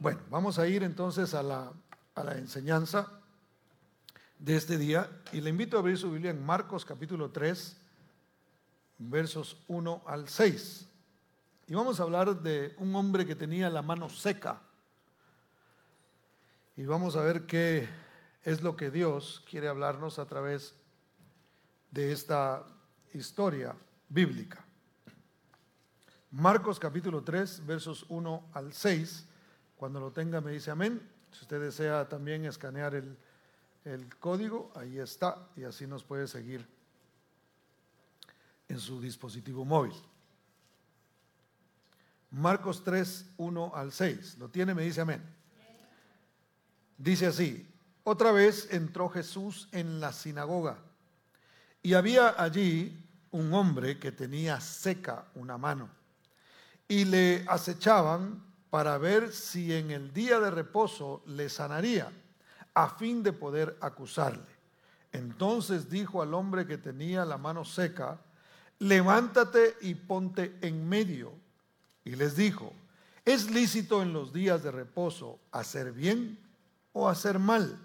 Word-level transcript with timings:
Bueno, 0.00 0.20
vamos 0.30 0.60
a 0.60 0.68
ir 0.68 0.84
entonces 0.84 1.34
a 1.34 1.42
la, 1.42 1.72
a 2.14 2.22
la 2.22 2.38
enseñanza 2.38 3.10
de 4.38 4.54
este 4.54 4.78
día 4.78 5.10
y 5.32 5.40
le 5.40 5.50
invito 5.50 5.76
a 5.76 5.80
abrir 5.80 5.98
su 5.98 6.12
Biblia 6.12 6.30
en 6.30 6.46
Marcos 6.46 6.84
capítulo 6.84 7.32
3, 7.32 7.76
versos 8.98 9.64
1 9.66 10.02
al 10.06 10.28
6. 10.28 10.86
Y 11.66 11.74
vamos 11.74 11.98
a 11.98 12.04
hablar 12.04 12.40
de 12.40 12.76
un 12.78 12.94
hombre 12.94 13.26
que 13.26 13.34
tenía 13.34 13.68
la 13.70 13.82
mano 13.82 14.08
seca. 14.08 14.60
Y 16.76 16.84
vamos 16.84 17.16
a 17.16 17.22
ver 17.22 17.46
qué 17.46 17.88
es 18.44 18.62
lo 18.62 18.76
que 18.76 18.92
Dios 18.92 19.44
quiere 19.50 19.66
hablarnos 19.66 20.20
a 20.20 20.26
través 20.26 20.76
de 21.90 22.12
esta 22.12 22.64
historia 23.14 23.74
bíblica. 24.08 24.64
Marcos 26.30 26.78
capítulo 26.78 27.24
3, 27.24 27.66
versos 27.66 28.06
1 28.08 28.50
al 28.52 28.72
6. 28.72 29.27
Cuando 29.78 30.00
lo 30.00 30.10
tenga 30.10 30.40
me 30.40 30.50
dice 30.50 30.72
amén. 30.72 31.00
Si 31.30 31.42
usted 31.42 31.60
desea 31.60 32.08
también 32.08 32.44
escanear 32.44 32.96
el, 32.96 33.16
el 33.84 34.16
código, 34.16 34.72
ahí 34.74 34.98
está, 34.98 35.48
y 35.56 35.62
así 35.62 35.86
nos 35.86 36.02
puede 36.02 36.26
seguir 36.26 36.66
en 38.66 38.80
su 38.80 39.00
dispositivo 39.00 39.64
móvil. 39.64 39.94
Marcos 42.32 42.82
3, 42.82 43.34
1 43.36 43.72
al 43.72 43.92
6. 43.92 44.38
¿Lo 44.38 44.48
tiene? 44.48 44.74
Me 44.74 44.82
dice 44.82 45.00
amén. 45.00 45.22
Dice 46.98 47.26
así, 47.26 47.64
otra 48.02 48.32
vez 48.32 48.72
entró 48.72 49.08
Jesús 49.08 49.68
en 49.70 50.00
la 50.00 50.12
sinagoga 50.12 50.78
y 51.82 51.94
había 51.94 52.42
allí 52.42 53.06
un 53.30 53.54
hombre 53.54 54.00
que 54.00 54.10
tenía 54.10 54.60
seca 54.60 55.26
una 55.36 55.56
mano 55.56 55.88
y 56.88 57.04
le 57.04 57.44
acechaban 57.46 58.47
para 58.70 58.98
ver 58.98 59.32
si 59.32 59.72
en 59.74 59.90
el 59.90 60.12
día 60.12 60.40
de 60.40 60.50
reposo 60.50 61.22
le 61.26 61.48
sanaría, 61.48 62.12
a 62.74 62.90
fin 62.90 63.22
de 63.22 63.32
poder 63.32 63.76
acusarle. 63.80 64.58
Entonces 65.12 65.88
dijo 65.88 66.22
al 66.22 66.34
hombre 66.34 66.66
que 66.66 66.78
tenía 66.78 67.24
la 67.24 67.38
mano 67.38 67.64
seca, 67.64 68.20
levántate 68.78 69.76
y 69.80 69.94
ponte 69.94 70.56
en 70.60 70.88
medio. 70.88 71.32
Y 72.04 72.14
les 72.16 72.36
dijo, 72.36 72.72
¿es 73.24 73.50
lícito 73.50 74.02
en 74.02 74.12
los 74.12 74.32
días 74.32 74.62
de 74.62 74.70
reposo 74.70 75.38
hacer 75.50 75.92
bien 75.92 76.38
o 76.92 77.08
hacer 77.08 77.38
mal? 77.38 77.78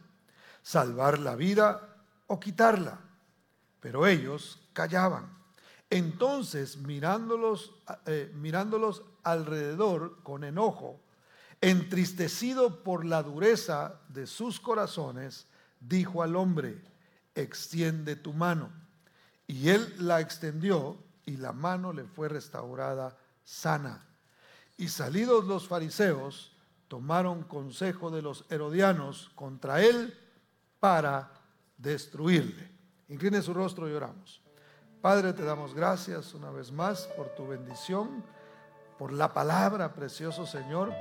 ¿Salvar 0.62 1.20
la 1.20 1.36
vida 1.36 1.97
o 2.28 2.40
quitarla? 2.40 3.00
Pero 3.80 4.06
ellos 4.06 4.62
callaban. 4.73 5.30
Entonces, 5.90 6.78
mirándolos, 6.78 7.75
eh, 8.06 8.31
mirándolos 8.36 9.03
alrededor 9.24 10.22
con 10.24 10.44
enojo, 10.44 11.00
entristecido 11.62 12.84
por 12.84 13.06
la 13.06 13.24
dureza 13.24 14.02
de 14.10 14.28
sus 14.28 14.60
corazones, 14.60 15.48
dijo 15.80 16.24
al 16.24 16.36
hombre, 16.36 16.82
extiende 17.36 18.16
tu 18.16 18.34
mano. 18.34 18.70
Y 19.48 19.70
él 19.70 19.94
la 20.00 20.20
extendió 20.22 20.98
y 21.26 21.38
la 21.38 21.54
mano 21.54 21.94
le 21.94 22.04
fue 22.04 22.30
restaurada 22.30 23.18
sana. 23.44 24.06
Y 24.78 24.88
salidos 24.88 25.46
los 25.46 25.68
fariseos, 25.68 26.52
tomaron 26.88 27.44
consejo 27.44 28.12
de 28.12 28.22
los 28.22 28.46
herodianos 28.50 29.32
contra 29.36 29.82
él 29.82 30.18
para 30.80 31.32
destruirle. 31.78 32.70
Incline 33.10 33.42
su 33.42 33.54
rostro 33.54 33.90
y 33.90 33.94
oramos. 33.94 34.42
Padre, 35.02 35.34
te 35.34 35.44
damos 35.44 35.74
gracias 35.74 36.34
una 36.34 36.50
vez 36.50 36.72
más 36.72 37.08
por 37.18 37.30
tu 37.36 37.48
bendición, 37.48 38.24
por 39.04 39.12
la 39.12 39.34
palabra, 39.34 39.94
precioso 39.94 40.46
Señor, 40.46 40.94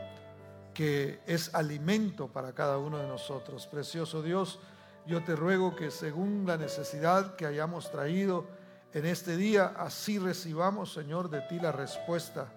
que 0.74 1.20
es 1.24 1.54
alimento 1.54 2.26
para 2.26 2.52
cada 2.52 2.76
uno 2.76 2.98
de 2.98 3.06
nosotros. 3.06 3.68
Precioso 3.68 4.22
Dios, 4.22 4.58
yo 5.06 5.22
te 5.22 5.36
ruego 5.36 5.76
que 5.76 5.92
según 5.92 6.44
la 6.44 6.56
necesidad 6.56 7.36
que 7.36 7.46
hayamos 7.46 7.92
traído 7.92 8.48
en 8.92 9.06
este 9.06 9.36
día, 9.36 9.74
así 9.76 10.18
recibamos, 10.18 10.92
Señor, 10.92 11.30
de 11.30 11.42
ti 11.42 11.60
la 11.60 11.70
respuesta 11.70 12.52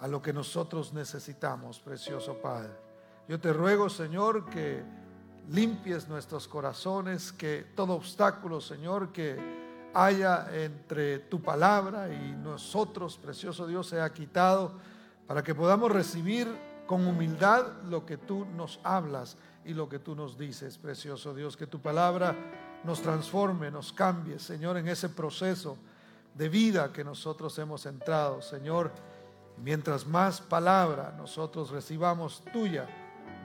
a 0.00 0.08
lo 0.08 0.20
que 0.20 0.32
nosotros 0.32 0.92
necesitamos, 0.92 1.78
precioso 1.78 2.38
Padre. 2.42 2.72
Yo 3.28 3.38
te 3.38 3.52
ruego, 3.52 3.88
Señor, 3.88 4.50
que 4.50 4.82
limpies 5.50 6.08
nuestros 6.08 6.48
corazones, 6.48 7.30
que 7.30 7.64
todo 7.76 7.92
obstáculo, 7.92 8.60
Señor, 8.60 9.12
que 9.12 9.59
haya 9.94 10.48
entre 10.52 11.18
tu 11.18 11.42
palabra 11.42 12.12
y 12.12 12.32
nosotros, 12.32 13.16
precioso 13.16 13.66
Dios, 13.66 13.88
sea 13.88 14.12
quitado 14.12 14.72
para 15.26 15.42
que 15.42 15.54
podamos 15.54 15.90
recibir 15.90 16.48
con 16.86 17.06
humildad 17.06 17.66
lo 17.88 18.04
que 18.04 18.16
tú 18.16 18.44
nos 18.56 18.80
hablas 18.82 19.36
y 19.64 19.74
lo 19.74 19.88
que 19.88 19.98
tú 19.98 20.14
nos 20.14 20.36
dices, 20.36 20.78
precioso 20.78 21.34
Dios, 21.34 21.56
que 21.56 21.66
tu 21.66 21.80
palabra 21.80 22.34
nos 22.84 23.02
transforme, 23.02 23.70
nos 23.70 23.92
cambie, 23.92 24.38
Señor, 24.38 24.76
en 24.76 24.88
ese 24.88 25.08
proceso 25.08 25.76
de 26.34 26.48
vida 26.48 26.92
que 26.92 27.04
nosotros 27.04 27.58
hemos 27.58 27.86
entrado, 27.86 28.42
Señor. 28.42 28.90
Mientras 29.62 30.06
más 30.06 30.40
palabra 30.40 31.14
nosotros 31.16 31.70
recibamos 31.70 32.42
tuya, 32.52 32.88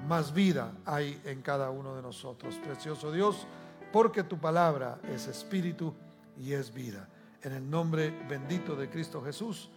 más 0.08 0.34
vida 0.34 0.72
hay 0.86 1.22
en 1.26 1.42
cada 1.42 1.70
uno 1.70 1.96
de 1.96 2.02
nosotros, 2.02 2.56
precioso 2.64 3.12
Dios, 3.12 3.46
porque 3.92 4.24
tu 4.24 4.38
palabra 4.38 5.00
es 5.04 5.28
espíritu 5.28 5.94
y 6.40 6.54
es 6.54 6.74
vida. 6.74 7.08
En 7.42 7.54
el 7.54 7.70
nombre 7.70 8.12
bendito 8.28 8.76
de 8.76 8.90
Cristo 8.90 9.22
Jesús. 9.22 9.70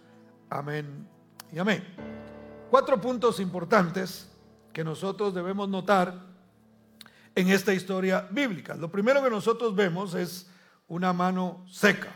Amén 0.49 1.07
y 1.51 1.59
amén. 1.59 1.83
Cuatro 2.69 2.99
puntos 2.99 3.39
importantes 3.39 4.29
que 4.73 4.83
nosotros 4.83 5.33
debemos 5.33 5.69
notar 5.69 6.13
en 7.35 7.49
esta 7.49 7.73
historia 7.73 8.27
bíblica. 8.29 8.75
Lo 8.75 8.91
primero 8.91 9.23
que 9.23 9.29
nosotros 9.29 9.75
vemos 9.75 10.13
es 10.13 10.49
una 10.87 11.13
mano 11.13 11.65
seca. 11.69 12.15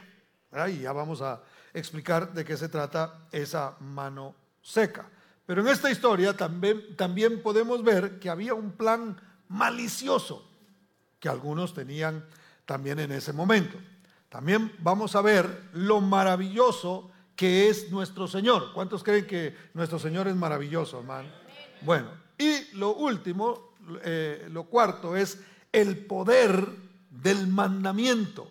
Y 0.70 0.80
ya 0.80 0.92
vamos 0.92 1.22
a 1.22 1.42
explicar 1.74 2.34
de 2.34 2.46
qué 2.46 2.58
se 2.58 2.70
trata 2.70 3.28
esa 3.32 3.76
mano 3.80 4.36
seca. 4.62 5.09
Pero 5.46 5.62
en 5.62 5.68
esta 5.68 5.90
historia 5.90 6.36
también, 6.36 6.96
también 6.96 7.42
podemos 7.42 7.84
ver 7.84 8.20
que 8.20 8.30
había 8.30 8.53
un 8.53 8.72
plan 8.72 9.20
malicioso 9.48 10.50
que 11.20 11.30
algunos 11.30 11.74
tenían 11.74 12.26
también 12.66 13.00
en 13.00 13.12
ese 13.12 13.34
momento. 13.34 13.78
También 14.34 14.72
vamos 14.80 15.16
a 15.16 15.22
ver 15.22 15.70
lo 15.74 16.02
maravilloso 16.02 17.12
que 17.36 17.70
es 17.70 17.92
nuestro 17.92 18.28
Señor. 18.28 18.74
¿Cuántos 18.74 19.04
creen 19.04 19.28
que 19.28 19.56
nuestro 19.76 20.00
Señor 20.00 20.28
es 20.28 20.36
maravilloso, 20.36 21.02
hermano? 21.02 21.30
Bueno, 21.82 22.08
y 22.36 22.76
lo 22.76 22.96
último, 22.96 23.76
eh, 24.04 24.48
lo 24.50 24.64
cuarto 24.64 25.16
es 25.16 25.38
el 25.72 26.08
poder 26.08 26.68
del 27.12 27.46
mandamiento. 27.46 28.50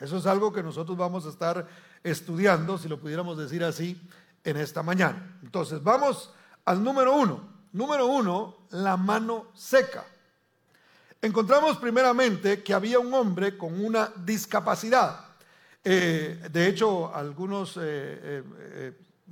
Eso 0.00 0.16
es 0.16 0.26
algo 0.26 0.52
que 0.52 0.64
nosotros 0.64 0.98
vamos 0.98 1.24
a 1.26 1.28
estar 1.28 1.68
estudiando, 2.02 2.76
si 2.76 2.88
lo 2.88 2.98
pudiéramos 2.98 3.38
decir 3.38 3.62
así, 3.62 4.02
en 4.42 4.56
esta 4.56 4.82
mañana. 4.82 5.38
Entonces, 5.44 5.80
vamos 5.80 6.34
al 6.64 6.82
número 6.82 7.14
uno. 7.14 7.40
Número 7.72 8.06
uno, 8.06 8.66
la 8.70 8.96
mano 8.96 9.46
seca 9.54 10.04
encontramos 11.22 11.76
primeramente 11.76 12.62
que 12.62 12.74
había 12.74 12.98
un 12.98 13.12
hombre 13.14 13.56
con 13.56 13.84
una 13.84 14.12
discapacidad. 14.24 15.30
Eh, 15.82 16.48
de 16.50 16.66
hecho, 16.66 17.10
eh, 17.16 18.42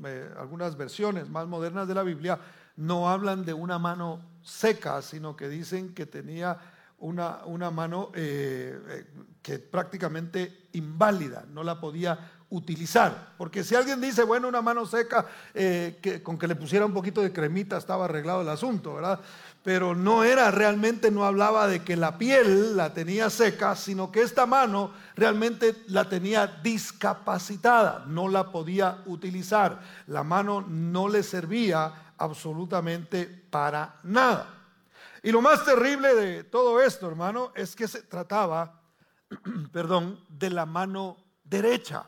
eh, 0.04 0.30
algunas 0.38 0.76
versiones 0.76 1.28
más 1.28 1.46
modernas 1.46 1.86
de 1.86 1.94
la 1.94 2.02
Biblia 2.02 2.38
no 2.76 3.08
hablan 3.08 3.44
de 3.44 3.52
una 3.52 3.78
mano 3.78 4.20
seca, 4.42 5.02
sino 5.02 5.36
que 5.36 5.48
dicen 5.48 5.94
que 5.94 6.06
tenía 6.06 6.58
una, 7.00 7.70
mano 7.70 8.10
que 8.12 9.58
prácticamente 9.70 10.68
inválida, 10.72 11.44
no 11.52 11.62
la 11.62 11.80
podía 11.80 12.32
utilizar. 12.50 13.34
Porque 13.36 13.62
si 13.64 13.74
alguien 13.74 14.00
dice, 14.00 14.22
bueno, 14.22 14.48
una 14.48 14.62
mano 14.62 14.86
seca, 14.86 15.26
con 16.22 16.38
que 16.38 16.46
le 16.46 16.54
pusiera 16.54 16.86
un 16.86 16.94
poquito 16.94 17.20
de 17.20 17.32
cremita 17.32 17.76
estaba 17.76 18.04
arreglado 18.04 18.42
el 18.42 18.48
asunto, 18.48 18.94
¿verdad? 18.94 19.20
Pero 19.68 19.94
no 19.94 20.24
era 20.24 20.50
realmente, 20.50 21.10
no 21.10 21.26
hablaba 21.26 21.66
de 21.66 21.84
que 21.84 21.94
la 21.94 22.16
piel 22.16 22.74
la 22.74 22.94
tenía 22.94 23.28
seca, 23.28 23.76
sino 23.76 24.10
que 24.10 24.22
esta 24.22 24.46
mano 24.46 24.94
realmente 25.14 25.84
la 25.88 26.08
tenía 26.08 26.46
discapacitada, 26.46 28.02
no 28.06 28.28
la 28.28 28.50
podía 28.50 29.02
utilizar. 29.04 29.78
La 30.06 30.22
mano 30.22 30.62
no 30.62 31.06
le 31.06 31.22
servía 31.22 32.14
absolutamente 32.16 33.26
para 33.26 34.00
nada. 34.04 34.48
Y 35.22 35.32
lo 35.32 35.42
más 35.42 35.66
terrible 35.66 36.14
de 36.14 36.44
todo 36.44 36.80
esto, 36.80 37.06
hermano, 37.06 37.52
es 37.54 37.76
que 37.76 37.88
se 37.88 38.00
trataba, 38.04 38.80
perdón, 39.70 40.24
de 40.30 40.48
la 40.48 40.64
mano 40.64 41.18
derecha. 41.44 42.06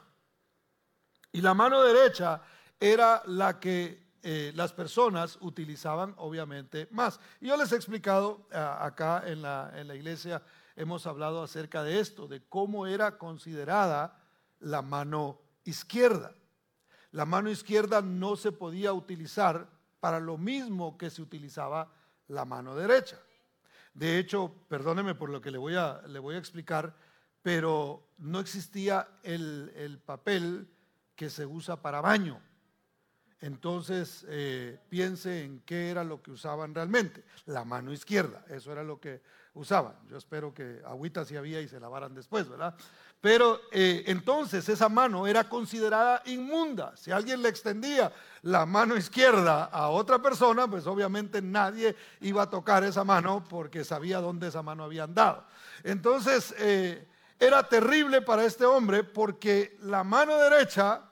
Y 1.31 1.43
la 1.43 1.53
mano 1.53 1.83
derecha 1.83 2.41
era 2.81 3.23
la 3.27 3.61
que 3.61 4.00
eh, 4.23 4.53
las 4.55 4.73
personas 4.73 5.39
utilizaban 5.41 6.15
obviamente 6.19 6.89
más. 6.91 7.21
Yo 7.41 7.57
les 7.57 7.73
he 7.73 7.77
explicado 7.77 8.47
ah, 8.53 8.85
acá 8.85 9.23
en 9.27 9.41
la, 9.41 9.95
iglesia, 9.95 10.43
hemos 10.77 11.07
hablado 11.07 11.43
acerca 11.43 11.83
de 11.83 12.01
esto, 12.01 12.29
de 12.29 12.43
cómo 12.49 12.87
era 12.87 13.17
considerada 13.17 14.19
la 14.59 14.83
mano 14.83 15.41
izquierda. 15.65 16.35
La 17.13 17.25
mano 17.25 17.51
izquierda 17.51 18.03
no 18.03 18.37
se 18.37 18.53
podía 18.53 18.93
utilizar 18.93 19.69
para 20.01 20.21
lo 20.21 20.37
mismo 20.37 20.99
que 20.99 21.09
se 21.09 21.23
utilizaba 21.23 21.91
la 22.29 22.45
mano 22.45 22.75
derecha. 22.75 23.19
De 23.95 24.19
hecho, 24.19 24.55
perdóneme 24.69 25.15
por 25.15 25.31
lo 25.31 25.41
que 25.41 25.51
le 25.51 25.59
voy 25.59 25.77
a, 25.77 26.03
le 26.07 26.19
voy 26.19 26.35
a 26.35 26.39
explicar, 26.39 26.95
pero 27.43 28.07
no 28.19 28.39
existía 28.39 29.09
el, 29.23 29.73
el 29.75 29.99
papel 29.99 30.69
que 31.17 31.31
se 31.31 31.47
usa 31.47 31.81
para 31.81 32.01
baño. 32.01 32.41
Entonces, 33.41 34.27
eh, 34.29 34.79
piense 34.89 35.45
en 35.45 35.61
qué 35.61 35.91
era 35.91 36.05
lo 36.05 36.23
que 36.23 36.31
usaban 36.31 36.75
realmente. 36.75 37.25
La 37.47 37.65
mano 37.65 37.93
izquierda, 37.93 38.45
eso 38.49 38.71
era 38.71 38.85
lo 38.85 39.01
que 39.01 39.23
usaban. 39.55 39.95
Yo 40.09 40.19
espero 40.19 40.53
que 40.53 40.81
agüita 40.87 41.25
sí 41.25 41.37
había 41.37 41.61
y 41.61 41.69
se 41.69 41.81
lavaran 41.81 42.15
después, 42.15 42.49
¿verdad? 42.49 42.75
Pero 43.21 43.61
eh, 43.71 44.05
entonces 44.07 44.69
esa 44.69 44.89
mano 44.89 45.27
era 45.27 45.49
considerada 45.49 46.23
inmunda. 46.27 46.97
Si 46.97 47.11
alguien 47.11 47.43
le 47.43 47.51
extendía 47.51 48.13
la 48.43 48.65
mano 48.65 48.97
izquierda 48.97 49.65
a 49.65 49.89
otra 49.89 50.21
persona, 50.21 50.69
pues 50.69 50.87
obviamente 50.87 51.43
nadie 51.43 51.95
iba 52.21 52.43
a 52.43 52.51
tocar 52.51 52.85
esa 52.85 53.05
mano 53.05 53.45
porque 53.49 53.85
sabía 53.85 54.21
dónde 54.21 54.49
esa 54.49 54.63
mano 54.63 54.85
había 54.85 55.05
andado. 55.05 55.45
Entonces, 55.83 56.55
eh, 56.59 57.07
era 57.39 57.63
terrible 57.69 58.23
para 58.23 58.45
este 58.45 58.65
hombre 58.65 59.05
porque 59.05 59.77
la 59.83 60.05
mano 60.05 60.37
derecha 60.39 61.10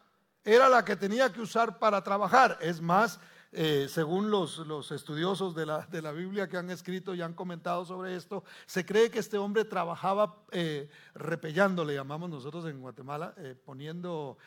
era 0.55 0.67
la 0.71 0.83
que 0.83 0.97
tenía 0.97 1.31
que 1.31 1.43
usar 1.43 1.79
para 1.79 2.03
trabajar. 2.03 2.57
Es 2.63 2.81
más, 2.81 3.21
eh, 3.53 3.87
según 3.91 4.31
los, 4.31 4.91
estudiosos 4.91 5.55
de 5.55 5.67
la, 5.67 5.87
de 5.87 6.01
la, 6.01 6.11
Biblia 6.13 6.49
que 6.49 6.57
han 6.57 6.71
escrito 6.71 7.15
y 7.15 7.21
han 7.21 7.35
comentado 7.35 7.85
sobre 7.85 8.17
esto, 8.17 8.45
se 8.65 8.87
cree 8.87 9.11
que 9.11 9.19
este 9.19 9.37
hombre 9.37 9.67
trabajaba 9.67 10.45
eh, 10.51 10.89
repellando, 11.15 11.85
le 11.85 11.95
llamamos 11.95 12.31
nosotros 12.31 12.65
en 12.65 12.81
Guatemala, 12.81 13.35
eh, 13.37 13.55
poniendo 13.63 14.39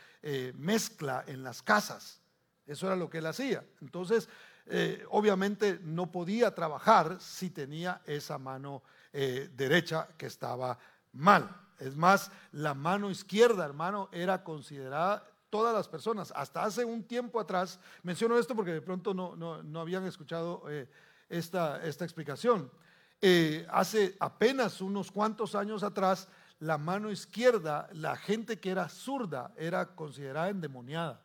mezcla 0.56 1.24
en 1.27 1.44
las 1.44 1.62
casas. 1.62 2.19
Eso 2.65 2.88
era 2.88 2.95
lo 2.95 3.07
que 3.07 3.19
él 3.19 3.25
hacía. 3.27 3.63
Entonces, 3.81 4.30
obviamente 5.09 5.80
no 5.83 6.12
podía 6.12 6.53
trabajar 6.53 7.18
si 7.19 7.50
tenía 7.50 8.01
esa 8.06 8.38
mano 8.38 8.83
derecha 9.12 10.07
que 10.18 10.27
estaba 10.27 10.77
mal. 11.12 11.50
Es 11.80 11.95
más, 11.95 12.31
la 12.51 12.75
mano 12.75 13.09
izquierda, 13.09 13.65
hermano, 13.65 14.09
era 14.12 14.44
considerada 14.44 15.31
todas 15.51 15.75
las 15.75 15.88
personas. 15.88 16.33
Hasta 16.36 16.63
hace 16.63 16.83
un 16.83 17.03
tiempo 17.03 17.39
atrás, 17.39 17.80
menciono 18.01 18.39
esto 18.39 18.56
porque 18.56 18.71
de 18.71 18.81
pronto 18.81 19.13
no, 19.13 19.36
no, 19.36 19.80
habían 19.80 20.07
escuchado 20.07 20.63
eh, 20.68 20.89
esta, 21.30 21.83
esta, 21.83 22.06
explicación. 22.06 22.71
Eh, 23.21 23.68
hace 23.69 24.15
apenas 24.19 24.81
unos 24.81 25.12
cuantos 25.12 25.53
años 25.53 25.83
atrás, 25.83 26.27
la 26.59 26.80
mano 26.80 27.12
izquierda, 27.12 27.88
la 27.94 28.15
gente 28.15 28.59
que 28.59 28.71
era 28.71 28.89
zurda, 28.89 29.53
era 29.57 29.94
considerada 29.94 30.50
endemoniada. 30.50 31.21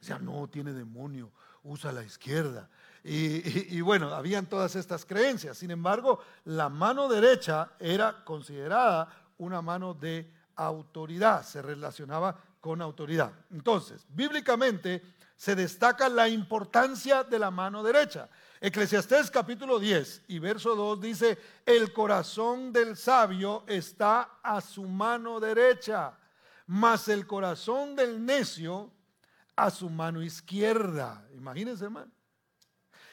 Decía, 0.00 0.18
no, 0.18 0.48
tiene 0.48 0.72
demonio, 0.72 1.30
usa 1.62 1.92
la 1.92 2.02
izquierda. 2.02 2.68
Y, 3.04 3.76
y, 3.76 3.80
bueno, 3.80 4.12
habían 4.12 4.46
todas 4.46 4.76
estas 4.76 5.04
creencias. 5.04 5.58
Sin 5.58 5.70
embargo, 5.70 6.20
la 6.44 6.68
mano 6.68 7.08
derecha 7.08 7.72
era 7.78 8.24
considerada 8.24 9.08
una 9.38 9.62
mano 9.62 9.94
de 9.94 10.30
autoridad, 10.56 11.42
se 11.44 11.62
relacionaba 11.62 12.36
con 12.62 12.80
autoridad. 12.80 13.32
Entonces, 13.50 14.06
bíblicamente 14.08 15.02
se 15.36 15.56
destaca 15.56 16.08
la 16.08 16.28
importancia 16.28 17.24
de 17.24 17.36
la 17.36 17.50
mano 17.50 17.82
derecha. 17.82 18.30
Eclesiastés 18.60 19.32
capítulo 19.32 19.80
10 19.80 20.22
y 20.28 20.38
verso 20.38 20.76
2 20.76 21.00
dice, 21.00 21.38
el 21.66 21.92
corazón 21.92 22.72
del 22.72 22.96
sabio 22.96 23.64
está 23.66 24.38
a 24.40 24.60
su 24.60 24.84
mano 24.84 25.40
derecha, 25.40 26.16
mas 26.68 27.08
el 27.08 27.26
corazón 27.26 27.96
del 27.96 28.24
necio 28.24 28.92
a 29.56 29.68
su 29.68 29.90
mano 29.90 30.22
izquierda. 30.22 31.26
Imagínense, 31.34 31.86
hermano. 31.86 32.12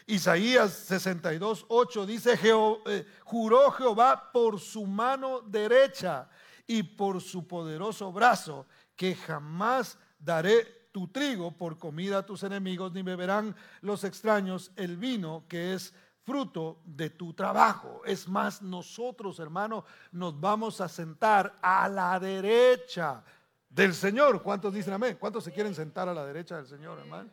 Isaías 0.06 0.74
62, 0.74 1.66
8 1.70 2.06
dice, 2.06 2.40
eh, 2.86 3.06
juró 3.24 3.72
Jehová 3.72 4.32
por 4.32 4.60
su 4.60 4.86
mano 4.86 5.42
derecha 5.42 6.30
y 6.68 6.84
por 6.84 7.20
su 7.20 7.48
poderoso 7.48 8.12
brazo 8.12 8.68
que 9.00 9.16
jamás 9.16 9.98
daré 10.20 10.90
tu 10.92 11.08
trigo 11.08 11.56
por 11.56 11.78
comida 11.78 12.18
a 12.18 12.26
tus 12.26 12.44
enemigos, 12.44 12.92
ni 12.92 13.02
beberán 13.02 13.56
los 13.80 14.04
extraños 14.04 14.74
el 14.76 14.98
vino 14.98 15.46
que 15.48 15.74
es 15.74 15.94
fruto 16.26 16.82
de 16.84 17.10
tu 17.10 17.34
trabajo. 17.34 18.02
Es 18.04 18.28
más, 18.28 18.62
nosotros, 18.62 19.40
hermano, 19.40 19.86
nos 20.12 20.38
vamos 20.38 20.82
a 20.82 20.90
sentar 20.90 21.58
a 21.62 21.88
la 21.88 22.20
derecha 22.20 23.24
del 23.70 23.94
Señor. 23.94 24.44
¿Cuántos 24.44 24.74
dicen 24.74 24.96
amén? 24.96 25.16
¿Cuántos 25.18 25.46
se 25.46 25.54
quieren 25.54 25.74
sentar 25.74 26.10
a 26.10 26.14
la 26.14 26.26
derecha 26.26 26.58
del 26.58 26.68
Señor, 26.68 27.00
hermano? 27.00 27.30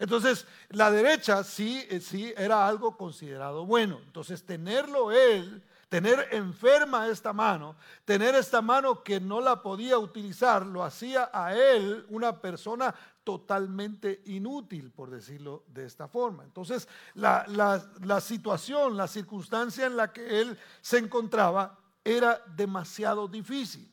Entonces, 0.00 0.44
la 0.70 0.90
derecha 0.90 1.44
sí, 1.44 1.86
eh, 1.88 2.00
sí 2.00 2.34
era 2.36 2.66
algo 2.66 2.96
considerado 2.96 3.64
bueno. 3.64 4.00
Entonces, 4.02 4.44
tenerlo 4.44 5.12
él 5.12 5.62
tener 5.90 6.28
enferma 6.30 7.08
esta 7.08 7.32
mano, 7.32 7.74
tener 8.04 8.36
esta 8.36 8.62
mano 8.62 9.02
que 9.02 9.20
no 9.20 9.40
la 9.40 9.60
podía 9.60 9.98
utilizar, 9.98 10.64
lo 10.64 10.84
hacía 10.84 11.28
a 11.32 11.54
él 11.54 12.06
una 12.10 12.40
persona 12.40 12.94
totalmente 13.24 14.22
inútil, 14.26 14.92
por 14.92 15.10
decirlo 15.10 15.64
de 15.66 15.84
esta 15.84 16.06
forma. 16.06 16.44
Entonces, 16.44 16.88
la, 17.14 18.20
situación, 18.20 18.96
la 18.96 19.08
circunstancia 19.08 19.84
en 19.84 19.96
la 19.96 20.12
que 20.12 20.40
él 20.40 20.56
se 20.80 20.98
encontraba 20.98 21.76
era 22.04 22.40
demasiado 22.54 23.26
difícil. 23.26 23.92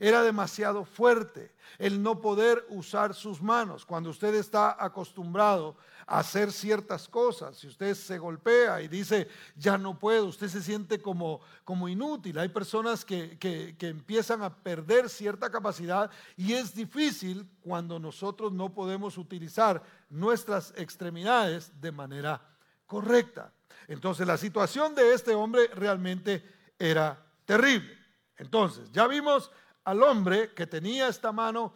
Era 0.00 0.22
demasiado 0.22 0.84
fuerte 0.84 1.54
el 1.78 2.02
no 2.02 2.20
poder 2.20 2.66
usar 2.70 3.14
sus 3.14 3.40
manos. 3.40 3.86
Cuando 3.86 4.10
usted 4.10 4.34
está 4.34 4.76
acostumbrado 4.84 5.76
hacer 6.06 6.52
ciertas 6.52 7.08
cosas. 7.08 7.58
Si 7.58 7.66
usted 7.66 7.94
se 7.94 8.18
golpea 8.18 8.80
y 8.80 8.88
dice, 8.88 9.28
ya 9.56 9.76
no 9.76 9.98
puedo, 9.98 10.26
usted 10.26 10.48
se 10.48 10.62
siente 10.62 11.00
como, 11.00 11.40
como 11.64 11.88
inútil. 11.88 12.38
Hay 12.38 12.48
personas 12.48 13.04
que, 13.04 13.36
que, 13.38 13.76
que 13.76 13.88
empiezan 13.88 14.42
a 14.42 14.54
perder 14.54 15.08
cierta 15.08 15.50
capacidad 15.50 16.10
y 16.36 16.52
es 16.52 16.74
difícil 16.74 17.48
cuando 17.60 17.98
nosotros 17.98 18.52
no 18.52 18.72
podemos 18.72 19.18
utilizar 19.18 19.82
nuestras 20.08 20.72
extremidades 20.76 21.72
de 21.80 21.92
manera 21.92 22.40
correcta. 22.86 23.52
Entonces 23.88 24.26
la 24.26 24.36
situación 24.36 24.94
de 24.94 25.12
este 25.12 25.34
hombre 25.34 25.66
realmente 25.74 26.44
era 26.78 27.20
terrible. 27.44 27.96
Entonces, 28.36 28.90
ya 28.92 29.06
vimos 29.06 29.50
al 29.84 30.02
hombre 30.02 30.52
que 30.52 30.66
tenía 30.66 31.08
esta 31.08 31.32
mano 31.32 31.72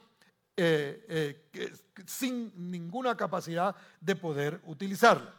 eh, 0.63 1.49
eh, 1.55 1.73
sin 2.07 2.71
ninguna 2.71 3.17
capacidad 3.17 3.75
de 3.99 4.15
poder 4.15 4.61
utilizarla. 4.67 5.35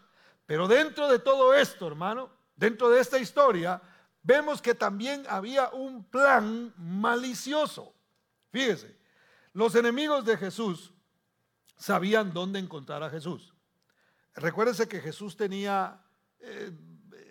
Pero 0.47 0.67
dentro 0.67 1.07
de 1.07 1.19
todo 1.19 1.53
esto, 1.53 1.85
hermano, 1.85 2.31
dentro 2.55 2.89
de 2.89 2.99
esta 2.99 3.19
historia, 3.19 3.79
vemos 4.23 4.63
que 4.63 4.73
también 4.73 5.23
había 5.29 5.69
un 5.69 6.03
plan 6.05 6.73
malicioso. 6.75 7.93
Fíjese, 8.51 8.97
los 9.53 9.75
enemigos 9.75 10.25
de 10.25 10.37
Jesús 10.37 10.91
sabían 11.77 12.33
dónde 12.33 12.57
encontrar 12.57 13.03
a 13.03 13.09
Jesús. 13.11 13.53
Recuérdense 14.33 14.87
que 14.87 15.01
Jesús 15.01 15.37
tenía 15.37 16.03
eh, 16.39 16.71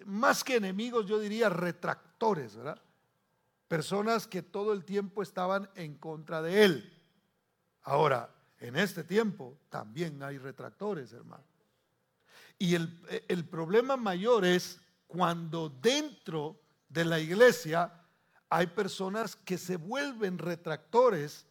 más 0.04 0.44
que 0.44 0.54
enemigos, 0.54 1.06
yo 1.06 1.18
diría 1.18 1.48
retractores. 1.48 2.56
Personas 3.66 4.28
que 4.28 4.42
todo 4.42 4.72
el 4.72 4.84
tiempo 4.84 5.22
estaban 5.22 5.68
en 5.74 5.96
contra 5.96 6.40
de 6.40 6.64
él. 6.64 6.99
Ahora, 7.82 8.30
en 8.58 8.76
este 8.76 9.04
tiempo 9.04 9.58
también 9.68 10.22
hay 10.22 10.38
retractores, 10.38 11.12
hermano. 11.12 11.44
Y 12.58 12.74
el, 12.74 13.48
problema 13.48 13.96
mayor 13.96 14.44
es 14.44 14.78
cuando 15.06 15.70
dentro 15.70 16.60
de 16.90 17.06
la 17.06 17.18
iglesia 17.18 17.90
hay 18.50 18.66
personas 18.66 19.34
que 19.34 19.56
se 19.56 19.76
vuelven 19.76 20.36
retractores 20.36 21.46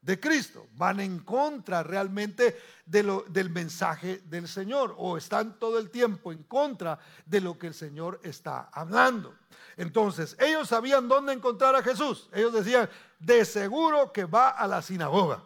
de 0.00 0.20
Cristo, 0.20 0.68
van 0.74 1.00
en 1.00 1.18
contra 1.18 1.82
realmente 1.82 2.56
del 2.86 3.50
mensaje 3.50 4.18
del 4.26 4.46
Señor 4.46 4.94
o 4.98 5.16
están 5.16 5.58
todo 5.58 5.80
el 5.80 5.90
tiempo 5.90 6.30
en 6.30 6.44
contra 6.44 6.96
de 7.26 7.40
lo 7.40 7.58
que 7.58 7.66
el 7.66 7.74
Señor 7.74 8.20
está 8.22 8.68
hablando. 8.72 9.34
Entonces, 9.76 10.36
ellos 10.38 10.68
sabían 10.68 11.08
dónde 11.08 11.32
encontrar 11.32 11.74
a 11.74 11.82
Jesús. 11.82 12.28
Ellos 12.32 12.52
decían, 12.52 12.88
de 13.18 13.44
seguro 13.44 14.12
que 14.12 14.26
va 14.26 14.50
a 14.50 14.68
la 14.68 14.80
sinagoga. 14.80 15.42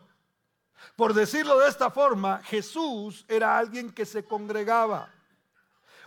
Por 0.94 1.14
decirlo 1.14 1.58
de 1.58 1.68
esta 1.68 1.90
forma, 1.90 2.40
Jesús 2.44 3.24
era 3.28 3.58
alguien 3.58 3.90
que 3.90 4.04
se 4.06 4.24
congregaba. 4.24 5.10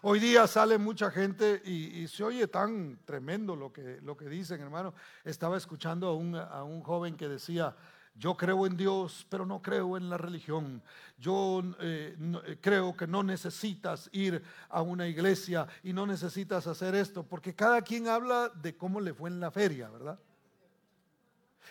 Hoy 0.01 0.19
día 0.19 0.47
sale 0.47 0.77
mucha 0.77 1.11
gente 1.11 1.61
y, 1.65 2.07
se 2.07 2.23
oye 2.23 2.47
tan 2.47 2.99
tremendo 3.03 3.55
lo 3.55 3.73
que, 3.73 3.99
lo 4.01 4.15
que 4.15 4.29
dicen, 4.29 4.61
hermano. 4.61 4.93
Estaba 5.25 5.57
escuchando 5.57 6.07
a 6.07 6.15
un, 6.15 6.35
a 6.35 6.63
un 6.63 6.81
joven 6.81 7.17
que 7.17 7.27
decía, 7.27 7.75
yo 8.19 8.35
creo 8.35 8.65
en 8.65 8.75
Dios, 8.75 9.25
pero 9.29 9.45
no 9.45 9.61
creo 9.61 9.95
en 9.97 10.09
la 10.09 10.17
religión. 10.17 10.81
Yo 11.17 11.61
eh, 11.79 12.17
eh, 12.45 12.57
creo 12.61 12.95
que 12.95 13.07
no 13.07 13.23
necesitas 13.23 14.09
ir 14.11 14.43
a 14.69 14.81
una 14.81 15.07
iglesia 15.07 15.67
y 15.83 15.93
no 15.93 16.05
necesitas 16.05 16.67
hacer 16.67 16.95
esto, 16.95 17.23
porque 17.23 17.55
cada 17.55 17.81
quien 17.81 18.07
habla 18.07 18.49
de 18.49 18.75
cómo 18.75 18.99
le 18.99 19.13
fue 19.13 19.29
en 19.29 19.39
la 19.39 19.51
feria, 19.51 19.89
¿verdad? 19.89 20.19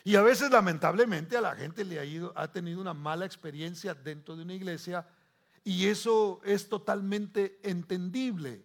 Y 0.05 0.17
a 0.17 0.23
veces 0.23 0.50
lamentablemente 0.50 1.37
a 1.37 1.40
la 1.40 1.55
gente 1.55 1.85
le 1.85 1.99
ha, 1.99 2.05
ido, 2.05 2.33
ha 2.37 2.50
tenido 2.50 2.81
una 2.81 2.95
mala 2.95 3.25
experiencia 3.25 3.95
dentro 3.95 4.37
de 4.37 4.43
una 4.43 4.55
iglesia 4.55 5.07
Y 5.64 5.87
eso 5.87 6.40
es 6.45 6.69
totalmente 6.69 7.59
entendible. 7.62 8.64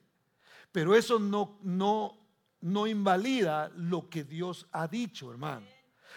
Pero 0.72 0.96
eso 0.96 1.20
no, 1.20 1.60
no, 1.62 2.18
no 2.62 2.88
invalida 2.88 3.70
lo 3.75 4.10
que 4.10 4.24
Dios 4.24 4.68
ha 4.72 4.88
dicho, 4.88 5.30
hermano. 5.32 5.68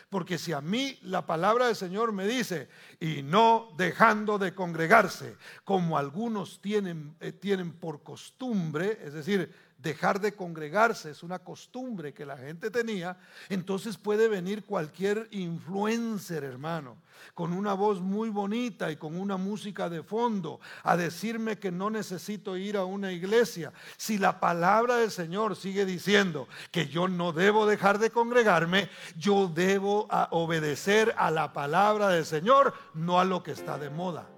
Porque 0.08 0.38
si 0.38 0.52
a 0.52 0.60
mí 0.60 0.98
la 1.02 1.26
palabra 1.26 1.66
del 1.66 1.76
Señor 1.76 2.12
me 2.12 2.26
dice, 2.26 2.68
y 3.00 3.22
no 3.22 3.68
dejando 3.76 4.38
de 4.38 4.54
congregarse, 4.54 5.36
como 5.64 5.98
algunos 5.98 6.60
tienen, 6.60 7.16
eh, 7.20 7.32
tienen 7.32 7.72
por 7.72 8.02
costumbre, 8.02 8.98
es 9.02 9.14
decir, 9.14 9.52
dejar 9.78 10.20
de 10.20 10.34
congregarse 10.34 11.10
es 11.10 11.22
una 11.22 11.38
costumbre 11.38 12.14
que 12.14 12.26
la 12.26 12.36
gente 12.36 12.70
tenía, 12.70 13.16
entonces 13.48 13.96
puede 13.96 14.28
venir 14.28 14.64
cualquier 14.64 15.28
influencer, 15.30 16.44
hermano, 16.44 16.96
con 17.34 17.52
una 17.52 17.74
voz 17.74 18.00
muy 18.00 18.30
bonita 18.30 18.90
y 18.90 18.96
con 18.96 19.18
una 19.18 19.36
música 19.36 19.88
de 19.88 20.02
fondo, 20.02 20.60
a 20.82 20.96
decirme 20.96 21.58
que 21.58 21.70
no 21.70 21.90
necesito 21.90 22.56
ir 22.56 22.76
a 22.76 22.84
una 22.84 23.12
iglesia. 23.12 23.72
Si 23.96 24.18
la 24.18 24.40
palabra 24.40 24.96
del 24.96 25.10
Señor 25.10 25.56
sigue 25.56 25.84
diciendo 25.84 26.48
que 26.70 26.86
yo 26.86 27.08
no 27.08 27.32
debo 27.32 27.66
dejar 27.66 27.98
de 27.98 28.10
congregarme, 28.10 28.88
yo 29.16 29.48
debo 29.48 30.08
obedecer 30.30 31.14
a 31.18 31.30
la 31.30 31.52
palabra 31.52 32.08
del 32.08 32.24
Señor, 32.24 32.74
no 32.94 33.20
a 33.20 33.24
lo 33.24 33.42
que 33.42 33.52
está 33.52 33.78
de 33.78 33.90
moda. 33.90 34.28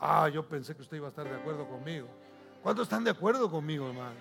Ah, 0.00 0.28
yo 0.28 0.48
pensé 0.48 0.74
que 0.76 0.82
usted 0.82 0.96
iba 0.96 1.06
a 1.06 1.10
estar 1.10 1.28
de 1.28 1.34
acuerdo 1.34 1.68
conmigo. 1.68 2.08
¿Cuántos 2.62 2.84
están 2.84 3.04
de 3.04 3.10
acuerdo 3.10 3.50
conmigo, 3.50 3.88
hermano? 3.88 4.16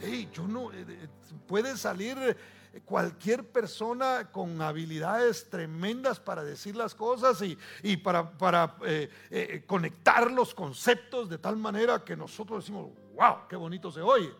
Hey, 0.00 0.28
yo 0.32 0.46
no, 0.46 0.72
eh, 0.72 0.84
eh, 0.88 1.08
puede 1.46 1.76
salir 1.76 2.36
cualquier 2.84 3.46
persona 3.50 4.30
con 4.32 4.60
habilidades 4.60 5.48
tremendas 5.48 6.18
para 6.18 6.42
decir 6.42 6.74
las 6.74 6.94
cosas 6.94 7.42
y, 7.82 7.96
para, 7.96 8.36
para 8.36 8.76
eh, 8.84 9.62
conectar 9.66 10.30
los 10.30 10.54
conceptos 10.54 11.28
de 11.28 11.38
tal 11.38 11.56
manera 11.56 12.04
que 12.04 12.16
nosotros 12.16 12.64
decimos, 12.64 12.90
wow, 13.14 13.48
qué 13.48 13.56
bonito 13.56 13.92
se 13.92 14.00
oye 14.00 14.32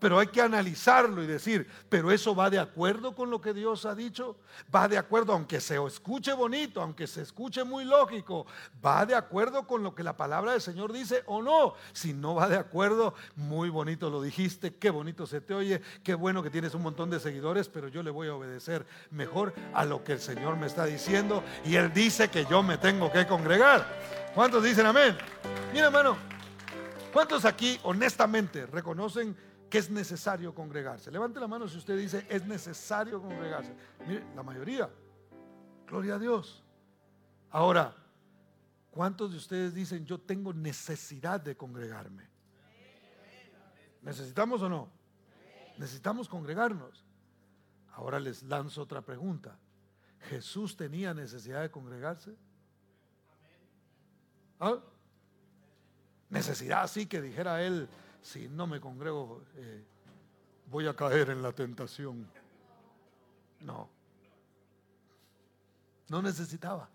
pero 0.00 0.18
hay 0.18 0.28
que 0.28 0.40
analizarlo 0.40 1.22
y 1.22 1.26
decir, 1.26 1.68
pero 1.88 2.10
eso 2.10 2.34
va 2.34 2.48
de 2.50 2.58
acuerdo 2.58 3.14
con 3.14 3.30
lo 3.30 3.40
que 3.40 3.52
Dios 3.52 3.84
ha 3.84 3.94
dicho, 3.94 4.36
va 4.74 4.88
de 4.88 4.96
acuerdo, 4.96 5.34
aunque 5.34 5.60
se 5.60 5.76
escuche 5.84 6.32
bonito, 6.32 6.80
aunque 6.80 7.06
se 7.06 7.22
escuche 7.22 7.62
muy 7.64 7.84
lógico, 7.84 8.46
va 8.84 9.04
de 9.04 9.14
acuerdo 9.14 9.66
con 9.66 9.82
lo 9.82 9.94
que 9.94 10.02
la 10.02 10.16
palabra 10.16 10.52
del 10.52 10.62
Señor 10.62 10.92
dice 10.92 11.22
o 11.26 11.42
no. 11.42 11.74
Si 11.92 12.14
no 12.14 12.34
va 12.34 12.48
de 12.48 12.56
acuerdo, 12.56 13.14
muy 13.36 13.68
bonito 13.68 14.08
lo 14.08 14.22
dijiste, 14.22 14.74
qué 14.74 14.88
bonito 14.88 15.26
se 15.26 15.42
te 15.42 15.52
oye, 15.52 15.82
qué 16.02 16.14
bueno 16.14 16.42
que 16.42 16.50
tienes 16.50 16.74
un 16.74 16.82
montón 16.82 17.10
de 17.10 17.20
seguidores, 17.20 17.68
pero 17.68 17.88
yo 17.88 18.02
le 18.02 18.10
voy 18.10 18.28
a 18.28 18.34
obedecer 18.34 18.86
mejor 19.10 19.52
a 19.74 19.84
lo 19.84 20.02
que 20.02 20.14
el 20.14 20.20
Señor 20.20 20.56
me 20.56 20.66
está 20.66 20.86
diciendo 20.86 21.44
y 21.64 21.76
Él 21.76 21.92
dice 21.92 22.30
que 22.30 22.46
yo 22.46 22.62
me 22.62 22.78
tengo 22.78 23.12
que 23.12 23.26
congregar. 23.26 23.86
¿Cuántos 24.34 24.64
dicen 24.64 24.86
amén? 24.86 25.18
Mira 25.74 25.86
hermano, 25.86 26.16
¿cuántos 27.12 27.44
aquí 27.44 27.78
honestamente 27.82 28.64
reconocen 28.64 29.49
que 29.70 29.78
es 29.78 29.88
necesario 29.88 30.52
congregarse. 30.52 31.10
Levante 31.12 31.38
la 31.38 31.46
mano 31.46 31.68
si 31.68 31.78
usted 31.78 31.96
dice 31.96 32.26
es 32.28 32.44
necesario 32.44 33.22
congregarse. 33.22 33.72
Mire, 34.06 34.24
la 34.34 34.42
mayoría. 34.42 34.90
Gloria 35.86 36.16
a 36.16 36.18
Dios. 36.18 36.64
Ahora, 37.50 37.94
¿cuántos 38.90 39.30
de 39.30 39.36
ustedes 39.36 39.72
dicen 39.72 40.04
yo 40.04 40.18
tengo 40.20 40.52
necesidad 40.52 41.40
de 41.40 41.56
congregarme? 41.56 42.28
¿Necesitamos 44.02 44.60
o 44.62 44.68
no? 44.68 44.90
Necesitamos 45.78 46.28
congregarnos. 46.28 47.04
Ahora 47.92 48.18
les 48.18 48.42
lanzo 48.42 48.82
otra 48.82 49.02
pregunta. 49.02 49.56
¿Jesús 50.28 50.76
tenía 50.76 51.14
necesidad 51.14 51.62
de 51.62 51.70
congregarse? 51.70 52.34
¿Ah? 54.58 54.78
Necesidad 56.28 56.82
así 56.82 57.06
que 57.06 57.20
dijera 57.20 57.62
él, 57.62 57.88
si 58.22 58.48
no 58.48 58.66
me 58.66 58.80
congrego, 58.80 59.42
eh, 59.56 59.84
voy 60.70 60.86
a 60.86 60.94
caer 60.94 61.30
en 61.30 61.42
la 61.42 61.52
tentación. 61.52 62.26
No. 63.60 63.88
No 66.08 66.22
necesitaba. 66.22 66.88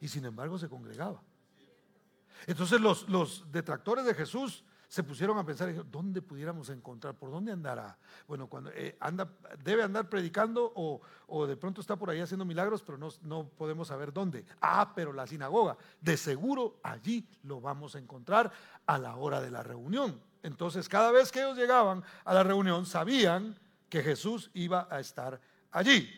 Y 0.00 0.08
sin 0.08 0.24
embargo 0.24 0.58
se 0.58 0.68
congregaba. 0.68 1.22
Entonces 2.46 2.80
los, 2.80 3.08
los 3.08 3.50
detractores 3.50 4.04
de 4.04 4.14
Jesús 4.14 4.64
se 4.88 5.02
pusieron 5.02 5.36
a 5.38 5.44
pensar, 5.44 5.72
¿dónde 5.90 6.22
pudiéramos 6.22 6.68
encontrar? 6.70 7.14
¿Por 7.14 7.30
dónde 7.30 7.52
andará? 7.52 7.96
Bueno, 8.28 8.46
cuando 8.46 8.70
eh, 8.72 8.96
anda, 9.00 9.28
debe 9.62 9.82
andar 9.82 10.08
predicando 10.08 10.72
o, 10.76 11.00
o, 11.26 11.46
de 11.46 11.56
pronto 11.56 11.80
está 11.80 11.96
por 11.96 12.10
ahí 12.10 12.20
haciendo 12.20 12.44
milagros, 12.44 12.82
pero 12.82 12.96
no, 12.96 13.08
no 13.22 13.48
podemos 13.48 13.88
saber 13.88 14.12
dónde. 14.12 14.44
Ah, 14.60 14.92
pero 14.94 15.12
la 15.12 15.26
sinagoga, 15.26 15.76
de 16.00 16.16
seguro 16.16 16.78
allí 16.82 17.28
lo 17.42 17.60
vamos 17.60 17.96
a 17.96 17.98
encontrar 17.98 18.52
a 18.86 18.98
la 18.98 19.16
hora 19.16 19.40
de 19.40 19.50
la 19.50 19.62
reunión. 19.62 20.20
Entonces, 20.42 20.88
cada 20.88 21.10
vez 21.10 21.32
que 21.32 21.40
ellos 21.40 21.56
llegaban 21.56 22.04
a 22.24 22.32
la 22.32 22.44
reunión, 22.44 22.86
sabían 22.86 23.58
que 23.88 24.02
Jesús 24.02 24.50
iba 24.54 24.86
a 24.90 25.00
estar 25.00 25.40
allí. 25.72 26.08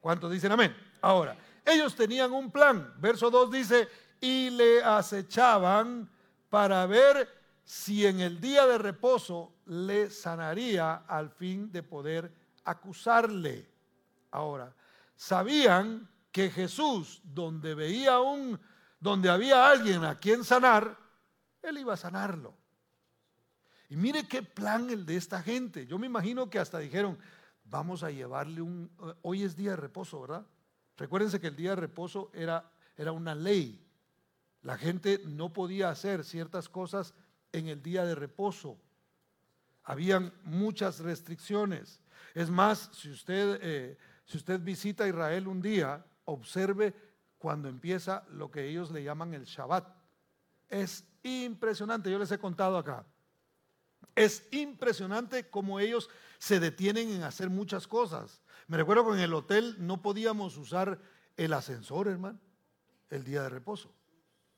¿Cuántos 0.00 0.30
dicen 0.30 0.52
amén? 0.52 0.76
Ahora, 1.00 1.36
ellos 1.64 1.94
tenían 1.94 2.32
un 2.32 2.50
plan. 2.50 2.92
Verso 2.98 3.30
2 3.30 3.50
dice, 3.50 3.88
y 4.20 4.50
le 4.50 4.82
acechaban 4.82 6.10
para 6.50 6.86
ver 6.86 7.43
si 7.64 8.06
en 8.06 8.20
el 8.20 8.40
día 8.40 8.66
de 8.66 8.78
reposo 8.78 9.54
le 9.66 10.10
sanaría 10.10 11.04
al 11.08 11.30
fin 11.30 11.72
de 11.72 11.82
poder 11.82 12.32
acusarle. 12.64 13.68
Ahora, 14.30 14.74
sabían 15.16 16.08
que 16.30 16.50
Jesús, 16.50 17.20
donde 17.24 17.74
veía 17.74 18.20
un, 18.20 18.60
donde 19.00 19.30
había 19.30 19.68
alguien 19.68 20.04
a 20.04 20.18
quien 20.18 20.44
sanar, 20.44 20.98
él 21.62 21.78
iba 21.78 21.94
a 21.94 21.96
sanarlo. 21.96 22.54
Y 23.88 23.96
mire 23.96 24.26
qué 24.28 24.42
plan 24.42 24.90
el 24.90 25.06
de 25.06 25.16
esta 25.16 25.42
gente. 25.42 25.86
Yo 25.86 25.98
me 25.98 26.06
imagino 26.06 26.50
que 26.50 26.58
hasta 26.58 26.78
dijeron, 26.78 27.18
vamos 27.64 28.02
a 28.02 28.10
llevarle 28.10 28.60
un, 28.60 28.90
eh, 29.02 29.14
hoy 29.22 29.42
es 29.42 29.56
día 29.56 29.70
de 29.70 29.76
reposo, 29.76 30.20
¿verdad? 30.20 30.46
Recuérdense 30.96 31.40
que 31.40 31.48
el 31.48 31.56
día 31.56 31.70
de 31.70 31.76
reposo 31.76 32.30
era, 32.34 32.70
era 32.96 33.12
una 33.12 33.34
ley. 33.34 33.80
La 34.62 34.76
gente 34.76 35.20
no 35.26 35.52
podía 35.52 35.90
hacer 35.90 36.24
ciertas 36.24 36.68
cosas 36.68 37.14
en 37.54 37.68
el 37.68 37.82
día 37.82 38.04
de 38.04 38.14
reposo. 38.14 38.78
Habían 39.84 40.32
muchas 40.42 40.98
restricciones. 40.98 42.00
Es 42.34 42.50
más, 42.50 42.90
si 42.92 43.10
usted, 43.10 43.58
eh, 43.62 43.98
si 44.24 44.38
usted 44.38 44.60
visita 44.60 45.06
Israel 45.06 45.46
un 45.46 45.62
día, 45.62 46.04
observe 46.24 46.94
cuando 47.38 47.68
empieza 47.68 48.24
lo 48.30 48.50
que 48.50 48.68
ellos 48.68 48.90
le 48.90 49.04
llaman 49.04 49.34
el 49.34 49.44
Shabbat. 49.44 49.86
Es 50.68 51.04
impresionante, 51.22 52.10
yo 52.10 52.18
les 52.18 52.32
he 52.32 52.38
contado 52.38 52.76
acá. 52.76 53.06
Es 54.16 54.48
impresionante 54.50 55.48
cómo 55.48 55.78
ellos 55.78 56.10
se 56.38 56.58
detienen 56.58 57.10
en 57.10 57.22
hacer 57.22 57.50
muchas 57.50 57.86
cosas. 57.86 58.40
Me 58.66 58.76
recuerdo 58.76 59.06
que 59.06 59.14
en 59.14 59.20
el 59.20 59.34
hotel 59.34 59.76
no 59.78 60.02
podíamos 60.02 60.56
usar 60.56 61.00
el 61.36 61.52
ascensor, 61.52 62.08
hermano, 62.08 62.40
el 63.10 63.22
día 63.24 63.42
de 63.42 63.48
reposo. 63.48 63.94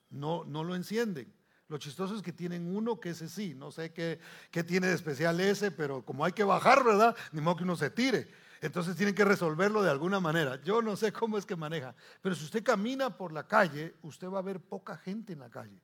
No, 0.09 0.45
no 0.45 0.65
lo 0.65 0.75
encienden. 0.75 1.36
Lo 1.69 1.79
chistoso 1.79 2.15
es 2.15 2.23
que 2.23 2.33
tienen 2.33 2.75
uno 2.75 3.01
que 3.01 3.11
ese 3.11 3.29
sí, 3.29 3.55
no 3.55 3.73
sé 3.73 3.93
qué, 3.93 4.21
qué 4.51 4.63
tiene 4.63 4.87
de 4.87 4.95
especial 4.95 5.41
ese, 5.41 5.73
pero 5.73 6.05
como 6.05 6.25
hay 6.25 6.33
que 6.33 6.45
bajar, 6.45 6.85
¿verdad? 6.85 7.17
Ni 7.33 7.41
modo 7.41 7.57
que 7.57 7.65
uno 7.65 7.77
se 7.77 7.91
tire. 7.91 8.29
Entonces 8.61 8.97
tienen 8.97 9.15
que 9.15 9.25
resolverlo 9.25 9.83
de 9.83 9.91
alguna 9.91 10.21
manera. 10.21 10.63
Yo 10.63 10.81
no 10.81 10.97
sé 10.97 11.13
cómo 11.13 11.39
es 11.39 11.45
que 11.45 11.57
maneja, 11.57 11.95
pero 12.23 12.35
si 12.35 12.45
usted 12.45 12.63
camina 12.63 13.17
por 13.17 13.33
la 13.33 13.47
calle, 13.47 13.97
usted 14.03 14.29
va 14.29 14.39
a 14.39 14.43
ver 14.43 14.61
poca 14.61 14.97
gente 14.97 15.33
en 15.33 15.41
la 15.41 15.51
calle, 15.51 15.81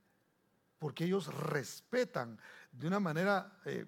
porque 0.79 1.05
ellos 1.05 1.27
respetan 1.35 2.39
de 2.71 2.87
una 2.87 3.01
manera, 3.01 3.59
eh, 3.65 3.85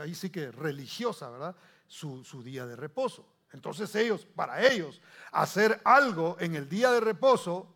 ahí 0.00 0.14
sí 0.14 0.30
que 0.30 0.52
religiosa, 0.52 1.30
¿verdad? 1.30 1.56
Su, 1.88 2.24
su 2.24 2.42
día 2.42 2.64
de 2.64 2.76
reposo. 2.76 3.28
Entonces 3.52 3.94
ellos, 3.96 4.24
para 4.24 4.66
ellos, 4.66 5.02
hacer 5.32 5.80
algo 5.84 6.36
en 6.40 6.54
el 6.54 6.68
día 6.68 6.90
de 6.92 7.00
reposo 7.00 7.74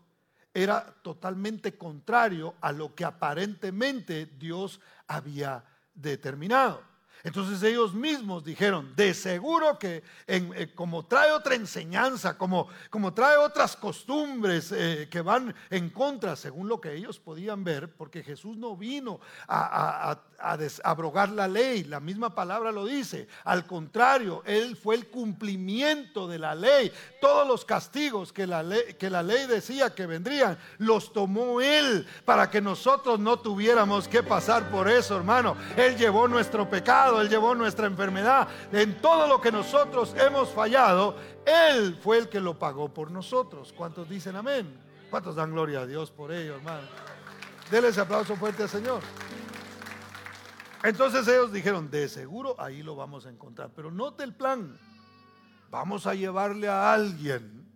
era 0.57 0.87
totalmente 1.03 1.77
contrario 1.77 2.55
a 2.63 2.73
lo 2.73 2.95
que 2.95 3.05
aparentemente 3.05 4.25
Dios 4.25 4.81
había 5.07 5.63
determinado. 5.95 6.83
Entonces 7.27 7.61
ellos 7.65 7.93
mismos 7.93 8.45
dijeron, 8.45 8.95
de 8.95 9.13
seguro 9.13 9.81
que 9.81 10.05
eh, 10.29 10.71
como 10.77 11.07
trae 11.07 11.33
otra 11.33 11.57
enseñanza, 11.57 12.39
como, 12.39 12.69
como 12.89 13.13
trae 13.15 13.37
otras 13.37 13.77
costumbres 13.77 14.71
eh, 14.71 15.09
que 15.11 15.23
van 15.23 15.53
en 15.71 15.91
contra, 15.91 16.37
según 16.37 16.69
lo 16.69 16.81
que 16.81 16.95
ellos 16.95 17.19
podían 17.19 17.65
ver, 17.65 17.91
porque 17.91 18.23
Jesús 18.23 18.57
no 18.57 18.77
vino 18.77 19.19
a, 19.49 20.13
a, 20.13 20.59
abrogar 20.85 21.31
la 21.31 21.49
ley, 21.49 21.83
la 21.83 21.99
misma 21.99 22.33
palabra 22.33 22.71
lo 22.71 22.85
dice, 22.85 23.27
al 23.43 23.67
contrario, 23.67 24.45
Él 24.47 24.77
fue 24.77 24.95
el 24.95 25.09
cumplimiento 25.09 26.29
de 26.29 26.39
la 26.39 26.55
ley, 26.55 26.93
todos 27.21 27.49
los 27.49 27.65
castigos 27.65 28.33
que 28.33 28.47
la 28.47 28.65
que 28.99 29.11
la 29.11 29.23
ley 29.23 29.47
decía 29.47 29.95
que 29.95 30.07
vendrían, 30.07 30.59
los 30.79 31.13
tomó 31.13 31.61
Él 31.61 32.07
para 32.25 32.51
que 32.51 32.61
nosotros 32.61 33.19
no 33.19 33.39
tuviéramos 33.39 34.07
que 34.07 34.23
pasar 34.23 34.71
por 34.71 34.89
eso, 34.89 35.17
hermano. 35.17 35.57
Él 35.77 35.97
llevó 35.97 36.29
nuestro 36.29 36.69
pecado 36.69 37.16
él 37.21 37.29
llevó 37.29 37.55
nuestra 37.55 37.87
enfermedad, 37.87 38.49
en 38.73 39.01
todo 39.01 39.27
lo 39.27 39.41
que 39.41 39.53
nosotros 39.53 40.15
hemos 40.19 40.51
fallado, 40.51 41.17
Él 41.45 41.97
fue 42.03 42.19
el 42.19 42.29
que 42.29 42.41
lo 42.41 42.59
pagó 42.59 42.93
por 42.93 43.11
nosotros. 43.11 43.73
¿Cuántos 43.73 44.09
dicen 44.09 44.37
amén? 44.37 44.79
¿Cuántos 45.11 45.37
dan 45.37 45.53
gloria 45.53 45.81
a 45.81 45.87
Dios 45.87 46.11
por 46.11 46.33
ello, 46.33 46.57
hermano? 46.57 46.87
Dele 47.71 47.89
ese 47.89 48.01
aplauso 48.01 48.37
fuerte 48.37 48.65
al 48.65 48.69
Señor. 48.69 49.03
Entonces 50.83 51.27
ellos 51.27 51.53
dijeron, 51.53 51.91
de 51.91 52.09
seguro 52.09 52.55
ahí 52.59 52.83
lo 52.83 52.95
vamos 52.95 53.27
a 53.27 53.31
encontrar. 53.31 53.71
Pero 53.75 53.91
note 53.91 54.23
el 54.23 54.35
plan. 54.35 54.79
Vamos 55.71 56.07
a 56.07 56.15
llevarle 56.15 56.69
a 56.69 56.93
alguien, 56.93 57.67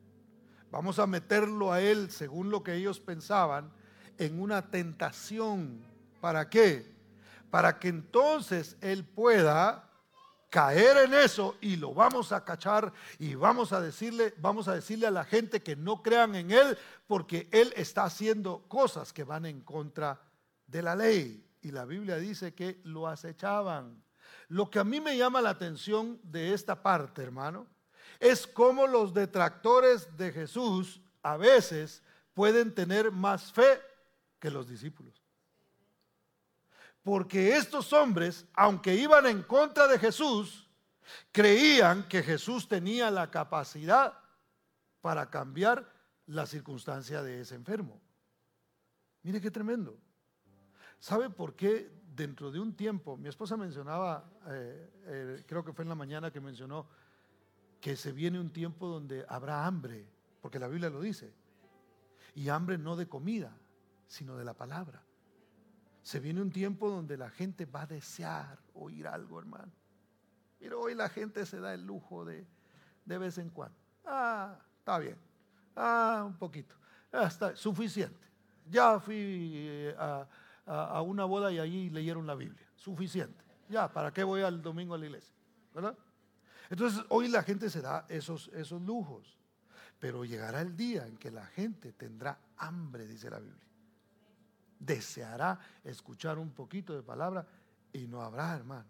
vamos 0.71 0.99
a 1.01 1.07
meterlo 1.07 1.73
a 1.73 1.81
él, 1.81 2.11
según 2.11 2.51
lo 2.51 2.63
que 2.63 2.75
ellos 2.75 3.01
pensaban, 3.01 3.73
en 4.17 4.41
una 4.41 4.71
tentación. 4.71 5.85
¿Para 6.21 6.49
qué? 6.49 7.00
Para 7.51 7.79
que 7.79 7.89
entonces 7.89 8.77
él 8.81 9.05
pueda 9.05 9.91
caer 10.51 10.97
en 10.99 11.15
eso 11.15 11.57
y 11.61 11.77
lo 11.77 11.95
vamos 11.95 12.33
a 12.33 12.45
cachar 12.45 12.93
y 13.19 13.35
vamos 13.37 13.73
a 13.73 13.81
decirle, 13.81 14.35
vamos 14.39 14.67
a 14.69 14.75
decirle 14.75 15.07
a 15.07 15.13
la 15.13 15.25
gente 15.25 15.63
que 15.63 15.77
no 15.77 16.03
crean 16.03 16.35
en 16.35 16.51
él 16.51 16.77
porque 17.07 17.49
él 17.53 17.73
está 17.77 18.05
haciendo 18.05 18.65
cosas 18.69 19.13
que 19.13 19.25
van 19.25 19.47
en 19.47 19.61
contra 19.61 20.21
de 20.67 20.83
la 20.83 20.97
ley. 20.97 21.47
Y 21.63 21.71
la 21.71 21.85
Biblia 21.85 22.17
dice 22.17 22.55
que 22.55 22.81
lo 22.85 23.07
acechaban. 23.07 24.03
Lo 24.49 24.71
que 24.71 24.81
a 24.81 24.85
mí 24.85 25.01
me 25.01 25.17
llama 25.17 25.41
la 25.41 25.51
atención 25.51 26.19
de 26.25 26.53
esta 26.53 26.83
parte, 26.83 27.23
hermano, 27.23 27.67
es 28.19 28.47
cómo 28.47 28.87
los 28.87 29.15
detractores 29.15 30.17
de 30.17 30.33
Jesús 30.33 31.01
a 31.23 31.37
veces 31.37 32.03
pueden 32.35 32.75
tener 32.75 33.13
más 33.13 33.53
fe 33.53 33.81
que 34.41 34.51
los 34.51 34.69
discípulos. 34.69 35.23
Porque 37.03 37.57
estos 37.57 37.93
hombres, 37.93 38.47
aunque 38.55 38.95
iban 38.95 39.27
en 39.27 39.43
contra 39.43 39.87
de 39.89 39.99
Jesús, 39.99 40.69
creían 41.33 42.07
que 42.09 42.23
Jesús 42.23 42.69
tenía 42.69 43.11
la 43.11 43.31
capacidad 43.31 44.19
para 45.01 45.31
cambiar 45.31 45.91
la 46.27 46.47
circunstancia 46.47 47.23
de 47.23 47.41
ese 47.41 47.55
enfermo. 47.55 48.01
Mire 49.23 49.41
qué 49.41 49.51
tremendo. 49.51 49.99
¿Sabe 50.99 51.31
por 51.31 51.57
qué 51.57 51.91
dentro 52.15 52.51
de 52.51 52.61
un 52.61 52.75
tiempo, 52.75 53.17
mi 53.17 53.29
esposa 53.29 53.57
mencionaba, 53.57 54.31
eh, 54.49 54.91
eh, 55.05 55.45
creo 55.47 55.65
que 55.65 55.73
fue 55.73 55.85
en 55.85 55.89
la 55.89 55.95
mañana 55.95 56.31
que 56.31 56.41
mencionó, 56.41 56.87
que 57.81 57.97
se 57.97 58.13
viene 58.13 58.39
un 58.39 58.51
tiempo 58.51 58.87
donde 58.87 59.25
habrá 59.29 59.65
hambre, 59.65 60.07
porque 60.41 60.59
la 60.59 60.69
Biblia 60.69 60.91
lo 60.91 61.01
dice, 61.01 61.33
y 62.35 62.49
hambre 62.51 62.77
no 62.77 62.97
de 62.97 63.09
comida, 63.09 63.57
sino 64.07 64.37
de 64.37 64.45
la 64.45 64.55
palabra. 64.55 65.03
Se 66.03 66.19
viene 66.19 66.41
un 66.41 66.51
tiempo 66.51 66.89
donde 66.89 67.17
la 67.17 67.31
gente 67.31 67.67
va 67.67 67.83
a 67.83 67.87
desear 67.87 68.59
oír 68.75 69.07
algo, 69.07 69.39
hermano. 69.39 69.73
Mira, 70.61 70.77
hoy 70.77 70.95
la 70.95 71.09
gente 71.09 71.45
se 71.47 71.61
da 71.61 71.75
el 71.75 71.85
lujo 71.87 72.25
de, 72.25 72.47
de 73.05 73.19
vez 73.19 73.39
en 73.39 73.51
cuando. 73.51 73.77
Ah, 74.05 74.59
está 74.79 74.99
bien. 74.99 75.17
Ah, 75.77 76.25
un 76.27 76.37
poquito. 76.37 76.75
Ah, 77.13 77.27
está 77.27 77.55
suficiente. 77.55 78.29
Ya 78.69 78.99
fui 79.01 79.53
eh, 79.55 79.95
a, 79.99 80.27
a, 80.67 81.03
una 81.03 81.25
boda 81.25 81.51
y 81.53 81.59
allí 81.59 81.91
leyeron 81.91 82.27
la 82.27 82.35
Biblia. 82.35 82.67
Suficiente. 82.77 83.45
Ya, 83.69 83.93
¿para 83.93 84.13
qué 84.13 84.25
voy 84.25 84.43
al 84.43 84.63
domingo 84.63 84.95
a 84.95 84.99
la 84.99 85.07
iglesia? 85.07 85.35
¿Verdad? 85.75 85.97
Entonces, 86.69 87.05
hoy 87.09 87.29
la 87.29 87.43
gente 87.43 87.69
se 87.69 87.81
da 87.81 88.07
esos, 88.09 88.49
esos 88.55 88.81
lujos. 88.83 89.39
Pero 89.99 90.25
llegará 90.25 90.63
el 90.63 90.77
día 90.77 91.07
en 91.07 91.17
que 91.19 91.31
la 91.31 91.45
gente 91.47 91.93
tendrá 91.93 92.39
hambre, 92.57 93.07
dice 93.07 93.29
la 93.29 93.39
Biblia 93.39 93.70
deseará 94.81 95.61
escuchar 95.85 96.39
un 96.39 96.51
poquito 96.51 96.95
de 96.97 97.03
palabra 97.03 97.47
y 97.93 98.07
no 98.09 98.23
habrá, 98.23 98.57
hermano. 98.57 98.87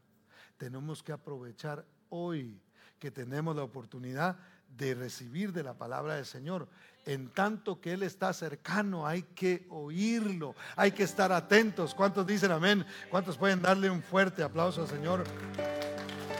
Tenemos 0.56 1.02
que 1.02 1.12
aprovechar 1.12 1.84
hoy 2.08 2.58
que 2.98 3.10
tenemos 3.10 3.56
la 3.56 3.64
oportunidad 3.64 4.36
de 4.76 4.94
recibir 4.94 5.52
de 5.52 5.62
la 5.62 5.74
palabra 5.74 6.16
del 6.16 6.26
Señor. 6.26 6.68
En 7.06 7.30
tanto 7.30 7.80
que 7.80 7.94
Él 7.94 8.02
está 8.02 8.32
cercano, 8.32 9.06
hay 9.06 9.22
que 9.22 9.66
oírlo, 9.70 10.54
hay 10.76 10.92
que 10.92 11.02
estar 11.02 11.32
atentos. 11.32 11.94
¿Cuántos 11.94 12.26
dicen 12.26 12.52
amén? 12.52 12.86
¿Cuántos 13.10 13.36
pueden 13.36 13.62
darle 13.62 13.90
un 13.90 14.02
fuerte 14.02 14.42
aplauso 14.42 14.82
al 14.82 14.88
Señor? 14.88 15.24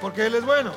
Porque 0.01 0.27
Él 0.27 0.35
es 0.35 0.45
bueno. 0.45 0.73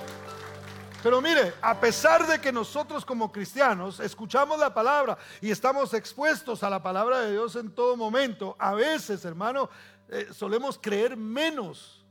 Pero 1.04 1.22
mire, 1.22 1.54
a 1.62 1.78
pesar 1.78 2.26
de 2.26 2.40
que 2.40 2.54
nosotros 2.54 3.04
como 3.04 3.30
cristianos 3.30 4.00
escuchamos 4.00 4.58
la 4.58 4.74
palabra 4.74 5.18
y 5.42 5.52
estamos 5.52 5.94
expuestos 5.94 6.64
a 6.64 6.70
la 6.70 6.82
palabra 6.82 7.20
de 7.20 7.34
Dios 7.34 7.58
en 7.58 7.76
todo 7.76 7.98
momento, 7.98 8.56
a 8.58 8.74
veces, 8.74 9.26
hermano, 9.26 9.70
eh, 10.08 10.30
solemos 10.32 10.80
creer 10.82 11.18
menos 11.18 12.06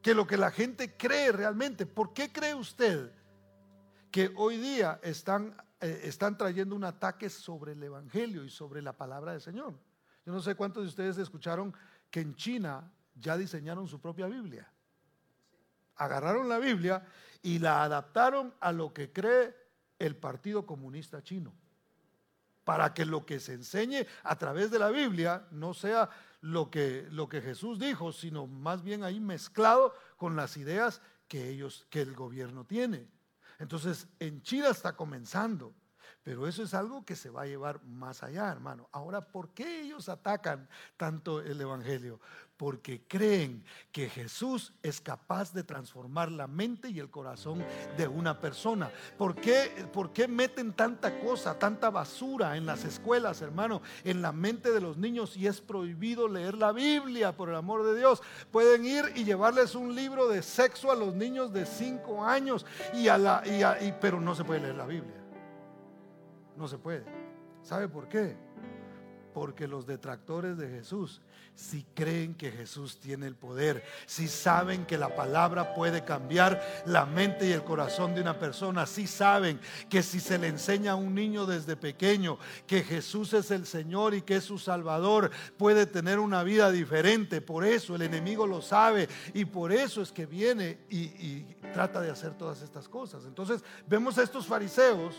que 0.00 0.14
lo 0.14 0.24
que 0.24 0.36
la 0.36 0.52
gente 0.52 0.96
cree 0.96 1.32
realmente. 1.32 1.84
¿Por 1.84 2.12
qué 2.12 2.30
cree 2.30 2.54
usted 2.54 3.10
que 4.12 4.32
hoy 4.36 4.56
día 4.56 5.00
están, 5.02 5.56
eh, 5.80 6.02
están 6.04 6.38
trayendo 6.38 6.76
un 6.76 6.84
ataque 6.84 7.28
sobre 7.28 7.72
el 7.72 7.82
Evangelio 7.82 8.44
y 8.44 8.50
sobre 8.50 8.82
la 8.82 8.92
palabra 8.92 9.32
del 9.32 9.40
Señor? 9.40 9.74
Yo 10.24 10.32
no 10.32 10.40
sé 10.40 10.54
cuántos 10.54 10.84
de 10.84 10.88
ustedes 10.90 11.18
escucharon 11.18 11.74
que 12.08 12.20
en 12.20 12.36
China 12.36 12.88
ya 13.16 13.36
diseñaron 13.36 13.88
su 13.88 14.00
propia 14.00 14.28
Biblia. 14.28 14.70
Agarraron 16.04 16.48
la 16.48 16.58
Biblia 16.58 17.04
y 17.42 17.58
la 17.58 17.82
adaptaron 17.82 18.54
a 18.60 18.72
lo 18.72 18.92
que 18.92 19.12
cree 19.12 19.54
el 19.98 20.16
Partido 20.16 20.66
Comunista 20.66 21.22
Chino. 21.22 21.52
Para 22.64 22.94
que 22.94 23.04
lo 23.04 23.26
que 23.26 23.40
se 23.40 23.54
enseñe 23.54 24.06
a 24.22 24.36
través 24.36 24.70
de 24.70 24.78
la 24.78 24.90
Biblia 24.90 25.46
no 25.50 25.74
sea 25.74 26.08
lo 26.40 26.70
que, 26.70 27.06
lo 27.10 27.28
que 27.28 27.40
Jesús 27.40 27.78
dijo, 27.78 28.12
sino 28.12 28.46
más 28.46 28.82
bien 28.82 29.02
ahí 29.02 29.20
mezclado 29.20 29.94
con 30.16 30.36
las 30.36 30.56
ideas 30.56 31.00
que 31.26 31.48
ellos, 31.48 31.86
que 31.90 32.02
el 32.02 32.14
gobierno 32.14 32.64
tiene. 32.64 33.08
Entonces, 33.58 34.06
en 34.18 34.42
China 34.42 34.68
está 34.68 34.96
comenzando. 34.96 35.74
Pero 36.22 36.46
eso 36.46 36.62
es 36.62 36.74
algo 36.74 37.04
que 37.04 37.16
se 37.16 37.30
va 37.30 37.42
a 37.42 37.46
llevar 37.46 37.82
más 37.84 38.22
allá, 38.22 38.50
hermano. 38.50 38.88
Ahora, 38.92 39.20
¿por 39.20 39.50
qué 39.50 39.80
ellos 39.82 40.08
atacan 40.08 40.68
tanto 40.96 41.40
el 41.40 41.60
Evangelio? 41.60 42.20
Porque 42.56 43.02
creen 43.08 43.64
que 43.90 44.08
Jesús 44.08 44.72
es 44.84 45.00
capaz 45.00 45.52
de 45.52 45.64
transformar 45.64 46.30
la 46.30 46.46
mente 46.46 46.90
y 46.90 47.00
el 47.00 47.10
corazón 47.10 47.64
de 47.96 48.06
una 48.06 48.38
persona. 48.38 48.92
¿Por 49.18 49.34
qué, 49.34 49.88
¿Por 49.92 50.12
qué 50.12 50.28
meten 50.28 50.72
tanta 50.72 51.18
cosa, 51.18 51.58
tanta 51.58 51.90
basura 51.90 52.56
en 52.56 52.66
las 52.66 52.84
escuelas, 52.84 53.42
hermano, 53.42 53.82
en 54.04 54.22
la 54.22 54.30
mente 54.30 54.70
de 54.70 54.80
los 54.80 54.96
niños 54.96 55.36
y 55.36 55.48
es 55.48 55.60
prohibido 55.60 56.28
leer 56.28 56.54
la 56.54 56.70
Biblia, 56.70 57.36
por 57.36 57.48
el 57.48 57.56
amor 57.56 57.84
de 57.84 57.98
Dios? 57.98 58.22
Pueden 58.52 58.84
ir 58.84 59.06
y 59.16 59.24
llevarles 59.24 59.74
un 59.74 59.96
libro 59.96 60.28
de 60.28 60.42
sexo 60.42 60.92
a 60.92 60.94
los 60.94 61.14
niños 61.14 61.52
de 61.52 61.66
5 61.66 62.24
años, 62.24 62.64
y 62.94 63.08
a 63.08 63.18
la, 63.18 63.42
y 63.80 63.92
pero 64.00 64.20
no 64.20 64.34
se 64.34 64.44
puede 64.44 64.60
leer 64.60 64.76
la 64.76 64.86
Biblia. 64.86 65.21
No 66.56 66.68
se 66.68 66.78
puede. 66.78 67.04
¿Sabe 67.62 67.88
por 67.88 68.08
qué? 68.08 68.36
Porque 69.32 69.66
los 69.66 69.86
detractores 69.86 70.58
de 70.58 70.68
Jesús, 70.68 71.22
si 71.54 71.84
creen 71.94 72.34
que 72.34 72.50
Jesús 72.50 73.00
tiene 73.00 73.26
el 73.26 73.34
poder, 73.34 73.82
si 74.04 74.28
saben 74.28 74.84
que 74.84 74.98
la 74.98 75.14
palabra 75.14 75.72
puede 75.74 76.04
cambiar 76.04 76.60
la 76.84 77.06
mente 77.06 77.46
y 77.46 77.52
el 77.52 77.64
corazón 77.64 78.14
de 78.14 78.20
una 78.20 78.38
persona, 78.38 78.84
si 78.84 79.06
saben 79.06 79.58
que 79.88 80.02
si 80.02 80.20
se 80.20 80.38
le 80.38 80.48
enseña 80.48 80.92
a 80.92 80.96
un 80.96 81.14
niño 81.14 81.46
desde 81.46 81.76
pequeño 81.76 82.38
que 82.66 82.82
Jesús 82.82 83.32
es 83.32 83.50
el 83.50 83.64
Señor 83.64 84.12
y 84.12 84.20
que 84.20 84.36
es 84.36 84.44
su 84.44 84.58
Salvador, 84.58 85.30
puede 85.56 85.86
tener 85.86 86.18
una 86.18 86.42
vida 86.42 86.70
diferente. 86.70 87.40
Por 87.40 87.64
eso 87.64 87.94
el 87.94 88.02
enemigo 88.02 88.46
lo 88.46 88.60
sabe 88.60 89.08
y 89.32 89.46
por 89.46 89.72
eso 89.72 90.02
es 90.02 90.12
que 90.12 90.26
viene 90.26 90.80
y, 90.90 91.44
trata 91.72 92.02
de 92.02 92.10
hacer 92.10 92.34
todas 92.34 92.60
estas 92.60 92.86
cosas. 92.86 93.24
Entonces 93.24 93.64
vemos 93.86 94.18
a 94.18 94.22
estos 94.22 94.46
fariseos 94.46 95.14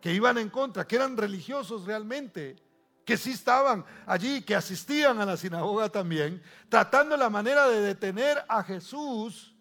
que 0.00 0.12
iban 0.12 0.38
en 0.38 0.50
contra, 0.50 0.86
que 0.86 0.96
eran 0.96 1.16
religiosos 1.16 1.84
realmente, 1.84 2.56
que 3.04 3.16
sí 3.16 3.32
estaban 3.32 3.84
allí, 4.06 4.42
que 4.42 4.54
asistían 4.54 5.20
a 5.20 5.26
la 5.26 5.36
sinagoga 5.36 5.88
también, 5.88 6.42
tratando 6.68 7.16
la 7.16 7.30
manera 7.30 7.66
de 7.68 7.80
detener 7.80 8.44
a 8.48 8.62
Jesús, 8.62 9.54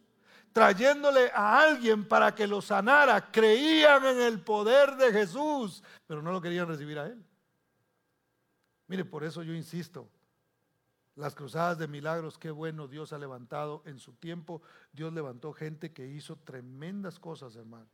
trayéndole 0.51 1.31
a 1.33 1.61
alguien 1.61 2.07
para 2.07 2.35
que 2.35 2.47
lo 2.47 2.61
sanara. 2.61 3.31
Creían 3.31 4.05
en 4.05 4.21
el 4.21 4.41
poder 4.41 4.95
de 4.97 5.11
Jesús, 5.11 5.83
pero 6.05 6.21
no 6.21 6.31
lo 6.31 6.41
querían 6.41 6.67
recibir 6.67 6.99
a 6.99 7.07
él. 7.07 7.23
Mire, 8.87 9.05
por 9.05 9.23
eso 9.23 9.43
yo 9.43 9.53
insisto, 9.53 10.09
las 11.15 11.35
cruzadas 11.35 11.77
de 11.77 11.87
milagros, 11.87 12.37
qué 12.37 12.51
bueno 12.51 12.87
Dios 12.87 13.11
ha 13.11 13.17
levantado 13.17 13.81
en 13.85 13.99
su 13.99 14.13
tiempo. 14.13 14.61
Dios 14.93 15.13
levantó 15.13 15.51
gente 15.51 15.91
que 15.91 16.07
hizo 16.07 16.37
tremendas 16.37 17.19
cosas, 17.19 17.55
hermano. 17.55 17.87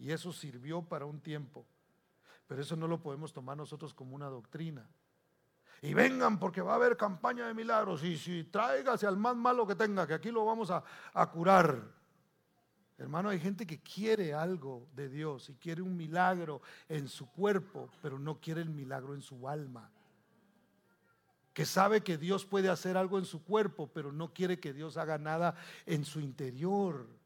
Y 0.00 0.10
eso 0.10 0.32
sirvió 0.32 0.82
para 0.82 1.04
un 1.04 1.20
tiempo. 1.20 1.66
Pero 2.46 2.62
eso 2.62 2.74
no 2.74 2.88
lo 2.88 3.00
podemos 3.00 3.32
tomar 3.32 3.56
nosotros 3.56 3.94
como 3.94 4.16
una 4.16 4.26
doctrina. 4.26 4.88
Y 5.82 5.94
vengan 5.94 6.38
porque 6.38 6.62
va 6.62 6.72
a 6.72 6.76
haber 6.76 6.96
campaña 6.96 7.46
de 7.46 7.54
milagros. 7.54 8.02
Y 8.02 8.16
si 8.16 8.44
tráigase 8.44 9.06
al 9.06 9.18
más 9.18 9.36
malo 9.36 9.66
que 9.66 9.74
tenga, 9.74 10.06
que 10.06 10.14
aquí 10.14 10.30
lo 10.30 10.44
vamos 10.44 10.70
a, 10.70 10.82
a 11.12 11.30
curar. 11.30 11.82
Hermano, 12.96 13.28
hay 13.28 13.38
gente 13.38 13.66
que 13.66 13.80
quiere 13.80 14.34
algo 14.34 14.88
de 14.94 15.08
Dios 15.08 15.48
y 15.50 15.54
quiere 15.54 15.82
un 15.82 15.96
milagro 15.96 16.60
en 16.88 17.06
su 17.06 17.30
cuerpo, 17.30 17.90
pero 18.02 18.18
no 18.18 18.40
quiere 18.40 18.62
el 18.62 18.70
milagro 18.70 19.14
en 19.14 19.22
su 19.22 19.48
alma. 19.48 19.90
Que 21.52 21.66
sabe 21.66 22.02
que 22.02 22.16
Dios 22.16 22.46
puede 22.46 22.70
hacer 22.70 22.96
algo 22.96 23.18
en 23.18 23.26
su 23.26 23.44
cuerpo, 23.44 23.90
pero 23.92 24.12
no 24.12 24.32
quiere 24.32 24.60
que 24.60 24.72
Dios 24.72 24.96
haga 24.96 25.18
nada 25.18 25.54
en 25.84 26.04
su 26.04 26.20
interior. 26.20 27.19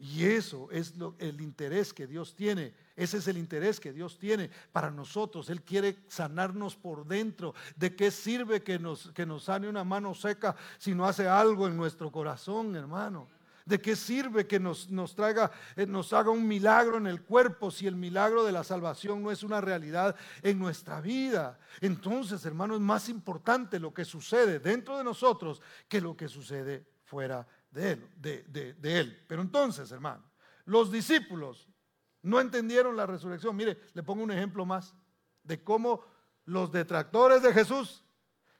Y 0.00 0.24
eso 0.24 0.68
es 0.70 0.96
lo, 0.96 1.16
el 1.18 1.40
interés 1.40 1.92
que 1.92 2.06
Dios 2.06 2.34
tiene. 2.34 2.72
Ese 2.94 3.18
es 3.18 3.26
el 3.26 3.36
interés 3.36 3.80
que 3.80 3.92
Dios 3.92 4.16
tiene 4.16 4.48
para 4.70 4.92
nosotros. 4.92 5.50
Él 5.50 5.62
quiere 5.62 5.98
sanarnos 6.06 6.76
por 6.76 7.04
dentro. 7.04 7.52
¿De 7.74 7.96
qué 7.96 8.12
sirve 8.12 8.62
que 8.62 8.78
nos, 8.78 9.10
que 9.10 9.26
nos 9.26 9.44
sane 9.44 9.68
una 9.68 9.82
mano 9.82 10.14
seca 10.14 10.54
si 10.78 10.94
no 10.94 11.04
hace 11.04 11.26
algo 11.26 11.66
en 11.66 11.76
nuestro 11.76 12.12
corazón, 12.12 12.76
hermano? 12.76 13.28
¿De 13.66 13.80
qué 13.80 13.96
sirve 13.96 14.46
que 14.46 14.60
nos, 14.60 14.88
nos 14.88 15.14
traiga, 15.14 15.50
eh, 15.76 15.84
nos 15.84 16.12
haga 16.12 16.30
un 16.30 16.46
milagro 16.46 16.96
en 16.96 17.06
el 17.06 17.22
cuerpo 17.22 17.70
si 17.70 17.86
el 17.86 17.96
milagro 17.96 18.44
de 18.44 18.52
la 18.52 18.64
salvación 18.64 19.22
no 19.22 19.30
es 19.30 19.42
una 19.42 19.60
realidad 19.60 20.14
en 20.42 20.60
nuestra 20.60 21.00
vida? 21.00 21.58
Entonces, 21.80 22.46
hermano, 22.46 22.76
es 22.76 22.80
más 22.80 23.08
importante 23.08 23.80
lo 23.80 23.92
que 23.92 24.04
sucede 24.04 24.60
dentro 24.60 24.96
de 24.96 25.04
nosotros 25.04 25.60
que 25.88 26.00
lo 26.00 26.16
que 26.16 26.28
sucede 26.28 26.86
fuera 27.04 27.46
de 27.57 27.57
él, 27.74 28.08
de, 28.16 28.74
de 28.74 29.00
él. 29.00 29.24
Pero 29.28 29.42
entonces, 29.42 29.90
hermano, 29.92 30.24
los 30.64 30.90
discípulos 30.90 31.68
no 32.22 32.40
entendieron 32.40 32.96
la 32.96 33.06
resurrección. 33.06 33.56
Mire, 33.56 33.78
le 33.94 34.02
pongo 34.02 34.22
un 34.22 34.32
ejemplo 34.32 34.66
más 34.66 34.94
de 35.42 35.62
cómo 35.62 36.04
los 36.44 36.72
detractores 36.72 37.42
de 37.42 37.52
Jesús 37.52 38.04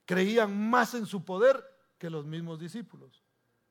creían 0.05 0.71
más 0.71 0.95
en 0.95 1.07
su 1.07 1.25
poder 1.25 1.65
que 1.99 2.11
los 2.11 2.27
mismos 2.27 2.59
discípulos. 2.59 3.25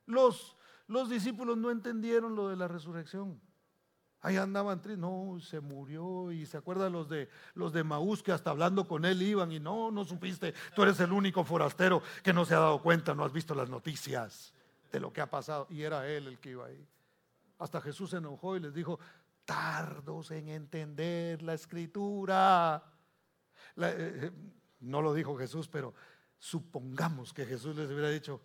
Los 0.06 0.58
los 0.88 1.10
discípulos 1.10 1.58
no 1.58 1.70
entendieron 1.70 2.36
lo 2.36 2.48
de 2.48 2.56
la 2.56 2.68
resurrección. 2.68 3.40
Ahí 4.22 4.38
andaban 4.38 4.82
tristes, 4.82 5.00
no, 5.00 5.38
se 5.42 5.60
murió 5.60 6.32
y 6.32 6.46
se 6.46 6.58
acuerdan 6.58 6.92
los 6.92 7.08
de 7.08 7.30
los 7.54 7.72
de 7.72 7.84
Maús 7.84 8.24
que 8.24 8.32
hasta 8.32 8.50
hablando 8.50 8.88
con 8.88 9.06
él 9.06 9.22
iban 9.22 9.52
y 9.52 9.60
no, 9.60 9.92
no 9.92 10.06
supiste, 10.06 10.54
tú 10.76 10.84
eres 10.84 11.00
el 11.00 11.12
único 11.12 11.44
forastero 11.44 12.02
que 12.24 12.34
no 12.34 12.44
se 12.44 12.56
ha 12.56 12.60
dado 12.60 12.82
cuenta, 12.82 13.14
no 13.14 13.24
has 13.24 13.32
visto 13.32 13.54
las 13.54 13.70
noticias 13.70 14.54
de 14.92 15.00
lo 15.00 15.12
que 15.12 15.22
ha 15.22 15.30
pasado 15.30 15.68
y 15.70 15.84
era 15.84 16.08
él 16.08 16.28
el 16.28 16.40
que 16.40 16.52
iba 16.52 16.66
ahí. 16.66 16.88
Hasta 17.60 17.82
Jesús 17.82 18.12
se 18.12 18.18
enojó 18.18 18.56
y 18.56 18.60
les 18.60 18.74
dijo, 18.74 19.00
tardos 19.46 20.32
en 20.32 20.50
entender 20.50 21.42
la 21.42 21.54
escritura. 21.54 22.84
Eh, 23.78 23.84
eh, 23.88 24.32
no 24.82 25.02
lo 25.02 25.14
dijo 25.14 25.38
Jesús, 25.38 25.68
pero 25.68 25.94
supongamos 26.38 27.34
que 27.34 27.46
Jesús 27.46 27.76
les 27.76 27.90
hubiera 27.90 28.10
dicho, 28.10 28.42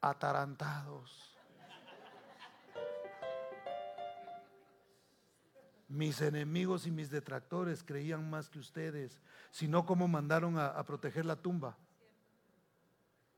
atarantados 0.00 1.28
Mis 5.88 6.20
enemigos 6.20 6.86
y 6.86 6.90
mis 6.90 7.10
detractores 7.10 7.82
creían 7.82 8.28
más 8.28 8.50
que 8.50 8.58
ustedes, 8.58 9.18
sino 9.50 9.86
cómo 9.86 10.06
mandaron 10.06 10.58
a, 10.58 10.84
proteger 10.84 11.24
la 11.24 11.36
tumba. 11.36 11.78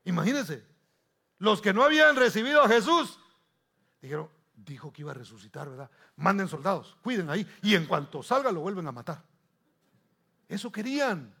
Imagínense, 0.03 0.65
los 1.41 1.59
que 1.59 1.73
no 1.73 1.83
habían 1.83 2.15
recibido 2.15 2.61
a 2.61 2.67
Jesús, 2.67 3.19
dijeron, 3.99 4.29
dijo 4.53 4.93
que 4.93 5.01
iba 5.01 5.09
a 5.09 5.15
resucitar, 5.15 5.67
¿verdad? 5.67 5.89
Manden 6.15 6.47
soldados, 6.47 6.95
cuiden 7.01 7.31
ahí, 7.31 7.47
y 7.63 7.73
en 7.73 7.87
cuanto 7.87 8.21
salga 8.21 8.51
lo 8.51 8.61
vuelven 8.61 8.85
a 8.85 8.91
matar. 8.91 9.23
Eso 10.47 10.71
querían. 10.71 11.33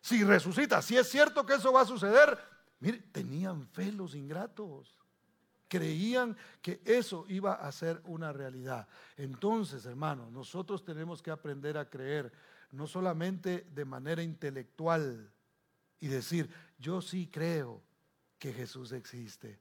Si 0.00 0.22
resucita, 0.22 0.80
si 0.80 0.96
es 0.96 1.08
cierto 1.08 1.44
que 1.44 1.54
eso 1.54 1.72
va 1.72 1.80
a 1.80 1.86
suceder, 1.86 2.38
mire, 2.78 2.98
tenían 3.10 3.66
fe 3.66 3.90
los 3.90 4.14
ingratos. 4.14 4.96
Creían 5.66 6.36
que 6.62 6.80
eso 6.84 7.26
iba 7.28 7.54
a 7.54 7.72
ser 7.72 8.00
una 8.04 8.32
realidad. 8.32 8.86
Entonces, 9.16 9.86
hermanos, 9.86 10.30
nosotros 10.30 10.84
tenemos 10.84 11.20
que 11.20 11.32
aprender 11.32 11.76
a 11.78 11.90
creer, 11.90 12.32
no 12.70 12.86
solamente 12.86 13.66
de 13.72 13.84
manera 13.84 14.22
intelectual 14.22 15.32
y 15.98 16.06
decir, 16.06 16.48
yo 16.78 17.02
sí 17.02 17.26
creo 17.26 17.87
que 18.38 18.52
Jesús 18.52 18.92
existe, 18.92 19.60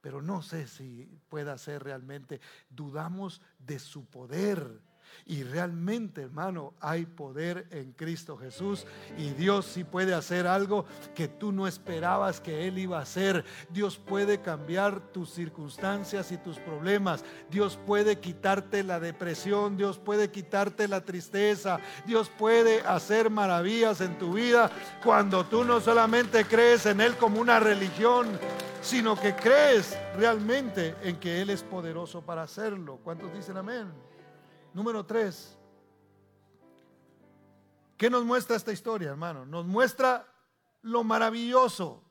pero 0.00 0.22
no 0.22 0.42
sé 0.42 0.66
si 0.66 1.20
pueda 1.28 1.56
ser 1.58 1.82
realmente, 1.82 2.40
dudamos 2.68 3.40
de 3.58 3.78
su 3.78 4.04
poder 4.06 4.80
y 5.26 5.42
realmente, 5.42 6.22
hermano, 6.22 6.74
hay 6.80 7.06
poder 7.06 7.66
en 7.70 7.92
Cristo 7.92 8.36
Jesús. 8.36 8.86
Y 9.16 9.30
Dios 9.30 9.64
sí 9.64 9.84
puede 9.84 10.14
hacer 10.14 10.46
algo 10.46 10.84
que 11.14 11.28
tú 11.28 11.50
no 11.50 11.66
esperabas 11.66 12.40
que 12.40 12.68
Él 12.68 12.78
iba 12.78 12.98
a 12.98 13.02
hacer. 13.02 13.44
Dios 13.70 13.96
puede 13.96 14.40
cambiar 14.40 15.00
tus 15.12 15.30
circunstancias 15.30 16.30
y 16.30 16.36
tus 16.36 16.58
problemas. 16.58 17.24
Dios 17.50 17.78
puede 17.86 18.18
quitarte 18.18 18.82
la 18.82 19.00
depresión. 19.00 19.76
Dios 19.76 19.98
puede 19.98 20.30
quitarte 20.30 20.88
la 20.88 21.00
tristeza. 21.00 21.80
Dios 22.06 22.28
puede 22.28 22.80
hacer 22.82 23.30
maravillas 23.30 24.00
en 24.02 24.18
tu 24.18 24.34
vida 24.34 24.70
cuando 25.02 25.44
tú 25.44 25.64
no 25.64 25.80
solamente 25.80 26.44
crees 26.44 26.84
en 26.86 27.00
Él 27.00 27.16
como 27.16 27.40
una 27.40 27.60
religión, 27.60 28.28
sino 28.82 29.18
que 29.18 29.34
crees 29.34 29.96
realmente 30.16 30.94
en 31.02 31.16
que 31.16 31.40
Él 31.40 31.50
es 31.50 31.62
poderoso 31.62 32.20
para 32.20 32.42
hacerlo. 32.42 32.98
¿Cuántos 33.02 33.32
dicen 33.32 33.56
amén? 33.56 34.13
Número 34.74 35.06
tres. 35.06 35.56
¿Qué 37.96 38.10
nos 38.10 38.24
muestra 38.24 38.56
esta 38.56 38.72
historia, 38.72 39.10
hermano? 39.10 39.46
Nos 39.46 39.64
muestra 39.64 40.26
lo 40.82 41.04
maravilloso 41.04 42.02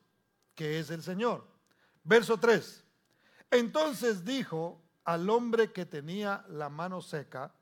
que 0.56 0.80
es 0.80 0.89
el 0.89 1.04
Señor. 1.04 1.45
Verso 2.04 2.38
3. 2.39 2.84
Entonces 3.52 4.26
dijo 4.26 4.82
al 5.04 5.30
hombre 5.30 5.71
que 5.71 5.86
tenía 5.86 6.45
la 6.49 6.69
mano 6.69 7.02
seca, 7.02 7.54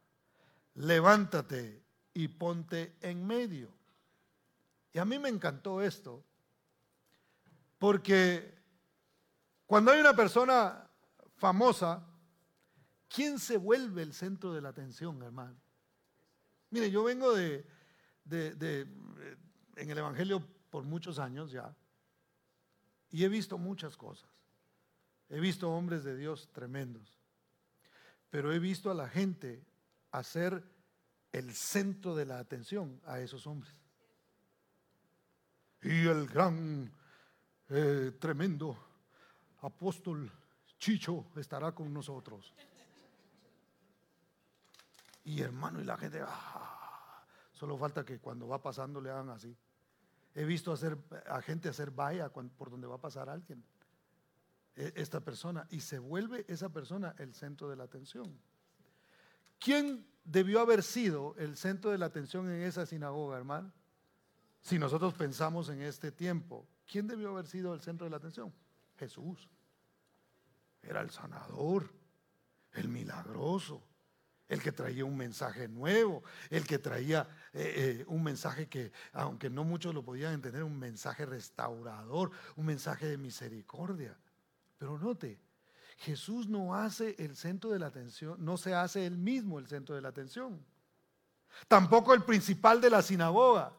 levántate 0.75 1.83
y 2.13 2.27
ponte 2.27 2.95
en 3.01 3.25
medio. 3.25 3.69
Y 4.93 4.99
a 4.99 5.05
mí 5.05 5.19
me 5.19 5.29
encantó 5.29 5.81
esto, 5.81 6.23
porque 7.79 8.53
cuando 9.65 9.91
hay 9.91 9.99
una 9.99 10.15
persona 10.15 10.87
famosa, 11.37 12.05
¿Quién 13.13 13.39
se 13.39 13.57
vuelve 13.57 14.03
el 14.03 14.13
centro 14.13 14.53
de 14.53 14.61
la 14.61 14.69
atención, 14.69 15.21
hermano? 15.21 15.59
Mire, 16.69 16.89
yo 16.89 17.03
vengo 17.03 17.33
de, 17.33 17.65
en 18.29 19.89
el 19.89 19.97
Evangelio 19.97 20.41
por 20.69 20.85
muchos 20.85 21.19
años 21.19 21.51
ya 21.51 21.75
y 23.09 23.25
he 23.25 23.27
visto 23.27 23.57
muchas 23.57 23.97
cosas. 23.97 24.29
He 25.27 25.41
visto 25.41 25.69
hombres 25.69 26.05
de 26.05 26.15
Dios 26.15 26.49
tremendos, 26.53 27.19
pero 28.29 28.53
he 28.53 28.59
visto 28.59 28.89
a 28.89 28.93
la 28.93 29.09
gente 29.09 29.65
hacer 30.11 30.63
el 31.33 31.53
centro 31.53 32.15
de 32.15 32.25
la 32.25 32.39
atención 32.39 33.01
a 33.05 33.19
esos 33.19 33.45
hombres. 33.45 33.73
Y 35.81 36.07
el 36.07 36.27
gran, 36.27 36.93
eh, 37.67 38.13
tremendo 38.19 38.77
apóstol 39.61 40.31
Chicho 40.77 41.25
estará 41.35 41.73
con 41.73 41.93
nosotros. 41.93 42.53
Y 45.23 45.41
hermano, 45.41 45.79
y 45.79 45.83
la 45.83 45.97
gente, 45.97 46.21
ah, 46.25 47.23
solo 47.51 47.77
falta 47.77 48.03
que 48.03 48.19
cuando 48.19 48.47
va 48.47 48.61
pasando 48.61 48.99
le 48.99 49.09
hagan 49.09 49.29
así. 49.29 49.55
He 50.33 50.45
visto 50.45 50.71
hacer, 50.71 50.97
a 51.27 51.41
gente 51.41 51.69
hacer 51.69 51.91
vaya 51.91 52.29
por 52.29 52.69
donde 52.69 52.87
va 52.87 52.95
a 52.95 53.01
pasar 53.01 53.29
alguien, 53.29 53.63
e, 54.75 54.93
esta 54.95 55.19
persona, 55.19 55.67
y 55.69 55.81
se 55.81 55.99
vuelve 55.99 56.45
esa 56.47 56.69
persona 56.69 57.13
el 57.17 57.33
centro 57.33 57.69
de 57.69 57.75
la 57.75 57.83
atención. 57.83 58.39
¿Quién 59.59 60.07
debió 60.23 60.61
haber 60.61 60.81
sido 60.81 61.35
el 61.37 61.55
centro 61.55 61.91
de 61.91 61.97
la 61.97 62.07
atención 62.07 62.49
en 62.49 62.61
esa 62.61 62.85
sinagoga, 62.85 63.37
hermano? 63.37 63.71
Si 64.61 64.79
nosotros 64.79 65.13
pensamos 65.13 65.69
en 65.69 65.81
este 65.81 66.11
tiempo, 66.11 66.67
¿quién 66.89 67.07
debió 67.07 67.29
haber 67.29 67.47
sido 67.47 67.73
el 67.73 67.81
centro 67.81 68.05
de 68.05 68.11
la 68.11 68.17
atención? 68.17 68.53
Jesús. 68.97 69.49
Era 70.81 71.01
el 71.01 71.11
sanador, 71.11 71.91
el 72.73 72.87
milagroso, 72.87 73.83
el 74.51 74.61
que 74.61 74.73
traía 74.73 75.05
un 75.05 75.15
mensaje 75.15 75.69
nuevo, 75.69 76.23
el 76.49 76.67
que 76.67 76.77
traía 76.77 77.25
eh, 77.53 78.01
eh, 78.01 78.05
un 78.07 78.21
mensaje 78.21 78.67
que, 78.67 78.91
aunque 79.13 79.49
no 79.49 79.63
muchos 79.63 79.95
lo 79.95 80.03
podían 80.03 80.33
entender, 80.33 80.61
un 80.63 80.77
mensaje 80.77 81.25
restaurador, 81.25 82.31
un 82.57 82.65
mensaje 82.65 83.07
de 83.07 83.17
misericordia. 83.17 84.13
Pero 84.77 84.99
note, 84.99 85.39
Jesús 85.99 86.49
no 86.49 86.75
hace 86.75 87.15
el 87.17 87.37
centro 87.37 87.69
de 87.69 87.79
la 87.79 87.87
atención, 87.87 88.43
no 88.43 88.57
se 88.57 88.75
hace 88.75 89.05
él 89.05 89.17
mismo 89.17 89.57
el 89.57 89.67
centro 89.67 89.95
de 89.95 90.01
la 90.01 90.09
atención. 90.09 90.59
Tampoco 91.69 92.13
el 92.13 92.23
principal 92.23 92.81
de 92.81 92.89
la 92.89 93.01
sinagoga. 93.01 93.71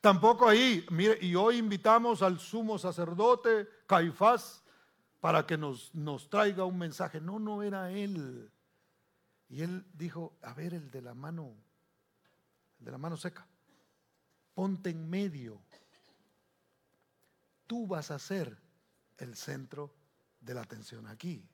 Tampoco 0.00 0.48
ahí, 0.48 0.86
mire, 0.90 1.18
y 1.20 1.34
hoy 1.34 1.56
invitamos 1.56 2.22
al 2.22 2.38
sumo 2.38 2.78
sacerdote 2.78 3.68
Caifás 3.88 4.62
para 5.18 5.44
que 5.44 5.58
nos, 5.58 5.92
nos 5.96 6.30
traiga 6.30 6.64
un 6.64 6.78
mensaje. 6.78 7.20
No, 7.20 7.40
no 7.40 7.64
era 7.64 7.90
él. 7.90 8.52
Y 9.48 9.62
él 9.62 9.86
dijo, 9.94 10.36
a 10.42 10.52
ver, 10.52 10.74
el 10.74 10.90
de 10.90 11.02
la 11.02 11.14
mano, 11.14 11.54
el 12.78 12.84
de 12.84 12.90
la 12.90 12.98
mano 12.98 13.16
seca, 13.16 13.46
ponte 14.54 14.90
en 14.90 15.08
medio. 15.08 15.60
Tú 17.66 17.86
vas 17.86 18.10
a 18.10 18.18
ser 18.18 18.58
el 19.16 19.36
centro 19.36 19.94
de 20.40 20.54
la 20.54 20.62
atención 20.62 21.06
aquí. 21.06 21.48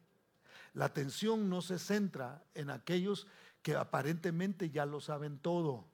La 0.74 0.86
atención 0.86 1.48
no 1.48 1.62
se 1.62 1.78
centra 1.78 2.42
en 2.54 2.70
aquellos 2.70 3.26
que 3.62 3.76
aparentemente 3.76 4.70
ya 4.70 4.86
lo 4.86 5.00
saben 5.00 5.38
todo, 5.38 5.86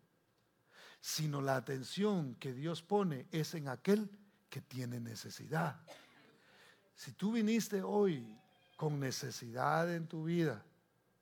sino 1.01 1.41
la 1.41 1.57
atención 1.57 2.35
que 2.37 2.53
Dios 2.53 2.83
pone 2.83 3.27
es 3.31 3.55
en 3.55 3.69
aquel 3.69 4.11
que 4.49 4.61
tiene 4.61 5.01
necesidad. 5.01 5.81
Si 6.95 7.13
tú 7.13 7.33
viniste 7.33 7.83
hoy 7.83 8.39
con 8.77 8.99
necesidad 8.99 9.95
en 9.95 10.07
tu 10.07 10.25
vida, 10.25 10.65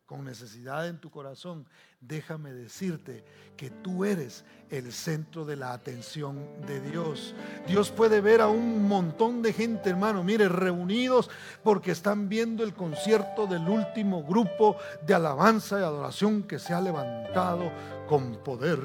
con 0.09 0.25
necesidad 0.25 0.89
en 0.89 0.99
tu 0.99 1.11
corazón, 1.11 1.67
déjame 2.01 2.55
decirte 2.55 3.27
que 3.59 3.69
tú 3.69 4.07
eres 4.07 4.43
el 4.71 4.91
centro 4.91 5.45
de 5.45 5.55
la 5.55 5.75
atención 5.75 6.47
de 6.67 6.81
Dios. 6.81 7.35
Dios 7.67 7.91
puede 7.91 8.23
ver 8.23 8.41
a 8.41 8.49
un 8.49 8.89
montón 8.89 9.43
de 9.43 9.53
gente, 9.53 9.91
hermano, 9.91 10.25
mire, 10.25 10.49
reunidos 10.49 11.29
porque 11.63 11.91
están 11.91 12.31
viendo 12.31 12.65
el 12.65 12.73
concierto 12.73 13.47
del 13.47 13.69
último 13.69 14.25
grupo 14.25 14.79
de 15.07 15.13
alabanza 15.13 15.79
y 15.79 15.83
adoración 15.83 16.45
que 16.45 16.59
se 16.59 16.73
ha 16.73 16.81
levantado 16.81 17.71
con 18.09 18.43
poder 18.43 18.81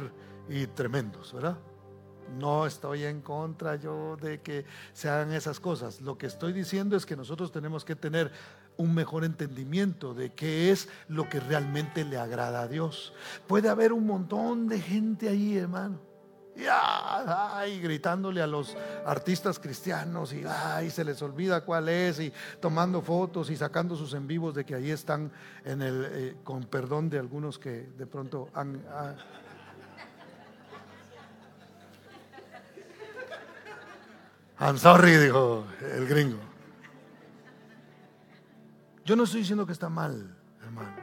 y 0.49 0.67
tremendos, 0.67 1.31
¿verdad? 1.31 1.57
No 2.37 2.65
estoy 2.65 3.05
en 3.05 3.21
contra 3.21 3.77
yo 3.77 4.17
de 4.17 4.41
que 4.41 4.65
se 4.91 5.07
hagan 5.07 5.31
esas 5.31 5.61
cosas. 5.61 6.01
Lo 6.01 6.17
que 6.17 6.25
estoy 6.25 6.51
diciendo 6.51 6.97
es 6.97 7.05
que 7.05 7.15
nosotros 7.15 7.49
tenemos 7.49 7.85
que 7.85 7.95
tener 7.95 8.29
un 8.77 8.93
mejor 8.93 9.23
entendimiento 9.23 10.13
de 10.13 10.31
qué 10.31 10.71
es 10.71 10.89
lo 11.07 11.29
que 11.29 11.39
realmente 11.39 12.03
le 12.03 12.17
agrada 12.17 12.61
a 12.61 12.67
Dios. 12.67 13.13
Puede 13.47 13.69
haber 13.69 13.93
un 13.93 14.05
montón 14.05 14.67
de 14.67 14.79
gente 14.79 15.29
ahí, 15.29 15.57
hermano. 15.57 15.99
Y 16.55 17.79
gritándole 17.79 18.41
a 18.41 18.47
los 18.47 18.77
artistas 19.05 19.57
cristianos 19.57 20.33
y 20.33 20.43
ay, 20.47 20.91
se 20.91 21.03
les 21.03 21.21
olvida 21.21 21.61
cuál 21.61 21.89
es 21.89 22.19
y 22.19 22.31
tomando 22.59 23.01
fotos 23.01 23.49
y 23.49 23.55
sacando 23.55 23.95
sus 23.95 24.13
en 24.13 24.27
vivos 24.27 24.53
de 24.53 24.63
que 24.63 24.75
ahí 24.75 24.91
están 24.91 25.31
en 25.65 25.81
el 25.81 26.07
eh, 26.11 26.35
con 26.43 26.65
perdón 26.65 27.09
de 27.09 27.17
algunos 27.17 27.57
que 27.57 27.89
de 27.97 28.05
pronto 28.05 28.49
han, 28.53 28.83
I'm 34.59 34.77
sorry, 34.77 35.17
dijo 35.17 35.65
el 35.95 36.07
gringo. 36.07 36.52
Yo 39.05 39.15
no 39.15 39.23
estoy 39.23 39.41
diciendo 39.41 39.65
que 39.65 39.73
está 39.73 39.89
mal, 39.89 40.35
hermano. 40.63 40.95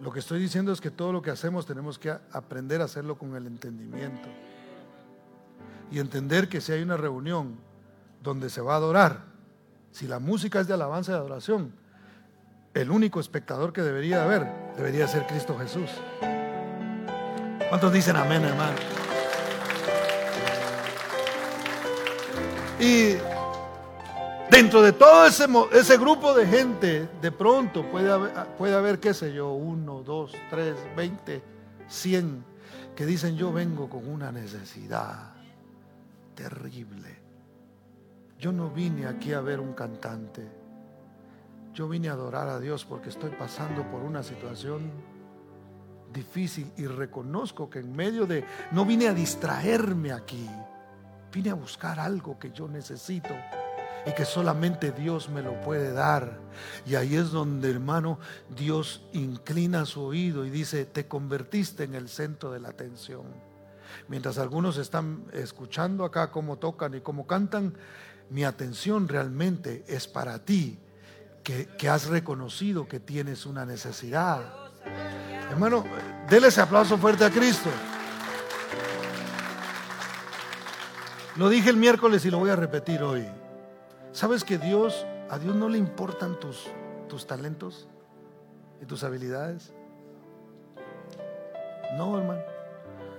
Lo 0.00 0.12
que 0.12 0.18
estoy 0.18 0.38
diciendo 0.38 0.72
es 0.72 0.80
que 0.80 0.90
todo 0.90 1.10
lo 1.12 1.22
que 1.22 1.30
hacemos 1.30 1.64
tenemos 1.64 1.98
que 1.98 2.10
aprender 2.10 2.82
a 2.82 2.84
hacerlo 2.84 3.16
con 3.16 3.34
el 3.34 3.46
entendimiento. 3.46 4.28
Y 5.90 6.00
entender 6.00 6.48
que 6.48 6.60
si 6.60 6.72
hay 6.72 6.82
una 6.82 6.98
reunión 6.98 7.56
donde 8.22 8.50
se 8.50 8.60
va 8.60 8.74
a 8.74 8.76
adorar, 8.76 9.24
si 9.90 10.06
la 10.06 10.18
música 10.18 10.60
es 10.60 10.66
de 10.66 10.74
alabanza 10.74 11.12
y 11.12 11.14
adoración, 11.14 11.72
el 12.74 12.90
único 12.90 13.20
espectador 13.20 13.72
que 13.72 13.80
debería 13.80 14.22
haber 14.22 14.46
debería 14.76 15.08
ser 15.08 15.26
Cristo 15.26 15.56
Jesús. 15.58 15.88
¿Cuántos 17.70 17.90
dicen 17.90 18.16
amén, 18.16 18.44
hermano? 18.44 18.76
Y 22.78 23.16
dentro 24.56 24.80
de 24.80 24.94
todo 24.94 25.26
ese, 25.26 25.46
ese 25.72 25.98
grupo 25.98 26.32
de 26.32 26.46
gente, 26.46 27.06
de 27.20 27.30
pronto 27.30 27.84
puede 27.90 28.10
haber, 28.10 28.32
puede 28.56 28.74
haber, 28.74 28.98
qué 28.98 29.12
sé 29.12 29.34
yo, 29.34 29.52
uno, 29.52 30.02
dos, 30.02 30.32
tres, 30.48 30.74
veinte, 30.96 31.42
cien, 31.86 32.42
que 32.94 33.04
dicen 33.04 33.36
yo 33.36 33.52
vengo 33.52 33.90
con 33.90 34.08
una 34.08 34.32
necesidad 34.32 35.34
terrible. 36.34 37.18
Yo 38.38 38.50
no 38.50 38.70
vine 38.70 39.06
aquí 39.06 39.34
a 39.34 39.42
ver 39.42 39.60
un 39.60 39.74
cantante. 39.74 40.48
Yo 41.74 41.86
vine 41.86 42.08
a 42.08 42.12
adorar 42.12 42.48
a 42.48 42.58
Dios 42.58 42.86
porque 42.86 43.10
estoy 43.10 43.30
pasando 43.32 43.82
por 43.90 44.00
una 44.00 44.22
situación 44.22 44.90
difícil 46.14 46.72
y 46.78 46.86
reconozco 46.86 47.68
que 47.68 47.80
en 47.80 47.94
medio 47.94 48.26
de... 48.26 48.42
No 48.72 48.86
vine 48.86 49.08
a 49.08 49.12
distraerme 49.12 50.12
aquí. 50.12 50.48
Vine 51.30 51.50
a 51.50 51.54
buscar 51.54 52.00
algo 52.00 52.38
que 52.38 52.50
yo 52.52 52.68
necesito 52.68 53.34
y 54.06 54.12
que 54.12 54.24
solamente 54.24 54.92
Dios 54.92 55.28
me 55.28 55.42
lo 55.42 55.60
puede 55.60 55.92
dar. 55.92 56.38
Y 56.86 56.94
ahí 56.94 57.16
es 57.16 57.32
donde, 57.32 57.70
hermano, 57.70 58.20
Dios 58.48 59.02
inclina 59.12 59.84
su 59.84 60.02
oído 60.02 60.46
y 60.46 60.50
dice, 60.50 60.86
te 60.86 61.06
convertiste 61.06 61.84
en 61.84 61.94
el 61.94 62.08
centro 62.08 62.52
de 62.52 62.60
la 62.60 62.68
atención. 62.68 63.24
Mientras 64.08 64.38
algunos 64.38 64.78
están 64.78 65.24
escuchando 65.32 66.04
acá 66.04 66.30
cómo 66.30 66.56
tocan 66.56 66.94
y 66.94 67.00
cómo 67.00 67.26
cantan, 67.26 67.74
mi 68.30 68.44
atención 68.44 69.08
realmente 69.08 69.84
es 69.88 70.06
para 70.06 70.44
ti, 70.44 70.78
que, 71.42 71.66
que 71.76 71.88
has 71.88 72.06
reconocido 72.06 72.86
que 72.86 73.00
tienes 73.00 73.44
una 73.44 73.66
necesidad. 73.66 74.42
Hermano, 75.50 75.84
déle 76.28 76.48
ese 76.48 76.60
aplauso 76.60 76.96
fuerte 76.96 77.24
a 77.24 77.30
Cristo. 77.30 77.70
Lo 81.36 81.48
dije 81.48 81.70
el 81.70 81.76
miércoles 81.76 82.24
y 82.24 82.30
lo 82.30 82.38
voy 82.38 82.50
a 82.50 82.56
repetir 82.56 83.02
hoy. 83.02 83.26
¿Sabes 84.16 84.44
que 84.44 84.56
Dios, 84.56 85.06
a 85.28 85.38
Dios 85.38 85.54
no 85.54 85.68
le 85.68 85.76
importan 85.76 86.40
tus, 86.40 86.68
tus 87.06 87.26
talentos 87.26 87.86
y 88.80 88.86
tus 88.86 89.04
habilidades? 89.04 89.74
No, 91.98 92.16
hermano. 92.16 92.40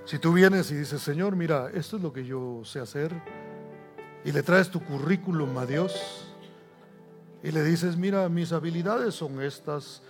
Si 0.05 0.17
tú 0.17 0.33
vienes 0.33 0.71
y 0.71 0.73
dices, 0.73 0.99
Señor, 1.03 1.35
mira, 1.35 1.69
esto 1.71 1.97
es 1.97 2.01
lo 2.01 2.11
que 2.11 2.25
yo 2.25 2.63
sé 2.65 2.79
hacer, 2.79 3.13
y 4.25 4.31
le 4.31 4.41
traes 4.41 4.71
tu 4.71 4.83
currículum 4.83 5.55
a 5.59 5.67
Dios, 5.67 6.33
y 7.43 7.51
le 7.51 7.63
dices, 7.63 7.95
mira, 7.95 8.27
mis 8.27 8.51
habilidades 8.51 9.13
son 9.13 9.39
estas, 9.43 10.01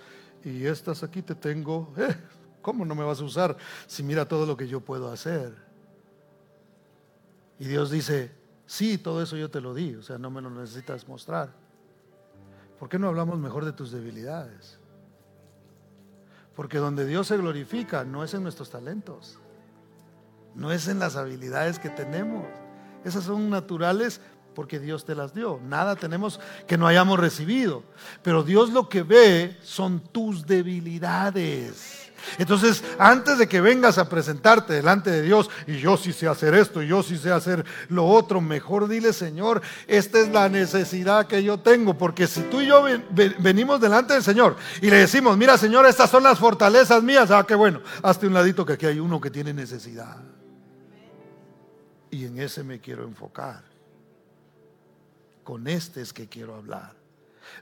y 0.42 0.64
estas 0.64 1.02
aquí 1.02 1.20
te 1.20 1.34
tengo, 1.34 1.92
eh, 1.98 2.16
¿cómo 2.62 2.86
no 2.86 2.94
me 2.94 3.04
vas 3.04 3.20
a 3.20 3.24
usar 3.24 3.58
si 3.86 4.02
mira 4.02 4.26
todo 4.26 4.46
lo 4.46 4.56
que 4.56 4.66
yo 4.66 4.80
puedo 4.80 5.12
hacer? 5.12 5.54
Y 7.58 7.66
Dios 7.66 7.90
dice, 7.90 8.38
sí, 8.68 8.98
todo 8.98 9.22
eso 9.22 9.36
yo 9.36 9.50
te 9.50 9.60
lo 9.60 9.74
di, 9.74 9.96
o 9.96 10.02
sea, 10.02 10.18
no 10.18 10.30
me 10.30 10.40
lo 10.40 10.50
necesitas 10.50 11.08
mostrar. 11.08 11.50
¿Por 12.78 12.88
qué 12.88 12.98
no 12.98 13.08
hablamos 13.08 13.38
mejor 13.40 13.64
de 13.64 13.72
tus 13.72 13.90
debilidades? 13.90 14.78
Porque 16.54 16.78
donde 16.78 17.06
Dios 17.06 17.26
se 17.26 17.36
glorifica 17.36 18.04
no 18.04 18.22
es 18.22 18.34
en 18.34 18.42
nuestros 18.42 18.70
talentos, 18.70 19.38
no 20.54 20.70
es 20.70 20.86
en 20.86 20.98
las 20.98 21.16
habilidades 21.16 21.78
que 21.78 21.88
tenemos. 21.88 22.46
Esas 23.04 23.24
son 23.24 23.48
naturales 23.48 24.20
porque 24.54 24.80
Dios 24.80 25.04
te 25.04 25.14
las 25.14 25.34
dio. 25.34 25.60
Nada 25.64 25.94
tenemos 25.96 26.40
que 26.66 26.76
no 26.76 26.86
hayamos 26.86 27.18
recibido. 27.18 27.84
Pero 28.22 28.42
Dios 28.42 28.72
lo 28.72 28.88
que 28.88 29.04
ve 29.04 29.56
son 29.62 30.00
tus 30.00 30.46
debilidades. 30.46 32.07
Entonces, 32.38 32.82
antes 32.98 33.38
de 33.38 33.48
que 33.48 33.60
vengas 33.60 33.98
a 33.98 34.08
presentarte 34.08 34.72
delante 34.74 35.10
de 35.10 35.22
Dios, 35.22 35.50
y 35.66 35.78
yo 35.78 35.96
sí 35.96 36.12
sé 36.12 36.28
hacer 36.28 36.54
esto, 36.54 36.82
y 36.82 36.88
yo 36.88 37.02
sí 37.02 37.16
sé 37.16 37.30
hacer 37.30 37.64
lo 37.88 38.06
otro, 38.06 38.40
mejor 38.40 38.88
dile, 38.88 39.12
Señor, 39.12 39.62
esta 39.86 40.20
es 40.20 40.28
la 40.28 40.48
necesidad 40.48 41.26
que 41.26 41.42
yo 41.42 41.60
tengo, 41.60 41.96
porque 41.96 42.26
si 42.26 42.42
tú 42.42 42.60
y 42.60 42.66
yo 42.66 42.84
venimos 43.38 43.80
delante 43.80 44.14
del 44.14 44.22
Señor 44.22 44.56
y 44.80 44.90
le 44.90 44.96
decimos, 44.96 45.36
mira, 45.36 45.56
Señor, 45.56 45.86
estas 45.86 46.10
son 46.10 46.22
las 46.22 46.38
fortalezas 46.38 47.02
mías, 47.02 47.30
ah, 47.30 47.44
qué 47.46 47.54
bueno, 47.54 47.80
hazte 48.02 48.26
un 48.26 48.34
ladito 48.34 48.64
que 48.64 48.74
aquí 48.74 48.86
hay 48.86 48.98
uno 48.98 49.20
que 49.20 49.30
tiene 49.30 49.52
necesidad. 49.52 50.16
Y 52.10 52.24
en 52.24 52.38
ese 52.38 52.64
me 52.64 52.80
quiero 52.80 53.04
enfocar. 53.04 53.62
Con 55.44 55.66
este 55.68 56.02
es 56.02 56.12
que 56.12 56.28
quiero 56.28 56.54
hablar. 56.54 56.97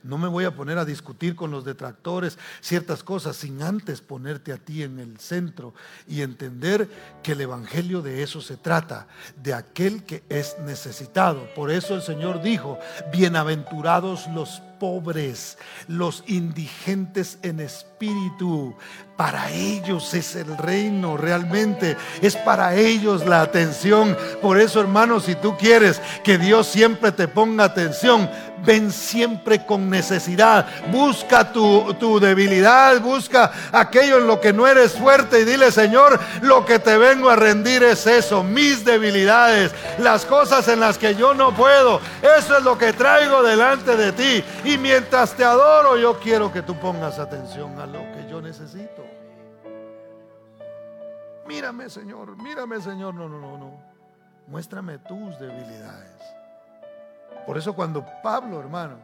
No 0.03 0.18
me 0.18 0.29
voy 0.29 0.44
a 0.44 0.55
poner 0.55 0.79
a 0.79 0.85
discutir 0.85 1.37
con 1.37 1.51
los 1.51 1.64
detractores 1.64 2.38
ciertas 2.61 3.03
cosas 3.03 3.37
sin 3.37 3.62
antes 3.62 4.01
ponerte 4.01 4.53
a 4.53 4.59
ti 4.59 4.83
en 4.83 4.99
el 4.99 5.18
centro 5.18 5.75
y 6.07 6.22
entender 6.22 6.88
que 7.22 7.33
el 7.33 7.40
Evangelio 7.40 8.03
de 8.03 8.22
eso 8.22 8.40
se 8.40 8.57
trata, 8.57 9.09
de 9.42 9.55
aquel 9.55 10.05
que 10.05 10.22
es 10.29 10.57
necesitado. 10.61 11.49
Por 11.55 11.70
eso 11.70 11.94
el 11.94 12.03
Señor 12.03 12.42
dijo, 12.42 12.79
bienaventurados 13.12 14.27
los 14.29 14.62
pobres, 14.79 15.59
los 15.89 16.25
indigentes 16.27 17.39
en 17.43 17.61
espíritu. 17.61 18.77
Para 19.17 19.51
ellos 19.51 20.12
es 20.12 20.37
el 20.37 20.59
reino 20.59 21.17
realmente, 21.17 21.97
es 22.21 22.37
para 22.37 22.75
ellos 22.75 23.25
la 23.25 23.41
atención. 23.41 24.15
Por 24.43 24.61
eso, 24.61 24.79
hermanos, 24.79 25.25
si 25.25 25.35
tú 25.35 25.57
quieres 25.57 26.03
que 26.23 26.37
Dios 26.37 26.67
siempre 26.67 27.12
te 27.12 27.27
ponga 27.27 27.65
atención, 27.65 28.29
ven 28.67 28.93
siempre 28.93 29.65
con 29.65 29.89
necesidad. 29.89 30.67
Busca 30.91 31.51
tu, 31.51 31.95
tu 31.95 32.21
debilidad, 32.21 33.01
busca 33.01 33.51
aquello 33.73 34.19
en 34.19 34.27
lo 34.27 34.39
que 34.39 34.53
no 34.53 34.67
eres 34.67 34.93
fuerte 34.93 35.41
y 35.41 35.45
dile, 35.45 35.71
Señor, 35.71 36.21
lo 36.43 36.67
que 36.67 36.79
te 36.79 36.99
vengo 36.99 37.31
a 37.31 37.37
rendir 37.37 37.83
es 37.85 38.07
eso, 38.07 38.43
mis 38.43 38.85
debilidades, 38.85 39.73
las 39.99 40.27
cosas 40.27 40.69
en 40.69 40.81
las 40.81 40.99
que 40.99 41.15
yo 41.15 41.33
no 41.33 41.55
puedo. 41.55 42.01
Eso 42.39 42.59
es 42.59 42.65
lo 42.65 42.77
que 42.77 42.93
traigo 42.93 43.43
delante 43.43 43.97
de 43.97 44.12
ti. 44.12 44.45
Y 44.66 44.79
mientras 44.79 45.37
te 45.37 45.44
adoro, 45.44 45.96
yo 45.96 46.18
quiero 46.18 46.52
que 46.52 46.61
tú 46.61 46.74
pongas 46.81 47.20
atención 47.20 47.79
a 47.79 47.87
lo 47.87 48.00
que 48.00 48.26
yo 48.29 48.42
necesito. 48.42 49.07
Mírame, 51.46 51.88
Señor, 51.88 52.37
mírame, 52.37 52.81
Señor. 52.81 53.14
No, 53.14 53.29
no, 53.29 53.38
no, 53.38 53.57
no. 53.57 53.81
Muéstrame 54.48 54.98
tus 54.98 55.38
debilidades. 55.38 56.20
Por 57.46 57.57
eso 57.57 57.74
cuando 57.74 58.05
Pablo, 58.24 58.59
hermano, 58.59 58.98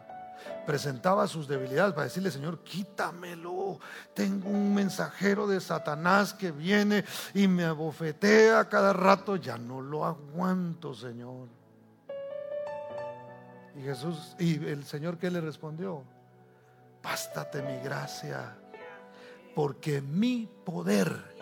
presentaba 0.66 1.29
sus 1.29 1.46
debilidades 1.46 1.94
para 1.94 2.07
decirle, 2.07 2.33
Señor, 2.33 2.64
quítamelo. 2.64 3.79
Tengo 4.14 4.48
un 4.48 4.75
mensajero 4.75 5.46
de 5.46 5.61
Satanás 5.61 6.35
que 6.35 6.51
viene 6.51 7.05
y 7.35 7.46
me 7.46 7.66
abofetea 7.66 8.68
cada 8.68 8.92
rato. 8.92 9.37
Ya 9.37 9.59
no 9.59 9.81
lo 9.81 10.05
aguanto, 10.05 10.92
Señor. 10.92 11.62
Y 13.79 13.83
Jesús, 13.83 14.35
y 14.39 14.65
el 14.67 14.85
Señor 14.85 15.19
que 15.19 15.31
le 15.31 15.41
respondió, 15.41 16.03
bástate 17.03 17.63
mi 17.63 17.79
gracia, 17.79 18.55
porque 19.55 20.01
mi 20.01 20.49
poder 20.65 21.33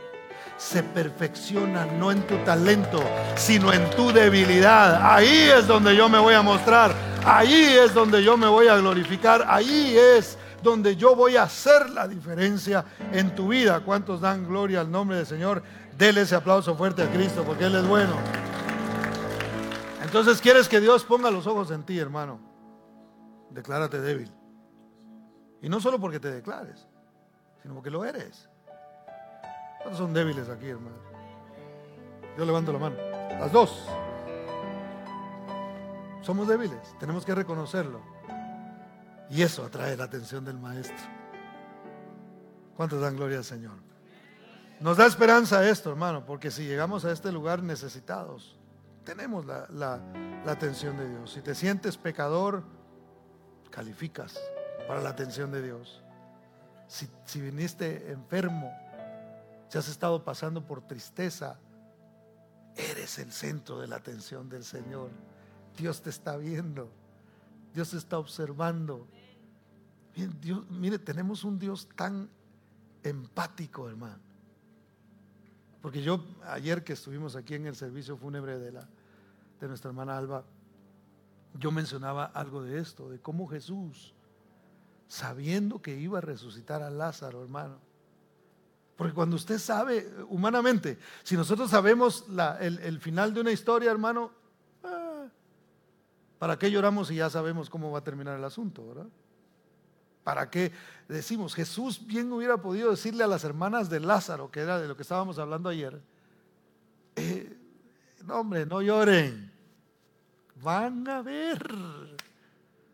se 0.57 0.83
perfecciona 0.83 1.87
no 1.87 2.13
en 2.13 2.27
tu 2.27 2.37
talento, 2.39 3.03
sino 3.35 3.73
en 3.73 3.89
tu 3.91 4.13
debilidad. 4.13 5.01
Ahí 5.03 5.51
es 5.57 5.67
donde 5.67 5.97
yo 5.97 6.09
me 6.09 6.19
voy 6.19 6.35
a 6.35 6.43
mostrar, 6.43 6.95
ahí 7.25 7.77
es 7.79 7.95
donde 7.95 8.23
yo 8.23 8.37
me 8.37 8.47
voy 8.47 8.69
a 8.69 8.77
glorificar, 8.77 9.45
ahí 9.49 9.97
es 9.97 10.39
donde 10.63 10.97
yo 10.97 11.17
voy 11.17 11.37
a 11.37 11.45
hacer 11.45 11.91
la 11.91 12.07
diferencia 12.07 12.85
en 13.13 13.35
tu 13.35 13.49
vida. 13.49 13.81
¿Cuántos 13.81 14.21
dan 14.21 14.47
gloria 14.47 14.81
al 14.81 14.91
nombre 14.91 15.17
del 15.17 15.27
Señor? 15.27 15.63
Dele 15.97 16.23
ese 16.23 16.35
aplauso 16.35 16.77
fuerte 16.77 17.03
a 17.03 17.11
Cristo 17.11 17.43
porque 17.45 17.65
Él 17.65 17.75
es 17.75 17.87
bueno. 17.87 18.15
Entonces, 20.11 20.41
¿quieres 20.41 20.69
que 20.69 20.81
Dios 20.81 21.05
ponga 21.05 21.31
los 21.31 21.47
ojos 21.47 21.71
en 21.71 21.85
ti, 21.85 21.97
hermano? 21.97 22.41
Declárate 23.49 24.01
débil. 24.01 24.29
Y 25.63 25.69
no 25.69 25.79
solo 25.79 26.01
porque 26.01 26.19
te 26.19 26.33
declares, 26.33 26.89
sino 27.63 27.75
porque 27.75 27.91
lo 27.91 28.05
eres. 28.05 28.51
¿Cuántos 29.79 29.99
son 29.99 30.13
débiles 30.13 30.49
aquí, 30.49 30.67
hermano? 30.67 30.97
Yo 32.37 32.45
levanto 32.45 32.73
la 32.73 32.81
mano. 32.81 32.97
Las 33.39 33.53
dos. 33.53 33.87
Somos 36.23 36.49
débiles, 36.49 36.93
tenemos 36.99 37.25
que 37.25 37.33
reconocerlo. 37.33 38.01
Y 39.31 39.43
eso 39.43 39.65
atrae 39.65 39.97
la 39.97 40.03
atención 40.03 40.45
del 40.45 40.59
maestro. 40.59 41.07
¿Cuántos 42.77 43.01
dan 43.01 43.15
gloria 43.15 43.39
al 43.39 43.45
Señor? 43.45 43.77
Nos 44.81 44.97
da 44.97 45.07
esperanza 45.07 45.69
esto, 45.69 45.89
hermano, 45.89 46.27
porque 46.27 46.51
si 46.51 46.65
llegamos 46.65 47.05
a 47.05 47.13
este 47.13 47.31
lugar 47.31 47.63
necesitados, 47.63 48.60
tenemos 49.05 49.45
la, 49.47 50.01
atención 50.47 50.97
de 50.97 51.09
Dios. 51.09 51.33
Si 51.33 51.43
te 51.43 51.55
sientes 51.55 51.97
pecador, 51.97 52.65
calificas 53.71 54.39
para 54.87 55.01
la 55.01 55.11
atención 55.11 55.51
de 55.53 55.63
Dios. 55.63 56.03
Si, 56.87 57.41
viniste 57.41 58.11
enfermo, 58.11 58.73
si 59.69 59.79
has 59.79 59.89
estado 59.89 60.25
pasando 60.25 60.67
por 60.67 60.87
tristeza, 60.87 61.59
eres 62.77 63.19
el 63.19 63.33
centro 63.33 63.81
de 63.81 63.87
la 63.87 63.97
atención 63.97 64.49
del 64.49 64.65
Señor. 64.65 65.11
Dios 65.77 66.03
te 66.03 66.11
está 66.11 66.37
viendo. 66.37 66.91
Dios 67.73 67.91
te 67.91 67.97
está 67.97 68.19
observando. 68.19 69.07
Mire, 70.71 70.99
tenemos 70.99 71.45
un 71.45 71.59
Dios 71.59 71.89
tan 71.95 72.29
empático, 73.03 73.89
hermano. 73.89 74.30
Porque 75.81 76.03
yo, 76.03 76.25
ayer 76.45 76.85
que 76.85 76.93
estuvimos 76.93 77.37
aquí 77.37 77.55
en 77.55 77.67
el 77.67 77.75
servicio 77.75 78.17
fúnebre 78.17 78.59
de, 78.59 78.73
la, 78.73 78.89
de 79.61 79.69
nuestra 79.69 79.91
hermana 79.91 80.17
Alba, 80.17 80.45
yo 81.59 81.71
mencionaba 81.71 82.27
algo 82.27 82.63
de 82.63 82.79
esto, 82.79 83.09
de 83.11 83.19
cómo 83.19 83.49
Jesús, 83.49 84.15
sabiendo 85.09 85.81
que 85.81 85.99
iba 85.99 86.19
a 86.19 86.21
resucitar 86.21 86.83
a 86.83 86.91
Lázaro, 86.91 87.43
hermano, 87.43 87.79
porque 89.01 89.15
cuando 89.15 89.37
usted 89.37 89.59
sabe, 89.59 90.13
humanamente, 90.29 90.99
si 91.23 91.35
nosotros 91.35 91.71
sabemos 91.71 92.27
el, 92.61 93.01
final 93.01 93.33
de 93.33 93.41
una 93.41 93.51
historia, 93.51 93.91
hermano, 93.91 94.31
ah, 94.85 95.27
¿para 96.39 96.59
qué 96.59 96.71
lloramos 96.71 97.09
si 97.09 97.15
ya 97.15 97.31
sabemos 97.31 97.71
cómo 97.71 97.91
va 97.91 98.01
a 98.01 98.05
terminar 98.05 98.37
el 98.37 98.45
asunto, 98.45 98.87
verdad? 98.87 99.07
¿Para 100.25 100.51
qué 100.51 100.73
decimos? 101.09 101.55
Jesús 101.55 102.07
bien 102.07 102.33
hubiera 102.33 102.59
podido 102.59 102.91
decirle 102.91 103.25
a 103.25 103.27
las 103.27 103.45
hermanas 103.45 103.89
de 103.89 104.01
Lázaro, 104.01 104.51
que 104.51 104.61
era 104.61 104.79
de 104.79 104.89
lo 104.89 104.97
que 104.97 105.03
estábamos 105.03 105.39
hablando 105.39 105.69
ayer, 105.69 106.01
eh, 107.17 107.57
no 108.25 108.41
hombre, 108.41 108.67
no 108.67 108.83
lloren, 108.83 109.51
van 110.63 111.09
a 111.09 111.23
ver. 111.23 111.59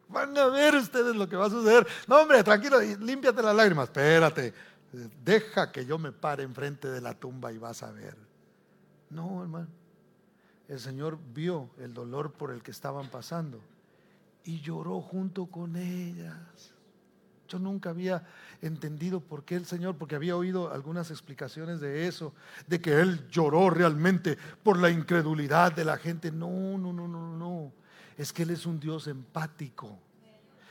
Van 0.09 0.39
a 0.39 0.47
ver 0.47 0.77
ustedes 0.77 1.17
lo 1.17 1.29
que 1.29 1.37
va 1.37 1.47
a 1.47 1.51
suceder. 1.51 1.87
No, 2.07 2.21
hombre, 2.21 2.43
tranquilo, 2.45 2.81
límpiate 2.81 3.43
las 3.43 3.57
lágrimas. 3.57 3.89
Espérate, 3.89 4.55
deja 5.25 5.73
que 5.73 5.85
yo 5.85 5.99
me 5.99 6.13
pare 6.13 6.45
enfrente 6.45 6.89
de 6.89 7.01
la 7.01 7.15
tumba 7.15 7.53
y 7.53 7.59
vas 7.59 7.83
a 7.83 7.91
ver. 7.91 8.17
No, 9.11 9.43
hermano. 9.43 9.69
El 10.69 10.81
Señor 10.81 11.19
vio 11.33 11.71
el 11.79 11.95
dolor 11.95 12.33
por 12.33 12.51
el 12.51 12.63
que 12.63 12.73
estaban 12.73 13.09
pasando 13.09 13.61
y 14.45 14.61
lloró 14.61 15.01
junto 15.01 15.47
con 15.47 15.77
ellas. 15.77 16.73
Yo 17.47 17.59
nunca 17.59 17.91
había 17.91 18.25
entendido 18.63 19.21
por 19.21 19.45
qué 19.45 19.57
el 19.57 19.67
Señor, 19.67 19.97
porque 19.97 20.17
había 20.17 20.37
oído 20.37 20.73
algunas 20.73 21.11
explicaciones 21.11 21.81
de 21.81 22.07
eso, 22.07 22.35
de 22.67 22.81
que 22.81 23.01
Él 23.01 23.29
lloró 23.31 23.71
realmente 23.71 24.37
por 24.63 24.79
la 24.79 24.91
incredulidad 24.91 25.73
de 25.73 25.85
la 25.85 25.97
gente. 25.97 26.31
No, 26.33 26.79
no, 26.79 26.93
no, 26.93 27.09
no, 27.09 27.37
no. 27.37 27.73
Es 28.17 28.33
que 28.33 28.43
Él 28.43 28.51
es 28.51 28.67
un 28.67 28.81
Dios 28.81 29.07
empático. 29.07 29.99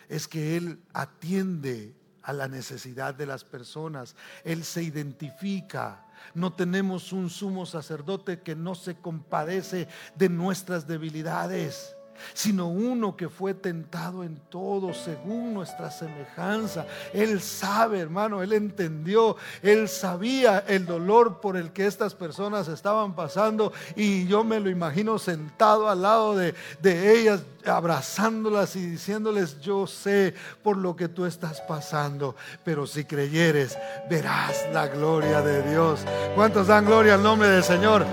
Es 0.10 0.28
que 0.28 0.58
Él 0.58 0.80
atiende 0.94 1.96
a 2.22 2.34
la 2.34 2.48
necesidad 2.48 3.14
de 3.14 3.26
las 3.26 3.44
personas. 3.44 4.16
Él 4.44 4.64
se 4.64 4.84
identifica. 4.84 6.06
No 6.34 6.54
tenemos 6.54 7.14
un 7.14 7.30
sumo 7.30 7.66
sacerdote 7.66 8.42
que 8.42 8.56
no 8.56 8.76
se 8.76 8.96
compadece 8.96 9.88
de 10.16 10.30
nuestras 10.30 10.88
debilidades 10.88 11.95
sino 12.34 12.68
uno 12.68 13.16
que 13.16 13.30
fue 13.30 13.54
tentado 13.54 14.24
en 14.24 14.38
todo 14.50 14.94
según 14.94 15.54
nuestra 15.54 15.92
semejanza. 15.92 16.86
Él 17.14 17.42
sabe, 17.42 18.00
hermano, 18.00 18.42
él 18.42 18.54
entendió, 18.54 19.38
él 19.62 19.88
sabía 19.90 20.64
el 20.68 20.86
dolor 20.86 21.40
por 21.40 21.58
el 21.58 21.72
que 21.72 21.86
estas 21.86 22.14
personas 22.16 22.68
estaban 22.68 23.16
pasando 23.16 23.74
y 23.96 24.28
yo 24.28 24.44
me 24.44 24.60
lo 24.60 24.70
imagino 24.70 25.20
sentado 25.20 25.90
al 25.90 26.02
lado 26.02 26.36
de, 26.36 26.54
de 26.82 27.20
ellas, 27.20 27.42
abrazándolas 27.66 28.76
y 28.76 28.86
diciéndoles, 28.86 29.60
yo 29.60 29.88
sé 29.88 30.34
por 30.64 30.78
lo 30.78 30.96
que 30.96 31.08
tú 31.08 31.26
estás 31.26 31.62
pasando, 31.62 32.36
pero 32.64 32.86
si 32.86 33.06
creyeres, 33.06 33.78
verás 34.10 34.66
la 34.74 34.88
gloria 34.88 35.42
de 35.42 35.70
Dios. 35.70 36.02
¿Cuántos 36.36 36.68
dan 36.68 36.86
gloria 36.86 37.16
al 37.16 37.24
nombre 37.24 37.50
del 37.50 37.64
Señor? 37.64 38.06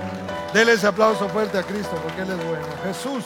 Dele 0.53 0.73
ese 0.73 0.87
aplauso 0.87 1.27
fuerte 1.29 1.57
a 1.57 1.63
Cristo 1.63 1.95
porque 2.03 2.21
Él 2.21 2.29
es 2.29 2.47
bueno. 2.47 2.65
Jesús. 2.83 3.23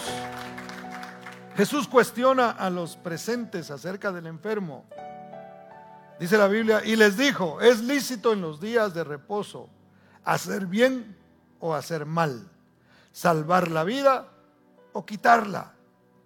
Jesús 1.57 1.87
cuestiona 1.87 2.51
a 2.51 2.69
los 2.69 2.97
presentes 2.97 3.71
acerca 3.71 4.11
del 4.11 4.27
enfermo. 4.27 4.85
Dice 6.19 6.37
la 6.37 6.47
Biblia, 6.47 6.85
y 6.85 6.95
les 6.95 7.17
dijo, 7.17 7.59
es 7.61 7.81
lícito 7.81 8.33
en 8.33 8.41
los 8.41 8.61
días 8.61 8.93
de 8.93 9.03
reposo 9.03 9.67
hacer 10.23 10.67
bien 10.67 11.17
o 11.59 11.73
hacer 11.73 12.05
mal, 12.05 12.47
salvar 13.11 13.71
la 13.71 13.83
vida 13.83 14.27
o 14.93 15.03
quitarla. 15.03 15.73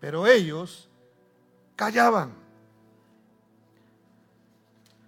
Pero 0.02 0.28
ellos 0.28 0.90
callaban. 1.78 2.34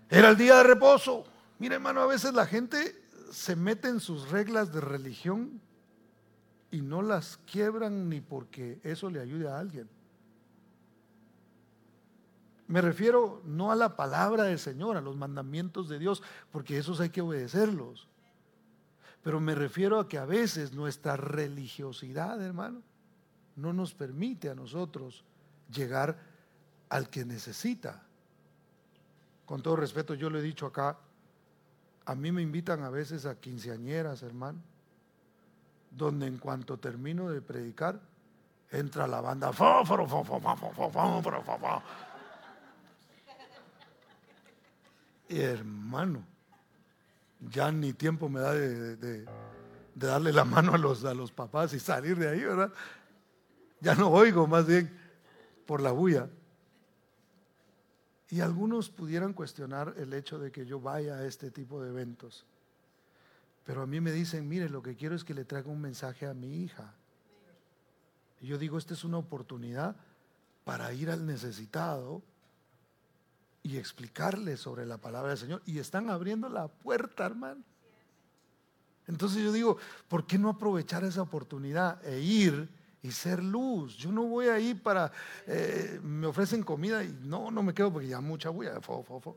Era 0.10 0.30
el 0.30 0.38
día 0.38 0.56
de 0.56 0.64
reposo. 0.64 1.26
Mira 1.60 1.76
hermano, 1.76 2.00
a 2.00 2.08
veces 2.08 2.34
la 2.34 2.46
gente 2.46 2.96
se 3.30 3.58
mete 3.58 3.90
en 3.90 4.00
sus 4.00 4.30
reglas 4.30 4.72
de 4.72 4.80
religión 4.80 5.60
y 6.72 6.80
no 6.80 7.02
las 7.02 7.40
quiebran 7.46 8.08
ni 8.08 8.22
porque 8.22 8.80
eso 8.84 9.10
le 9.10 9.20
ayude 9.20 9.50
a 9.50 9.60
alguien. 9.60 9.90
Me 12.74 12.82
refiero 12.82 13.40
no 13.46 13.72
a 13.72 13.76
la 13.76 13.96
palabra 13.96 14.46
del 14.46 14.58
Señor, 14.58 14.98
a 14.98 15.02
los 15.02 15.16
mandamientos 15.16 15.88
de 15.90 16.00
Dios, 16.00 16.24
porque 16.52 16.80
esos 16.80 17.00
hay 17.02 17.12
que 17.12 17.22
obedecerlos. 17.22 18.08
Pero 19.22 19.40
me 19.40 19.54
refiero 19.54 20.00
a 20.00 20.10
que 20.10 20.18
a 20.18 20.26
veces 20.26 20.74
nuestra 20.74 21.16
religiosidad, 21.16 22.42
hermano, 22.42 22.82
no 23.58 23.74
nos 23.74 23.94
permite 23.94 24.50
a 24.50 24.56
nosotros 24.56 25.24
llegar 25.72 26.18
al 26.90 27.12
que 27.12 27.26
necesita. 27.26 28.02
Con 29.46 29.62
todo 29.62 29.76
respeto, 29.76 30.16
yo 30.16 30.32
lo 30.32 30.40
he 30.40 30.42
dicho 30.42 30.66
acá, 30.66 30.98
a 32.06 32.16
mí 32.16 32.32
me 32.32 32.42
invitan 32.42 32.82
a 32.82 32.90
veces 32.90 33.28
a 33.28 33.40
quinceañeras, 33.40 34.24
hermano, 34.24 34.58
donde 35.92 36.26
en 36.26 36.40
cuanto 36.40 36.80
termino 36.80 37.30
de 37.30 37.40
predicar, 37.40 38.02
entra 38.72 39.06
la 39.06 39.22
banda, 39.22 39.52
hermano, 45.40 46.26
ya 47.50 47.72
ni 47.72 47.94
tiempo 47.94 48.30
me 48.30 48.40
da 48.40 48.54
de, 48.54 49.26
darle 49.96 50.34
la 50.34 50.46
mano 50.46 50.74
a 50.74 50.78
los, 50.78 51.04
a 51.06 51.14
los 51.14 51.32
papás 51.32 51.74
y 51.74 51.80
salir 51.80 52.18
de 52.18 52.30
ahí, 52.30 52.44
¿verdad? 52.44 52.72
Ya 53.80 53.96
no 53.96 54.10
oigo, 54.10 54.48
más 54.48 54.66
bien 54.66 54.92
por 55.66 55.82
la 55.82 55.92
bulla. 55.92 56.30
Y 58.30 58.42
algunos 58.42 58.90
pudieran 58.90 59.34
cuestionar 59.34 59.94
el 59.98 60.14
hecho 60.14 60.40
de 60.40 60.52
que 60.52 60.66
yo 60.66 60.80
vaya 60.80 61.16
a 61.16 61.26
este 61.26 61.52
tipo 61.52 61.82
de 61.84 61.90
eventos. 61.90 62.46
Pero 63.64 63.82
a 63.82 63.88
mí 63.88 64.02
me 64.02 64.12
dicen, 64.12 64.48
mire, 64.48 64.70
lo 64.70 64.82
que 64.82 64.96
quiero 64.96 65.16
es 65.16 65.24
que 65.24 65.34
le 65.34 65.46
traiga 65.46 65.70
un 65.70 65.82
mensaje 65.82 66.26
a 66.26 66.34
mi 66.34 66.64
hija. 66.64 66.94
Y 68.42 68.48
yo 68.48 68.58
digo, 68.58 68.78
esta 68.78 68.94
es 68.94 69.04
una 69.04 69.18
oportunidad 69.18 69.96
para 70.64 70.92
ir 70.94 71.10
al 71.10 71.26
necesitado 71.26 72.22
y 73.64 73.78
explicarle 73.78 74.58
sobre 74.58 74.86
la 74.86 74.98
palabra 74.98 75.30
del 75.30 75.38
Señor. 75.38 75.62
Y 75.66 75.80
están 75.80 76.10
abriendo 76.10 76.50
la 76.50 76.68
puerta, 76.68 77.26
hermano. 77.26 77.64
Entonces 79.08 79.42
yo 79.44 79.52
digo, 79.52 79.78
¿por 80.08 80.28
qué 80.28 80.38
no 80.38 80.50
aprovechar 80.50 81.04
esa 81.04 81.22
oportunidad 81.22 82.06
e 82.06 82.20
ir 82.20 82.70
y 83.04 83.12
ser 83.12 83.44
luz. 83.44 83.98
Yo 83.98 84.12
no 84.12 84.24
voy 84.24 84.48
ahí 84.48 84.74
para, 84.74 85.12
eh, 85.46 86.00
me 86.02 86.26
ofrecen 86.26 86.64
comida 86.64 87.04
y 87.04 87.20
no, 87.22 87.52
no 87.52 87.62
me 87.62 87.74
quedo 87.74 87.92
porque 87.92 88.08
ya 88.08 88.22
mucha 88.22 88.50
bulla, 88.50 88.80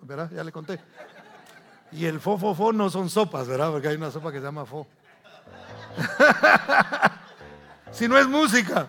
¿verdad? 0.02 0.30
Ya 0.32 0.44
le 0.44 0.52
conté. 0.52 0.80
Y 1.90 2.04
el 2.04 2.20
fo, 2.20 2.38
fo, 2.38 2.54
fo 2.54 2.72
no 2.72 2.88
son 2.88 3.10
sopas, 3.10 3.48
¿verdad? 3.48 3.72
Porque 3.72 3.88
hay 3.88 3.96
una 3.96 4.10
sopa 4.10 4.30
que 4.30 4.38
se 4.38 4.44
llama 4.44 4.64
fo. 4.64 4.86
si 7.90 8.06
no 8.06 8.16
es 8.16 8.28
música. 8.28 8.88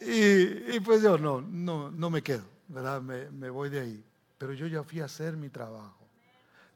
Y, 0.00 0.80
pues 0.80 1.02
yo 1.02 1.16
no, 1.18 1.42
no, 1.42 1.90
no 1.90 2.10
me 2.10 2.22
quedo, 2.22 2.44
¿verdad? 2.68 3.00
Me 3.02 3.50
voy 3.50 3.68
de 3.68 3.80
ahí. 3.80 4.04
Pero 4.42 4.54
yo 4.54 4.66
ya 4.66 4.82
fui 4.82 4.98
a 4.98 5.04
hacer 5.04 5.36
mi 5.36 5.50
trabajo. 5.50 6.04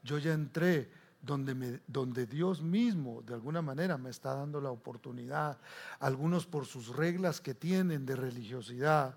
Yo 0.01 0.17
ya 0.19 0.31
entré 0.31 0.89
donde, 1.21 1.81
donde 1.85 2.25
Dios 2.25 2.61
mismo 2.61 3.21
de 3.23 3.33
alguna 3.33 3.61
manera 3.61 3.97
me 3.97 4.09
está 4.09 4.33
dando 4.33 4.61
la 4.61 4.71
oportunidad, 4.71 5.57
algunos 5.99 6.45
por 6.45 6.65
sus 6.65 6.95
reglas 6.95 7.41
que 7.41 7.53
tienen 7.53 8.05
de 8.05 8.15
religiosidad, 8.15 9.15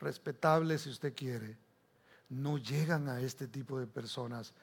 respetables 0.00 0.80
si 0.80 0.88
usted 0.88 1.14
quiere, 1.14 1.58
no 2.30 2.56
llegan 2.56 3.06
a 3.06 3.20
este 3.20 3.46
tipo 3.46 3.78
de 3.78 3.86
personas 3.86 4.54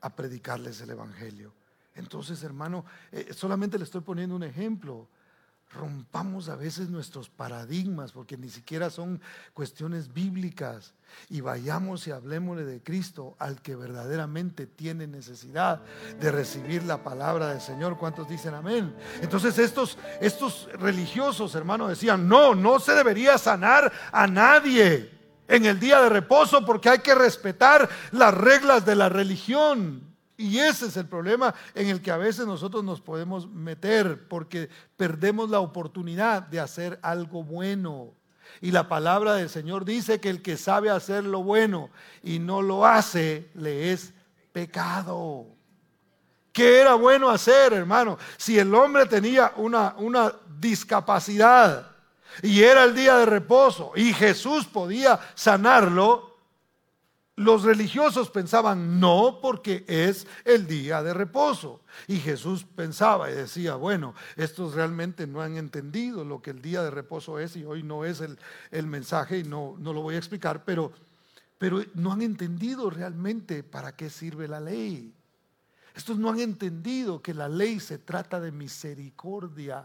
a 0.00 0.16
predicarles 0.16 0.80
el 0.80 0.88
Evangelio. 0.88 1.52
Entonces, 1.94 2.42
hermano, 2.42 2.86
eh, 3.12 3.34
solamente 3.34 3.76
le 3.76 3.84
estoy 3.84 4.00
poniendo 4.00 4.34
un 4.34 4.44
ejemplo 4.44 5.10
rompamos 5.70 6.48
a 6.48 6.56
veces 6.56 6.88
nuestros 6.88 7.28
paradigmas, 7.28 8.12
porque 8.12 8.36
ni 8.36 8.48
siquiera 8.48 8.90
son 8.90 9.20
cuestiones 9.52 10.12
bíblicas, 10.12 10.94
y 11.28 11.40
vayamos 11.40 12.06
y 12.06 12.10
hablemosle 12.10 12.64
de 12.64 12.82
Cristo 12.82 13.36
al 13.38 13.60
que 13.60 13.76
verdaderamente 13.76 14.66
tiene 14.66 15.06
necesidad 15.06 15.82
de 16.20 16.30
recibir 16.30 16.84
la 16.84 17.02
palabra 17.02 17.48
del 17.48 17.60
Señor. 17.60 17.98
¿Cuántos 17.98 18.28
dicen 18.28 18.54
amén? 18.54 18.94
Entonces 19.20 19.58
estos, 19.58 19.98
estos 20.20 20.68
religiosos, 20.74 21.54
hermanos, 21.54 21.88
decían, 21.90 22.28
no, 22.28 22.54
no 22.54 22.78
se 22.78 22.92
debería 22.92 23.38
sanar 23.38 23.92
a 24.12 24.26
nadie 24.26 25.10
en 25.48 25.64
el 25.64 25.80
día 25.80 26.00
de 26.02 26.08
reposo 26.10 26.64
porque 26.64 26.90
hay 26.90 26.98
que 26.98 27.14
respetar 27.14 27.88
las 28.12 28.34
reglas 28.34 28.84
de 28.84 28.94
la 28.94 29.08
religión. 29.08 30.07
Y 30.40 30.60
ese 30.60 30.86
es 30.86 30.96
el 30.96 31.06
problema 31.06 31.52
en 31.74 31.88
el 31.88 32.00
que 32.00 32.12
a 32.12 32.16
veces 32.16 32.46
nosotros 32.46 32.84
nos 32.84 33.00
podemos 33.00 33.50
meter 33.50 34.28
porque 34.28 34.70
perdemos 34.96 35.50
la 35.50 35.58
oportunidad 35.58 36.42
de 36.44 36.60
hacer 36.60 37.00
algo 37.02 37.42
bueno. 37.42 38.14
Y 38.60 38.70
la 38.70 38.88
palabra 38.88 39.34
del 39.34 39.50
Señor 39.50 39.84
dice 39.84 40.20
que 40.20 40.30
el 40.30 40.40
que 40.40 40.56
sabe 40.56 40.90
hacer 40.90 41.24
lo 41.24 41.42
bueno 41.42 41.90
y 42.22 42.38
no 42.38 42.62
lo 42.62 42.86
hace, 42.86 43.50
le 43.54 43.90
es 43.92 44.12
pecado. 44.52 45.46
¿Qué 46.52 46.82
era 46.82 46.94
bueno 46.94 47.30
hacer, 47.30 47.72
hermano? 47.72 48.16
Si 48.36 48.60
el 48.60 48.72
hombre 48.76 49.06
tenía 49.06 49.54
una, 49.56 49.96
una 49.98 50.32
discapacidad 50.60 51.90
y 52.42 52.62
era 52.62 52.84
el 52.84 52.94
día 52.94 53.16
de 53.16 53.26
reposo 53.26 53.90
y 53.96 54.12
Jesús 54.12 54.66
podía 54.66 55.18
sanarlo, 55.34 56.27
los 57.38 57.62
religiosos 57.62 58.30
pensaban 58.30 58.98
no 58.98 59.38
porque 59.40 59.84
es 59.86 60.26
el 60.44 60.66
día 60.66 61.02
de 61.02 61.14
reposo. 61.14 61.80
Y 62.08 62.16
Jesús 62.16 62.64
pensaba 62.64 63.30
y 63.30 63.34
decía, 63.34 63.76
bueno, 63.76 64.14
estos 64.36 64.74
realmente 64.74 65.26
no 65.26 65.40
han 65.40 65.56
entendido 65.56 66.24
lo 66.24 66.42
que 66.42 66.50
el 66.50 66.60
día 66.60 66.82
de 66.82 66.90
reposo 66.90 67.38
es 67.38 67.54
y 67.54 67.64
hoy 67.64 67.84
no 67.84 68.04
es 68.04 68.20
el, 68.20 68.86
mensaje 68.86 69.38
y 69.38 69.44
no, 69.44 69.76
no, 69.78 69.92
lo 69.92 70.02
voy 70.02 70.16
a 70.16 70.18
explicar, 70.18 70.64
pero, 70.64 70.92
pero 71.58 71.82
no 71.94 72.12
han 72.12 72.22
entendido 72.22 72.90
realmente 72.90 73.62
para 73.62 73.94
qué 73.94 74.10
sirve 74.10 74.48
la 74.48 74.58
ley. 74.58 75.14
Estos 75.94 76.18
no 76.18 76.30
han 76.30 76.40
entendido 76.40 77.22
que 77.22 77.34
la 77.34 77.48
ley 77.48 77.78
se 77.78 77.98
trata 77.98 78.40
de 78.40 78.50
misericordia 78.50 79.84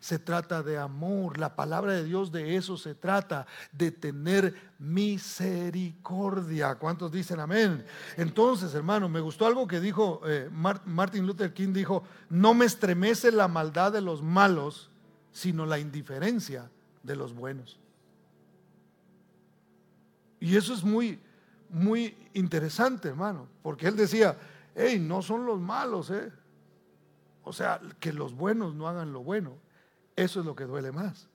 se 0.00 0.18
trata 0.18 0.62
de 0.62 0.78
amor. 0.78 1.38
La 1.38 1.56
palabra 1.56 1.92
de 1.92 2.04
Dios 2.04 2.32
de 2.32 2.56
eso 2.56 2.76
se 2.76 2.94
trata, 2.94 3.46
de 3.72 3.90
tener 3.90 4.54
misericordia. 4.78 6.74
¿Cuántos 6.76 7.12
dicen 7.12 7.40
amén? 7.40 7.84
Entonces, 8.16 8.74
hermano, 8.74 9.08
me 9.08 9.20
gustó 9.20 9.46
algo 9.46 9.66
que 9.66 9.80
dijo 9.80 10.20
eh, 10.26 10.48
Martin 10.50 11.26
Luther 11.26 11.52
King, 11.52 11.72
dijo, 11.72 12.04
no 12.28 12.54
me 12.54 12.64
estremece 12.64 13.32
la 13.32 13.48
maldad 13.48 13.92
de 13.92 14.00
los 14.00 14.22
malos, 14.22 14.90
sino 15.32 15.66
la 15.66 15.78
indiferencia 15.78 16.70
de 17.02 17.16
los 17.16 17.34
buenos. 17.34 17.78
Y 20.40 20.56
eso 20.56 20.74
es 20.74 20.84
muy, 20.84 21.18
muy 21.70 22.16
interesante, 22.34 23.08
hermano, 23.08 23.48
porque 23.62 23.88
él 23.88 23.96
decía, 23.96 24.36
hey, 24.74 24.98
no 25.00 25.22
son 25.22 25.46
los 25.46 25.58
malos, 25.58 26.10
eh. 26.10 26.30
O 27.44 27.52
sea, 27.52 27.80
que 28.00 28.12
los 28.12 28.34
buenos 28.34 28.74
no 28.74 28.88
hagan 28.88 29.12
lo 29.12 29.22
bueno. 29.22 29.56
Eso 30.16 30.40
es 30.40 30.46
lo 30.46 30.54
que 30.54 30.64
duele 30.64 30.92
más. 30.92 31.28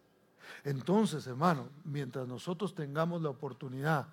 Entonces, 0.64 1.28
hermano, 1.28 1.70
mientras 1.84 2.28
nosotros 2.28 2.74
tengamos 2.74 3.22
la 3.22 3.30
oportunidad, 3.30 4.08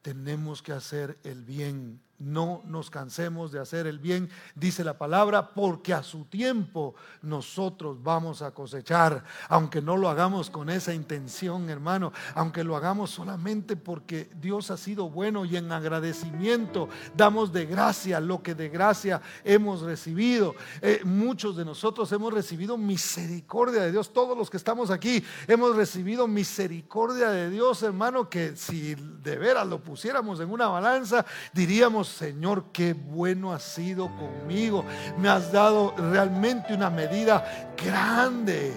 tenemos 0.00 0.62
que 0.62 0.72
hacer 0.72 1.18
el 1.22 1.44
bien 1.44 2.00
no 2.22 2.62
nos 2.64 2.90
cansemos 2.90 3.52
de 3.52 3.60
hacer 3.60 3.86
el 3.86 3.98
bien, 3.98 4.30
dice 4.54 4.84
la 4.84 4.96
palabra, 4.96 5.50
porque 5.54 5.92
a 5.92 6.02
su 6.02 6.24
tiempo 6.24 6.94
nosotros 7.22 8.02
vamos 8.02 8.42
a 8.42 8.52
cosechar, 8.52 9.24
aunque 9.48 9.82
no 9.82 9.96
lo 9.96 10.08
hagamos 10.08 10.50
con 10.50 10.70
esa 10.70 10.94
intención, 10.94 11.68
hermano, 11.68 12.12
aunque 12.34 12.64
lo 12.64 12.76
hagamos 12.76 13.10
solamente 13.10 13.76
porque 13.76 14.30
Dios 14.40 14.70
ha 14.70 14.76
sido 14.76 15.10
bueno 15.10 15.44
y 15.44 15.56
en 15.56 15.72
agradecimiento 15.72 16.88
damos 17.16 17.52
de 17.52 17.66
gracia 17.66 18.20
lo 18.20 18.42
que 18.42 18.54
de 18.54 18.68
gracia 18.68 19.20
hemos 19.44 19.82
recibido. 19.82 20.54
Eh, 20.80 21.00
muchos 21.04 21.56
de 21.56 21.64
nosotros 21.64 22.10
hemos 22.12 22.32
recibido 22.32 22.76
misericordia 22.78 23.82
de 23.82 23.92
Dios, 23.92 24.12
todos 24.12 24.36
los 24.36 24.48
que 24.48 24.56
estamos 24.56 24.90
aquí 24.90 25.24
hemos 25.46 25.76
recibido 25.76 26.28
misericordia 26.28 27.30
de 27.30 27.50
Dios, 27.50 27.82
hermano, 27.82 28.28
que 28.28 28.56
si 28.56 28.94
de 28.94 29.36
veras 29.36 29.66
lo 29.66 29.80
pusiéramos 29.80 30.40
en 30.40 30.50
una 30.50 30.68
balanza, 30.68 31.24
diríamos, 31.52 32.11
Señor, 32.12 32.64
qué 32.72 32.92
bueno 32.92 33.52
has 33.52 33.62
sido 33.62 34.08
conmigo. 34.16 34.84
Me 35.18 35.28
has 35.28 35.50
dado 35.50 35.94
realmente 35.96 36.74
una 36.74 36.90
medida 36.90 37.72
grande. 37.76 38.72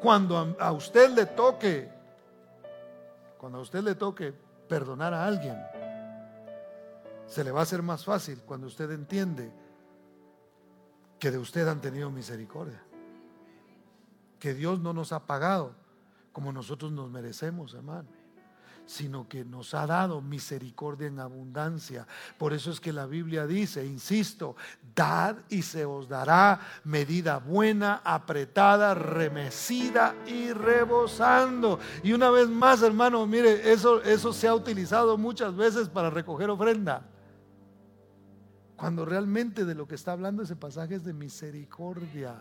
Cuando 0.00 0.56
a 0.58 0.72
usted 0.72 1.10
le 1.10 1.26
toque, 1.26 1.88
cuando 3.38 3.58
a 3.58 3.60
usted 3.62 3.82
le 3.82 3.94
toque 3.94 4.32
perdonar 4.68 5.14
a 5.14 5.24
alguien, 5.24 5.56
se 7.26 7.44
le 7.44 7.50
va 7.50 7.60
a 7.60 7.62
hacer 7.62 7.82
más 7.82 8.04
fácil 8.04 8.40
cuando 8.44 8.66
usted 8.66 8.90
entiende 8.90 9.52
que 11.18 11.30
de 11.30 11.38
usted 11.38 11.66
han 11.66 11.80
tenido 11.80 12.10
misericordia. 12.10 12.82
Que 14.38 14.54
Dios 14.54 14.80
no 14.80 14.92
nos 14.92 15.12
ha 15.12 15.26
pagado 15.26 15.74
como 16.32 16.52
nosotros 16.52 16.92
nos 16.92 17.10
merecemos, 17.10 17.74
hermano 17.74 18.17
sino 18.88 19.28
que 19.28 19.44
nos 19.44 19.74
ha 19.74 19.86
dado 19.86 20.22
misericordia 20.22 21.08
en 21.08 21.20
abundancia. 21.20 22.06
Por 22.38 22.54
eso 22.54 22.70
es 22.70 22.80
que 22.80 22.90
la 22.90 23.04
Biblia 23.04 23.46
dice, 23.46 23.84
insisto, 23.84 24.56
dad 24.94 25.36
y 25.50 25.60
se 25.60 25.84
os 25.84 26.08
dará 26.08 26.58
medida 26.84 27.36
buena, 27.36 28.00
apretada, 28.02 28.94
remecida 28.94 30.14
y 30.26 30.52
rebosando. 30.54 31.78
Y 32.02 32.14
una 32.14 32.30
vez 32.30 32.48
más, 32.48 32.80
hermano, 32.80 33.26
mire, 33.26 33.70
eso, 33.70 34.02
eso 34.02 34.32
se 34.32 34.48
ha 34.48 34.54
utilizado 34.54 35.18
muchas 35.18 35.54
veces 35.54 35.90
para 35.90 36.08
recoger 36.08 36.48
ofrenda. 36.48 37.06
Cuando 38.74 39.04
realmente 39.04 39.66
de 39.66 39.74
lo 39.74 39.86
que 39.86 39.96
está 39.96 40.12
hablando 40.12 40.42
ese 40.42 40.56
pasaje 40.56 40.94
es 40.94 41.04
de 41.04 41.12
misericordia. 41.12 42.40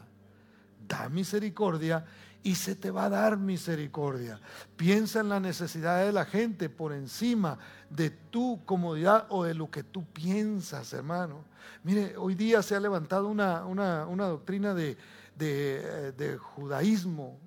Da 0.88 1.10
misericordia 1.10 2.06
y 2.44 2.56
se 2.56 2.76
te 2.76 2.92
va 2.92 3.06
a 3.06 3.10
dar 3.10 3.38
misericordia. 3.38 4.40
Piensa 4.76 5.20
en 5.20 5.30
la 5.30 5.40
necesidad 5.40 6.06
de 6.06 6.14
la 6.14 6.26
gente 6.26 6.70
por 6.70 6.94
encima 6.94 7.58
de 7.90 8.10
tu 8.10 8.62
comodidad 8.66 9.26
o 9.30 9.44
de 9.44 9.54
lo 9.54 9.70
que 9.70 9.84
tú 9.84 10.06
piensas, 10.06 10.94
hermano. 10.94 11.44
Mire, 11.84 12.16
hoy 12.18 12.36
día 12.36 12.62
se 12.62 12.76
ha 12.76 12.80
levantado 12.80 13.28
una, 13.28 14.06
doctrina 14.06 14.74
de, 14.74 14.98
de, 15.36 16.38
judaísmo 16.38 17.38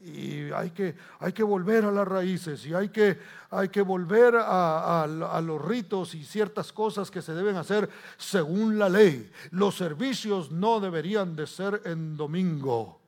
y 0.00 0.50
hay 0.52 0.70
que, 0.70 0.94
hay 1.18 1.32
que 1.32 1.42
volver 1.42 1.84
a 1.84 1.90
las 1.90 2.06
raíces 2.06 2.64
y 2.66 2.74
hay 2.74 2.90
que, 2.90 3.18
hay 3.50 3.68
que 3.68 3.82
volver 3.82 4.36
a, 4.36 5.02
a, 5.02 5.40
los 5.40 5.64
ritos 5.64 6.14
y 6.14 6.24
ciertas 6.24 6.72
cosas 6.72 7.10
que 7.10 7.22
se 7.22 7.34
deben 7.34 7.56
hacer 7.56 7.88
según 8.16 8.78
la 8.78 8.88
ley. 8.88 9.30
Los 9.50 9.76
servicios 9.76 10.50
no 10.50 10.80
deberían 10.80 11.34
de 11.34 11.46
ser 11.46 11.82
en 11.84 12.16
domingo 12.16 13.00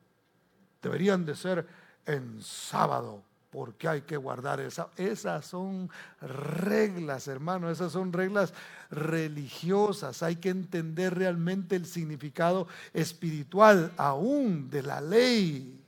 deberían 0.81 1.25
de 1.25 1.35
ser 1.35 1.67
en 2.05 2.41
sábado, 2.41 3.23
porque 3.49 3.87
hay 3.87 4.01
que 4.01 4.17
guardar 4.17 4.59
esa. 4.59 4.89
Esas 4.95 5.45
son 5.45 5.89
reglas, 6.21 7.27
hermano, 7.27 7.69
esas 7.69 7.91
son 7.91 8.13
reglas 8.13 8.53
religiosas. 8.89 10.23
Hay 10.23 10.37
que 10.37 10.49
entender 10.49 11.15
realmente 11.15 11.75
el 11.75 11.85
significado 11.85 12.67
espiritual 12.93 13.91
aún 13.97 14.69
de 14.69 14.83
la 14.83 15.01
ley. 15.01 15.78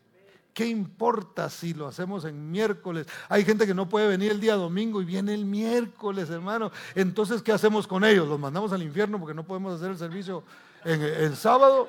¿Qué 0.53 0.65
importa 0.65 1.49
si 1.49 1.73
lo 1.73 1.87
hacemos 1.87 2.25
en 2.25 2.51
miércoles? 2.51 3.07
Hay 3.29 3.45
gente 3.45 3.65
que 3.65 3.73
no 3.73 3.87
puede 3.87 4.07
venir 4.07 4.31
el 4.31 4.41
día 4.41 4.55
domingo 4.55 5.01
y 5.01 5.05
viene 5.05 5.33
el 5.33 5.45
miércoles, 5.45 6.29
hermano. 6.29 6.71
Entonces, 6.93 7.41
¿qué 7.41 7.53
hacemos 7.53 7.87
con 7.87 8.03
ellos? 8.03 8.27
¿Los 8.27 8.39
mandamos 8.39 8.73
al 8.73 8.83
infierno 8.83 9.17
porque 9.17 9.33
no 9.33 9.45
podemos 9.45 9.75
hacer 9.75 9.91
el 9.91 9.97
servicio 9.97 10.43
en 10.83 11.01
el 11.01 11.37
sábado? 11.37 11.87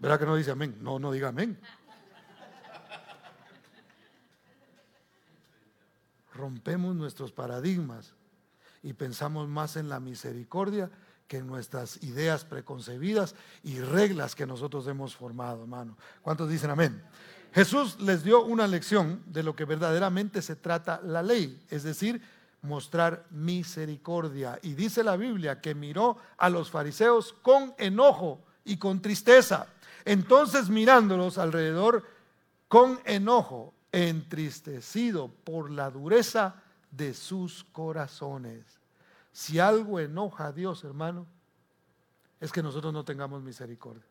¿Verdad 0.00 0.18
que 0.18 0.26
no 0.26 0.34
dice 0.34 0.50
amén? 0.50 0.76
No, 0.80 0.98
no 0.98 1.12
diga 1.12 1.28
amén. 1.28 1.60
Rompemos 6.34 6.96
nuestros 6.96 7.32
paradigmas 7.32 8.14
y 8.82 8.94
pensamos 8.94 9.46
más 9.46 9.76
en 9.76 9.88
la 9.88 10.00
misericordia 10.00 10.90
que 11.30 11.40
nuestras 11.40 12.02
ideas 12.02 12.44
preconcebidas 12.44 13.36
y 13.62 13.78
reglas 13.78 14.34
que 14.34 14.48
nosotros 14.48 14.88
hemos 14.88 15.14
formado, 15.14 15.62
hermano. 15.62 15.96
¿Cuántos 16.22 16.50
dicen 16.50 16.70
amén? 16.70 17.00
Jesús 17.52 18.00
les 18.00 18.24
dio 18.24 18.42
una 18.44 18.66
lección 18.66 19.22
de 19.26 19.44
lo 19.44 19.54
que 19.54 19.64
verdaderamente 19.64 20.42
se 20.42 20.56
trata 20.56 21.00
la 21.04 21.22
ley, 21.22 21.64
es 21.70 21.84
decir, 21.84 22.20
mostrar 22.62 23.26
misericordia. 23.30 24.58
Y 24.62 24.74
dice 24.74 25.04
la 25.04 25.16
Biblia 25.16 25.60
que 25.60 25.72
miró 25.72 26.16
a 26.36 26.50
los 26.50 26.68
fariseos 26.68 27.32
con 27.42 27.74
enojo 27.78 28.42
y 28.64 28.78
con 28.78 29.00
tristeza. 29.00 29.68
Entonces 30.04 30.68
mirándolos 30.68 31.38
alrededor 31.38 32.04
con 32.66 32.98
enojo, 33.04 33.72
entristecido 33.92 35.28
por 35.44 35.70
la 35.70 35.92
dureza 35.92 36.56
de 36.90 37.14
sus 37.14 37.62
corazones. 37.62 38.79
Si 39.32 39.58
algo 39.58 40.00
enoja 40.00 40.46
a 40.46 40.52
Dios, 40.52 40.84
hermano, 40.84 41.26
es 42.40 42.52
que 42.52 42.62
nosotros 42.62 42.92
no 42.92 43.04
tengamos 43.04 43.42
misericordia. 43.42 44.02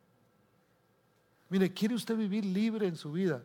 Mire, 1.50 1.74
¿quiere 1.74 1.96
usted 1.96 2.16
vivir 2.16 2.46
libre 2.46 2.88
en 2.88 2.96
su 2.96 3.12
vida? 3.12 3.42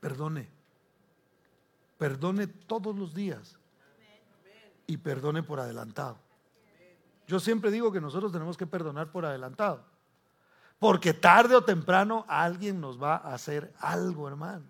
Perdone. 0.00 0.48
Perdone 1.98 2.46
todos 2.46 2.96
los 2.96 3.12
días. 3.12 3.56
Y 4.86 4.96
perdone 4.96 5.42
por 5.42 5.60
adelantado. 5.60 6.18
Yo 7.26 7.40
siempre 7.40 7.70
digo 7.70 7.92
que 7.92 8.00
nosotros 8.00 8.32
tenemos 8.32 8.56
que 8.56 8.66
perdonar 8.66 9.10
por 9.10 9.26
adelantado. 9.26 9.84
Porque 10.78 11.12
tarde 11.12 11.56
o 11.56 11.64
temprano 11.64 12.24
alguien 12.28 12.80
nos 12.80 13.02
va 13.02 13.16
a 13.16 13.34
hacer 13.34 13.74
algo, 13.80 14.28
hermano. 14.28 14.64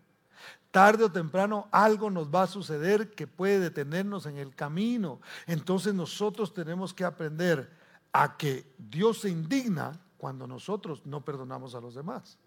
Tarde 0.71 1.05
o 1.05 1.13
temprano 1.13 1.69
algo 1.73 2.11
nos 2.11 2.29
va 2.29 2.43
a 2.43 2.47
suceder 2.47 3.15
que 3.15 3.27
puede 3.27 3.59
detenernos 3.59 4.27
en 4.27 4.37
el 4.37 4.55
camino. 4.55 5.21
Entonces 5.47 5.95
nosotros 5.95 6.53
tenemos 6.53 6.93
que 6.93 7.05
aprender 7.05 7.71
a 8.13 8.37
que 8.37 8.75
Dios 8.77 9.21
se 9.21 9.31
indigna 9.31 9.99
cuando 10.19 10.47
nosotros 10.47 11.07
no 11.07 11.25
perdonamos 11.25 11.75
a 11.75 11.81
los 11.81 11.95
demás. 11.95 12.39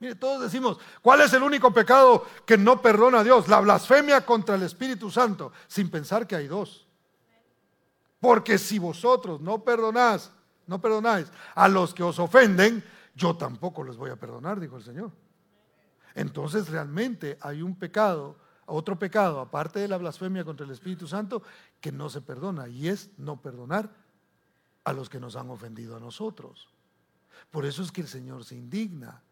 Mire, 0.00 0.14
todos 0.14 0.42
decimos, 0.42 0.78
¿cuál 1.02 1.22
es 1.22 1.32
el 1.32 1.42
único 1.42 1.72
pecado 1.72 2.24
que 2.46 2.56
no 2.56 2.80
perdona 2.80 3.20
a 3.20 3.24
Dios? 3.24 3.48
La 3.48 3.58
blasfemia 3.60 4.24
contra 4.24 4.54
el 4.54 4.62
Espíritu 4.62 5.10
Santo, 5.10 5.50
sin 5.66 5.90
pensar 5.90 6.26
que 6.26 6.36
hay 6.36 6.46
dos. 6.46 6.86
Porque 8.20 8.58
si 8.58 8.78
vosotros 8.78 9.40
no 9.40 9.64
perdonás, 9.64 10.30
no 10.66 10.80
perdonáis 10.80 11.32
a 11.54 11.66
los 11.66 11.94
que 11.94 12.04
os 12.04 12.18
ofenden, 12.20 12.84
yo 13.14 13.36
tampoco 13.36 13.82
les 13.82 13.96
voy 13.96 14.10
a 14.10 14.16
perdonar, 14.16 14.60
dijo 14.60 14.76
el 14.76 14.84
Señor. 14.84 15.10
Entonces 16.14 16.68
realmente 16.68 17.38
hay 17.40 17.62
un 17.62 17.76
pecado, 17.76 18.36
otro 18.66 18.98
pecado, 18.98 19.40
aparte 19.40 19.78
de 19.78 19.88
la 19.88 19.98
blasfemia 19.98 20.44
contra 20.44 20.66
el 20.66 20.72
Espíritu 20.72 21.06
Santo, 21.06 21.42
que 21.80 21.92
no 21.92 22.10
se 22.10 22.20
perdona, 22.20 22.68
y 22.68 22.88
es 22.88 23.10
no 23.18 23.40
perdonar 23.40 23.90
a 24.84 24.92
los 24.92 25.08
que 25.08 25.20
nos 25.20 25.36
han 25.36 25.50
ofendido 25.50 25.96
a 25.96 26.00
nosotros. 26.00 26.68
Por 27.50 27.64
eso 27.64 27.82
es 27.82 27.92
que 27.92 28.00
el 28.00 28.08
Señor 28.08 28.44
se 28.44 28.56
indigna. 28.56 29.22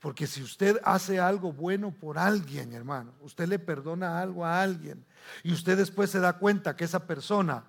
Porque 0.00 0.26
si 0.26 0.42
usted 0.42 0.80
hace 0.84 1.18
algo 1.18 1.52
bueno 1.52 1.92
por 1.92 2.18
alguien, 2.18 2.72
hermano, 2.72 3.12
usted 3.20 3.48
le 3.48 3.58
perdona 3.58 4.20
algo 4.20 4.44
a 4.44 4.60
alguien 4.60 5.04
y 5.42 5.52
usted 5.52 5.76
después 5.76 6.10
se 6.10 6.20
da 6.20 6.34
cuenta 6.34 6.76
que 6.76 6.84
esa 6.84 7.06
persona 7.06 7.64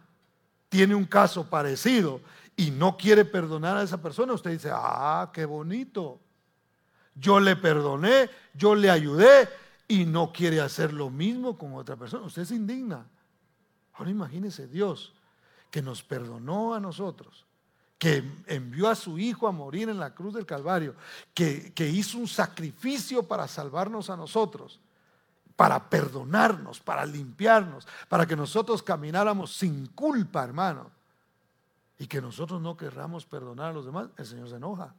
tiene 0.70 0.96
un 0.96 1.06
caso 1.06 1.50
parecido 1.50 2.22
y 2.56 2.72
no 2.72 2.98
quiere 2.98 3.26
perdonar 3.26 3.78
a 3.78 3.84
esa 3.84 4.02
persona, 4.02 4.34
usted 4.34 4.52
dice, 4.52 4.70
ah, 4.74 5.30
qué 5.34 5.46
bonito. 5.46 6.20
Yo 7.20 7.40
le 7.40 7.56
perdoné, 7.56 8.30
yo 8.54 8.76
le 8.76 8.90
ayudé 8.90 9.50
y 9.88 10.06
no 10.06 10.32
quiere 10.32 10.62
hacer 10.62 10.94
lo 10.94 11.10
mismo 11.10 11.58
con 11.58 11.74
otra 11.76 11.96
persona. 11.96 12.26
Usted 12.26 12.46
se 12.46 12.56
indigna. 12.56 13.06
Ahora 13.94 14.12
imagínese 14.12 14.68
Dios 14.68 15.14
que 15.70 15.82
nos 15.82 16.04
perdonó 16.04 16.74
a 16.74 16.80
nosotros 16.80 17.46
que 18.00 18.24
envió 18.48 18.88
a 18.88 18.96
su 18.96 19.20
Hijo 19.20 19.46
a 19.46 19.52
morir 19.52 19.90
en 19.90 20.00
la 20.00 20.16
cruz 20.16 20.34
del 20.34 20.46
Calvario, 20.46 20.96
que, 21.34 21.74
que 21.74 21.88
hizo 21.88 22.18
un 22.18 22.30
sacrificio 22.30 23.24
para 23.24 23.46
salvarnos 23.46 24.10
a 24.10 24.16
nosotros, 24.16 24.80
para 25.58 25.90
perdonarnos, 25.90 26.80
para 26.80 27.06
limpiarnos, 27.06 27.86
para 28.08 28.26
que 28.26 28.38
nosotros 28.38 28.82
camináramos 28.82 29.54
sin 29.54 29.88
culpa, 29.88 30.46
hermano, 30.46 30.90
y 31.98 32.08
que 32.08 32.22
nosotros 32.22 32.62
no 32.62 32.78
querramos 32.78 33.26
perdonar 33.26 33.72
a 33.72 33.74
los 33.74 33.86
demás, 33.86 34.08
el 34.16 34.26
Señor 34.26 34.50
se 34.50 34.56
enoja. 34.56 34.96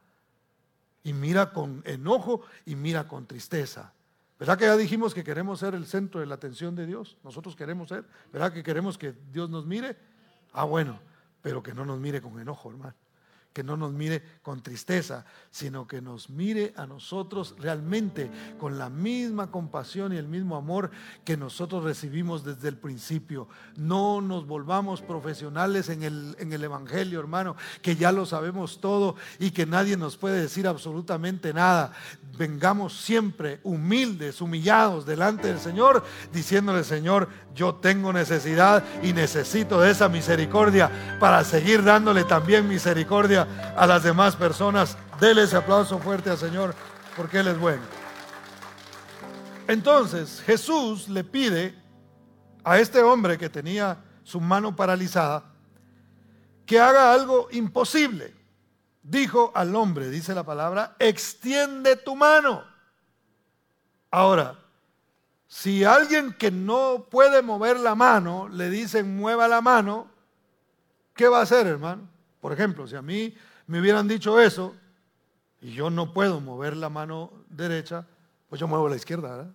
Y 1.02 1.12
mira 1.12 1.52
con 1.52 1.82
enojo 1.86 2.42
y 2.66 2.74
mira 2.76 3.08
con 3.08 3.26
tristeza. 3.26 3.92
¿Verdad 4.38 4.58
que 4.58 4.64
ya 4.64 4.76
dijimos 4.76 5.14
que 5.14 5.24
queremos 5.24 5.60
ser 5.60 5.74
el 5.74 5.86
centro 5.86 6.20
de 6.20 6.26
la 6.26 6.34
atención 6.34 6.74
de 6.74 6.86
Dios? 6.86 7.16
Nosotros 7.22 7.56
queremos 7.56 7.88
ser. 7.88 8.04
¿Verdad 8.32 8.52
que 8.52 8.62
queremos 8.62 8.96
que 8.96 9.14
Dios 9.32 9.50
nos 9.50 9.66
mire? 9.66 9.96
Ah, 10.52 10.64
bueno 10.64 10.98
pero 11.42 11.62
que 11.62 11.74
no 11.74 11.84
nos 11.84 11.98
mire 11.98 12.20
con 12.20 12.38
enojo, 12.40 12.70
hermano 12.70 12.94
que 13.52 13.64
no 13.64 13.76
nos 13.76 13.92
mire 13.92 14.22
con 14.42 14.62
tristeza, 14.62 15.24
sino 15.50 15.86
que 15.88 16.00
nos 16.00 16.30
mire 16.30 16.72
a 16.76 16.86
nosotros 16.86 17.56
realmente 17.58 18.30
con 18.58 18.78
la 18.78 18.88
misma 18.88 19.50
compasión 19.50 20.12
y 20.12 20.16
el 20.16 20.28
mismo 20.28 20.56
amor 20.56 20.90
que 21.24 21.36
nosotros 21.36 21.82
recibimos 21.82 22.44
desde 22.44 22.68
el 22.68 22.76
principio. 22.76 23.48
No 23.76 24.20
nos 24.20 24.46
volvamos 24.46 25.02
profesionales 25.02 25.88
en 25.88 26.04
el, 26.04 26.36
en 26.38 26.52
el 26.52 26.62
Evangelio, 26.62 27.18
hermano, 27.18 27.56
que 27.82 27.96
ya 27.96 28.12
lo 28.12 28.24
sabemos 28.24 28.80
todo 28.80 29.16
y 29.40 29.50
que 29.50 29.66
nadie 29.66 29.96
nos 29.96 30.16
puede 30.16 30.40
decir 30.40 30.68
absolutamente 30.68 31.52
nada. 31.52 31.92
Vengamos 32.38 33.00
siempre 33.00 33.60
humildes, 33.64 34.40
humillados 34.40 35.06
delante 35.06 35.48
del 35.48 35.58
Señor, 35.58 36.04
diciéndole, 36.32 36.84
Señor, 36.84 37.28
yo 37.54 37.74
tengo 37.74 38.12
necesidad 38.12 38.84
y 39.02 39.12
necesito 39.12 39.80
de 39.80 39.90
esa 39.90 40.08
misericordia 40.08 41.18
para 41.18 41.42
seguir 41.44 41.82
dándole 41.82 42.24
también 42.24 42.68
misericordia 42.68 43.39
a 43.76 43.86
las 43.86 44.02
demás 44.02 44.36
personas. 44.36 44.96
Dele 45.20 45.42
ese 45.42 45.56
aplauso 45.56 45.98
fuerte 45.98 46.30
al 46.30 46.38
Señor 46.38 46.74
porque 47.16 47.40
Él 47.40 47.48
es 47.48 47.58
bueno. 47.58 47.82
Entonces 49.68 50.42
Jesús 50.44 51.08
le 51.08 51.24
pide 51.24 51.74
a 52.64 52.78
este 52.78 53.02
hombre 53.02 53.38
que 53.38 53.48
tenía 53.48 53.98
su 54.24 54.40
mano 54.40 54.74
paralizada 54.74 55.44
que 56.70 56.78
haga 56.78 57.12
algo 57.12 57.48
imposible. 57.50 58.32
Dijo 59.02 59.50
al 59.56 59.74
hombre, 59.74 60.08
dice 60.08 60.34
la 60.36 60.44
palabra, 60.44 60.94
extiende 61.00 61.96
tu 61.96 62.14
mano. 62.14 62.62
Ahora, 64.08 64.56
si 65.48 65.82
alguien 65.82 66.32
que 66.32 66.52
no 66.52 67.08
puede 67.10 67.42
mover 67.42 67.80
la 67.80 67.96
mano 67.96 68.48
le 68.48 68.70
dicen 68.70 69.16
mueva 69.16 69.48
la 69.48 69.60
mano, 69.60 70.06
¿qué 71.14 71.26
va 71.26 71.40
a 71.40 71.42
hacer, 71.42 71.66
hermano? 71.66 72.08
Por 72.40 72.52
ejemplo, 72.52 72.86
si 72.86 72.96
a 72.96 73.02
mí 73.02 73.34
me 73.66 73.80
hubieran 73.80 74.08
dicho 74.08 74.40
eso 74.40 74.74
y 75.60 75.72
yo 75.72 75.90
no 75.90 76.12
puedo 76.12 76.40
mover 76.40 76.76
la 76.76 76.88
mano 76.88 77.30
derecha, 77.48 78.06
pues 78.48 78.60
yo 78.60 78.66
muevo 78.66 78.88
la 78.88 78.96
izquierda, 78.96 79.36
¿verdad? 79.36 79.54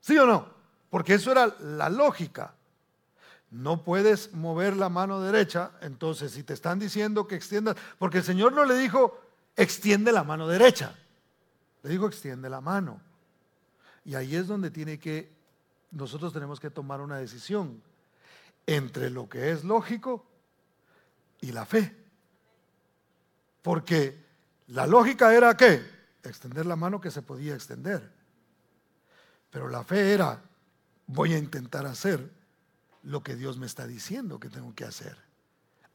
¿Sí 0.00 0.18
o 0.18 0.26
no? 0.26 0.46
Porque 0.90 1.14
eso 1.14 1.32
era 1.32 1.54
la 1.60 1.88
lógica. 1.88 2.54
No 3.50 3.84
puedes 3.84 4.32
mover 4.34 4.76
la 4.76 4.88
mano 4.88 5.20
derecha, 5.20 5.70
entonces 5.80 6.32
si 6.32 6.42
te 6.42 6.52
están 6.52 6.78
diciendo 6.78 7.28
que 7.28 7.36
extiendas, 7.36 7.76
porque 7.98 8.18
el 8.18 8.24
Señor 8.24 8.52
no 8.52 8.64
le 8.64 8.76
dijo 8.76 9.20
extiende 9.56 10.10
la 10.10 10.24
mano 10.24 10.48
derecha, 10.48 10.94
le 11.82 11.90
dijo 11.90 12.06
extiende 12.06 12.50
la 12.50 12.60
mano. 12.60 13.00
Y 14.04 14.16
ahí 14.16 14.34
es 14.34 14.48
donde 14.48 14.70
tiene 14.70 14.98
que, 14.98 15.32
nosotros 15.92 16.32
tenemos 16.32 16.58
que 16.58 16.70
tomar 16.70 17.00
una 17.00 17.16
decisión 17.18 17.80
entre 18.66 19.08
lo 19.10 19.28
que 19.28 19.52
es 19.52 19.62
lógico 19.64 20.26
y 21.44 21.52
la 21.52 21.66
fe. 21.66 21.94
Porque 23.60 24.24
la 24.68 24.86
lógica 24.86 25.34
era 25.34 25.54
que 25.56 25.84
extender 26.22 26.64
la 26.64 26.74
mano 26.74 27.00
que 27.00 27.10
se 27.10 27.20
podía 27.20 27.54
extender. 27.54 28.10
Pero 29.50 29.68
la 29.68 29.84
fe 29.84 30.12
era, 30.12 30.42
voy 31.06 31.34
a 31.34 31.38
intentar 31.38 31.84
hacer 31.84 32.30
lo 33.02 33.22
que 33.22 33.36
Dios 33.36 33.58
me 33.58 33.66
está 33.66 33.86
diciendo 33.86 34.40
que 34.40 34.48
tengo 34.48 34.74
que 34.74 34.84
hacer. 34.84 35.18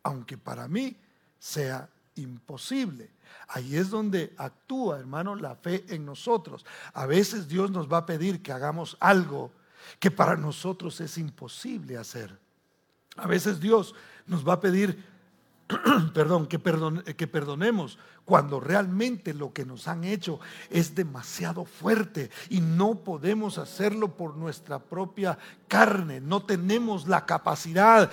Aunque 0.04 0.38
para 0.38 0.68
mí 0.68 0.96
sea 1.40 1.90
imposible. 2.16 3.10
Ahí 3.48 3.76
es 3.76 3.90
donde 3.90 4.34
actúa, 4.38 5.00
hermano, 5.00 5.36
la 5.36 5.56
fe 5.56 5.84
en 5.90 6.06
nosotros. 6.06 6.64
A 6.94 7.08
veces 7.08 7.48
Dios 7.48 7.72
nos 7.72 7.92
va 7.92 7.98
a 7.98 8.06
pedir 8.06 8.44
que 8.44 8.52
hagamos 8.52 8.98
algo 9.00 9.52
que 10.00 10.12
para 10.12 10.36
nosotros 10.36 11.02
es 11.02 11.18
imposible 11.18 11.98
hacer. 11.98 12.38
A 13.16 13.26
veces 13.26 13.60
Dios 13.60 13.96
nos 14.28 14.48
va 14.48 14.54
a 14.54 14.62
pedir 14.62 15.04
perdón, 16.14 16.48
que, 16.48 16.60
que 17.16 17.28
perdonemos 17.28 18.00
cuando 18.26 18.60
realmente 18.60 19.34
lo 19.34 19.54
que 19.54 19.66
nos 19.66 19.88
han 19.88 20.04
hecho 20.04 20.40
es 20.70 20.94
demasiado 20.96 21.66
fuerte 21.66 22.30
y 22.50 22.62
no 22.62 22.96
podemos 22.96 23.58
hacerlo 23.58 24.16
por 24.16 24.36
nuestra 24.36 24.80
propia 24.80 25.38
carne, 25.68 26.22
no 26.22 26.44
tenemos 26.44 27.08
la 27.08 27.26
capacidad, 27.26 28.10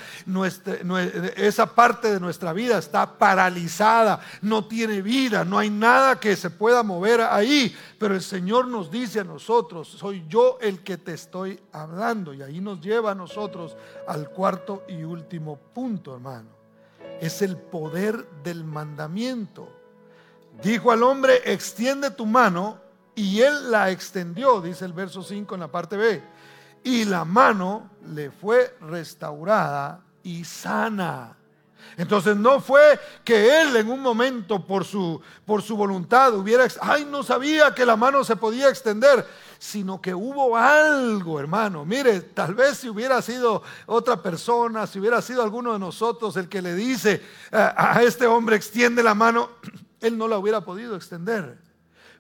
esa 1.36 1.74
parte 1.74 2.12
de 2.12 2.20
nuestra 2.20 2.52
vida 2.52 2.78
está 2.78 3.18
paralizada, 3.18 4.20
no 4.42 4.66
tiene 4.66 5.02
vida, 5.02 5.44
no 5.44 5.58
hay 5.58 5.70
nada 5.70 6.20
que 6.20 6.36
se 6.36 6.50
pueda 6.50 6.82
mover 6.82 7.20
ahí, 7.22 7.74
pero 7.98 8.14
el 8.14 8.22
Señor 8.22 8.68
nos 8.68 8.90
dice 8.90 9.20
a 9.20 9.24
nosotros, 9.24 9.88
soy 9.88 10.24
yo 10.28 10.58
el 10.60 10.82
que 10.82 10.98
te 10.98 11.14
estoy 11.14 11.60
hablando. 11.72 12.34
Y 12.34 12.42
ahí 12.42 12.60
nos 12.60 12.80
lleva 12.80 13.12
a 13.12 13.14
nosotros 13.14 13.76
al 14.06 14.30
cuarto 14.30 14.84
y 14.88 15.02
último 15.02 15.56
punto, 15.56 16.14
hermano. 16.14 16.55
Es 17.20 17.42
el 17.42 17.56
poder 17.56 18.28
del 18.42 18.64
mandamiento. 18.64 19.68
Dijo 20.62 20.90
al 20.90 21.02
hombre, 21.02 21.42
extiende 21.44 22.10
tu 22.10 22.26
mano, 22.26 22.80
y 23.16 23.40
él 23.40 23.70
la 23.70 23.90
extendió, 23.90 24.60
dice 24.60 24.84
el 24.84 24.92
verso 24.92 25.22
5 25.22 25.54
en 25.54 25.60
la 25.60 25.68
parte 25.68 25.96
B. 25.96 26.22
Y 26.84 27.04
la 27.06 27.24
mano 27.24 27.90
le 28.14 28.30
fue 28.30 28.76
restaurada 28.80 30.02
y 30.22 30.44
sana. 30.44 31.36
Entonces 31.96 32.36
no 32.36 32.60
fue 32.60 33.00
que 33.24 33.60
él 33.62 33.76
en 33.76 33.90
un 33.90 34.00
momento 34.00 34.64
por 34.64 34.84
su, 34.84 35.20
por 35.44 35.62
su 35.62 35.76
voluntad 35.76 36.34
hubiera, 36.34 36.66
ay, 36.80 37.06
no 37.06 37.22
sabía 37.22 37.74
que 37.74 37.86
la 37.86 37.96
mano 37.96 38.22
se 38.22 38.36
podía 38.36 38.68
extender, 38.68 39.26
sino 39.58 40.00
que 40.00 40.14
hubo 40.14 40.56
algo, 40.56 41.40
hermano. 41.40 41.84
Mire, 41.84 42.20
tal 42.20 42.54
vez 42.54 42.78
si 42.78 42.88
hubiera 42.88 43.20
sido 43.22 43.62
otra 43.86 44.22
persona, 44.22 44.86
si 44.86 44.98
hubiera 44.98 45.20
sido 45.22 45.42
alguno 45.42 45.72
de 45.72 45.78
nosotros 45.78 46.36
el 46.36 46.48
que 46.48 46.62
le 46.62 46.74
dice 46.74 47.22
a 47.52 48.02
este 48.02 48.26
hombre, 48.26 48.56
extiende 48.56 49.02
la 49.02 49.14
mano, 49.14 49.50
él 50.00 50.16
no 50.18 50.28
la 50.28 50.38
hubiera 50.38 50.62
podido 50.62 50.96
extender. 50.96 51.65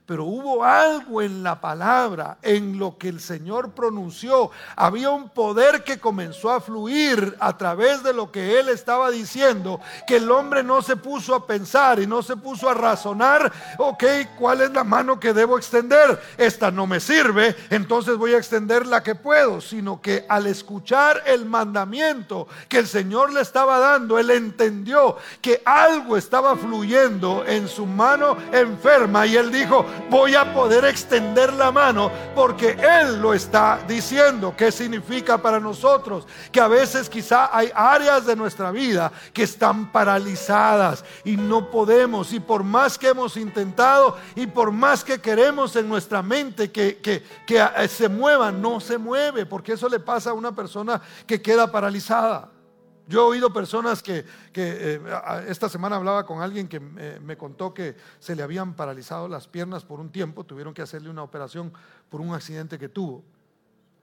Pero 0.06 0.24
hubo 0.24 0.62
algo 0.64 1.20
en 1.20 1.42
la 1.42 1.60
palabra, 1.60 2.38
en 2.40 2.78
lo 2.78 2.96
que 2.96 3.08
el 3.08 3.18
Señor 3.18 3.72
pronunció. 3.72 4.52
Había 4.76 5.10
un 5.10 5.28
poder 5.28 5.82
que 5.82 5.98
comenzó 5.98 6.52
a 6.52 6.60
fluir 6.60 7.36
a 7.40 7.56
través 7.56 8.04
de 8.04 8.12
lo 8.12 8.30
que 8.30 8.60
Él 8.60 8.68
estaba 8.68 9.10
diciendo, 9.10 9.80
que 10.06 10.18
el 10.18 10.30
hombre 10.30 10.62
no 10.62 10.80
se 10.80 10.94
puso 10.94 11.34
a 11.34 11.44
pensar 11.44 11.98
y 11.98 12.06
no 12.06 12.22
se 12.22 12.36
puso 12.36 12.68
a 12.68 12.74
razonar, 12.74 13.52
ok, 13.78 14.04
¿cuál 14.38 14.60
es 14.60 14.70
la 14.70 14.84
mano 14.84 15.18
que 15.18 15.32
debo 15.32 15.58
extender? 15.58 16.20
Esta 16.38 16.70
no 16.70 16.86
me 16.86 17.00
sirve, 17.00 17.56
entonces 17.70 18.16
voy 18.16 18.34
a 18.34 18.38
extender 18.38 18.86
la 18.86 19.02
que 19.02 19.16
puedo, 19.16 19.60
sino 19.60 20.00
que 20.00 20.24
al 20.28 20.46
escuchar 20.46 21.24
el 21.26 21.46
mandamiento 21.46 22.46
que 22.68 22.78
el 22.78 22.86
Señor 22.86 23.32
le 23.32 23.40
estaba 23.40 23.80
dando, 23.80 24.20
Él 24.20 24.30
entendió 24.30 25.16
que 25.40 25.62
algo 25.64 26.16
estaba 26.16 26.54
fluyendo 26.54 27.44
en 27.44 27.66
su 27.66 27.86
mano 27.86 28.36
enferma 28.52 29.26
y 29.26 29.36
Él 29.36 29.50
dijo, 29.50 29.84
voy 30.10 30.34
a 30.34 30.52
poder 30.52 30.84
extender 30.84 31.52
la 31.52 31.70
mano 31.70 32.10
porque 32.34 32.76
Él 32.80 33.20
lo 33.20 33.34
está 33.34 33.80
diciendo. 33.86 34.54
¿Qué 34.56 34.72
significa 34.72 35.38
para 35.38 35.60
nosotros? 35.60 36.26
Que 36.50 36.60
a 36.60 36.68
veces 36.68 37.08
quizá 37.08 37.56
hay 37.56 37.70
áreas 37.74 38.26
de 38.26 38.36
nuestra 38.36 38.70
vida 38.70 39.12
que 39.32 39.42
están 39.42 39.92
paralizadas 39.92 41.04
y 41.24 41.36
no 41.36 41.70
podemos. 41.70 42.32
Y 42.32 42.40
por 42.40 42.64
más 42.64 42.98
que 42.98 43.08
hemos 43.08 43.36
intentado 43.36 44.16
y 44.34 44.46
por 44.46 44.72
más 44.72 45.04
que 45.04 45.20
queremos 45.20 45.76
en 45.76 45.88
nuestra 45.88 46.22
mente 46.22 46.70
que, 46.70 46.98
que, 46.98 47.22
que 47.46 47.88
se 47.88 48.08
mueva, 48.08 48.50
no 48.50 48.80
se 48.80 48.98
mueve. 48.98 49.46
Porque 49.46 49.72
eso 49.72 49.88
le 49.88 50.00
pasa 50.00 50.30
a 50.30 50.34
una 50.34 50.52
persona 50.52 51.00
que 51.26 51.40
queda 51.40 51.70
paralizada. 51.70 52.55
Yo 53.08 53.20
he 53.20 53.30
oído 53.36 53.52
personas 53.52 54.02
que, 54.02 54.24
eh, 54.54 55.00
esta 55.46 55.68
semana 55.68 55.96
hablaba 55.96 56.26
con 56.26 56.42
alguien 56.42 56.66
que 56.66 56.80
eh, 56.98 57.20
me 57.22 57.36
contó 57.36 57.72
que 57.72 57.94
se 58.18 58.34
le 58.34 58.42
habían 58.42 58.74
paralizado 58.74 59.28
las 59.28 59.46
piernas 59.46 59.84
por 59.84 60.00
un 60.00 60.10
tiempo, 60.10 60.44
tuvieron 60.44 60.74
que 60.74 60.82
hacerle 60.82 61.10
una 61.10 61.22
operación 61.22 61.72
por 62.08 62.20
un 62.20 62.34
accidente 62.34 62.78
que 62.78 62.88
tuvo. 62.88 63.22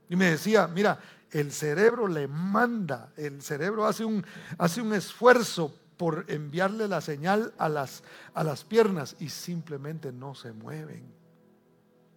Y 0.09 0.15
me 0.15 0.31
decía, 0.31 0.67
mira, 0.67 0.99
el 1.31 1.51
cerebro 1.51 2.07
le 2.07 2.27
manda, 2.27 3.11
el 3.17 3.41
cerebro 3.41 3.85
hace 3.85 4.05
un, 4.05 4.25
hace 4.57 4.81
un 4.81 4.93
esfuerzo 4.93 5.73
por 5.97 6.25
enviarle 6.27 6.87
la 6.87 7.01
señal 7.01 7.53
a 7.57 7.69
las, 7.69 8.03
a 8.33 8.43
las 8.43 8.63
piernas 8.63 9.15
y 9.19 9.29
simplemente 9.29 10.11
no 10.11 10.35
se 10.35 10.53
mueven. 10.53 11.03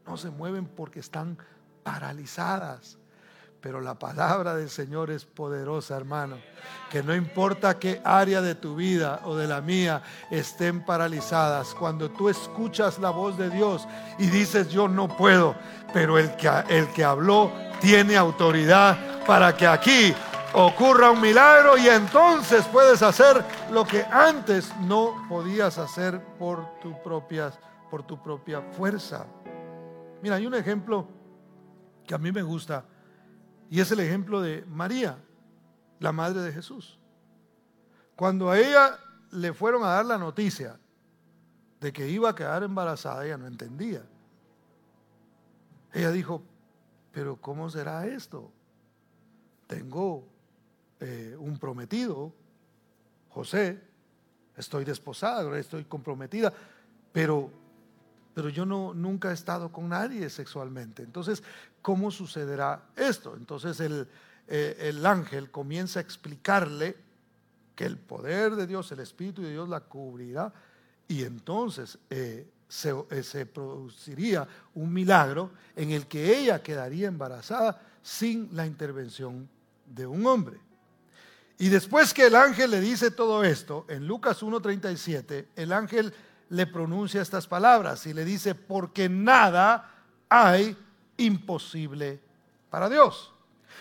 No 0.07 0.16
se 0.16 0.30
mueven 0.30 0.66
porque 0.66 1.01
están 1.01 1.37
paralizadas. 1.82 2.99
Pero 3.67 3.81
la 3.81 3.99
palabra 3.99 4.55
del 4.55 4.71
Señor 4.71 5.11
es 5.11 5.25
poderosa, 5.25 5.97
hermano. 5.97 6.37
Que 6.89 7.03
no 7.03 7.17
importa 7.17 7.81
qué 7.81 8.01
área 8.05 8.41
de 8.41 8.55
tu 8.55 8.77
vida 8.77 9.23
o 9.25 9.35
de 9.35 9.49
la 9.49 9.61
mía 9.61 10.05
estén 10.31 10.85
paralizadas, 10.85 11.75
cuando 11.75 12.09
tú 12.09 12.29
escuchas 12.29 13.01
la 13.01 13.11
voz 13.11 13.37
de 13.37 13.51
Dios 13.51 13.89
y 14.21 14.29
dices 14.29 14.69
yo 14.69 14.87
no 14.87 15.09
puedo, 15.09 15.57
pero 15.93 16.17
el 16.17 16.37
que, 16.37 16.49
el 16.69 16.87
que 16.93 17.03
habló 17.03 17.51
tiene 17.81 18.17
autoridad 18.17 19.25
para 19.27 19.57
que 19.57 19.67
aquí 19.67 20.14
ocurra 20.53 21.11
un 21.11 21.21
milagro 21.21 21.77
y 21.77 21.89
entonces 21.89 22.64
puedes 22.67 23.03
hacer 23.03 23.45
lo 23.73 23.85
que 23.85 24.05
antes 24.05 24.73
no 24.83 25.27
podías 25.29 25.77
hacer 25.79 26.25
por 26.39 26.79
tu 26.79 27.03
propia, 27.03 27.51
por 27.91 28.05
tu 28.05 28.23
propia 28.23 28.62
fuerza. 28.62 29.27
Mira, 30.23 30.37
hay 30.37 30.47
un 30.47 30.55
ejemplo 30.55 31.09
que 32.07 32.14
a 32.14 32.19
mí 32.19 32.31
me 32.31 32.43
gusta 32.43 32.85
y 33.71 33.81
es 33.81 33.91
el 33.91 34.01
ejemplo 34.01 34.41
de 34.41 34.64
María, 34.67 35.19
la 35.99 36.12
madre 36.12 36.41
de 36.41 36.53
Jesús. 36.53 36.99
Cuando 38.14 38.51
a 38.51 38.59
ella 38.59 38.99
le 39.33 39.53
fueron 39.53 39.83
a 39.83 39.89
dar 39.89 40.07
la 40.07 40.19
noticia 40.19 40.79
de 41.81 41.93
que 41.93 42.09
iba 42.09 42.31
a 42.31 42.35
quedar 42.35 42.62
embarazada, 42.62 43.25
ella 43.25 43.37
no 43.37 43.47
entendía. 43.47 44.03
Ella 45.93 46.11
dijo, 46.11 46.43
pero 47.12 47.37
¿cómo 47.37 47.69
será 47.71 48.07
esto? 48.07 48.51
Tengo 49.67 50.25
eh, 51.01 51.37
un 51.39 51.59
prometido, 51.59 52.33
José, 53.31 53.83
estoy 54.57 54.85
desposada, 54.85 55.59
estoy 55.59 55.85
comprometida, 55.85 56.53
pero 57.12 57.51
pero 58.37 58.51
yo 58.51 58.66
no, 58.66 58.93
nunca 58.93 59.30
he 59.30 59.32
estado 59.32 59.72
con 59.72 59.89
nadie 59.89 60.28
sexualmente. 60.28 61.03
Entonces, 61.03 61.43
¿cómo 61.80 62.11
sucederá 62.11 62.82
esto? 62.95 63.34
Entonces 63.34 63.80
el, 63.80 64.07
eh, 64.47 64.76
el 64.78 65.07
ángel 65.07 65.51
comienza 65.51 66.01
a 66.01 66.03
explicarle 66.03 66.99
que 67.74 67.87
el 67.87 67.97
poder 67.97 68.55
de 68.55 68.66
Dios, 68.66 68.93
el 68.93 69.01
Espíritu 69.01 69.41
de 69.41 69.53
Dios 69.53 69.70
la 69.70 69.80
cubrirá 69.80 70.53
y 71.09 71.22
entonces 71.22 71.99
eh, 72.11 72.47
se, 72.68 72.95
eh, 73.09 73.22
se, 73.22 73.47
produciría 73.47 74.47
un 74.74 74.93
milagro 74.93 75.53
en 75.74 75.93
el 75.93 76.07
que 76.07 76.39
ella 76.39 76.62
quedaría 76.62 77.09
embarazada 77.09 77.80
sin 78.03 78.55
la 78.55 78.66
intervención 78.66 79.49
de 79.87 80.07
un 80.07 80.26
hombre. 80.26 80.61
Y 81.57 81.70
después 81.70 82.12
que 82.12 82.26
el 82.26 82.34
ángel 82.34 82.70
le 82.70 82.82
dice 82.82 83.11
todo 83.11 83.45
esto, 83.45 83.87
en 83.89 84.07
Lucas 84.07 84.43
1.37, 84.43 85.47
el 85.57 85.72
ángel 85.72 86.12
le 86.49 86.67
pronuncia 86.67 87.23
estas 87.23 87.47
palabras 87.47 88.07
y 88.07 88.15
le 88.15 88.25
dice, 88.25 88.55
porque 88.55 89.09
nada 89.09 89.91
hay 90.29 90.77
imposible 91.17 92.21
para 92.71 92.89
Dios. 92.89 93.33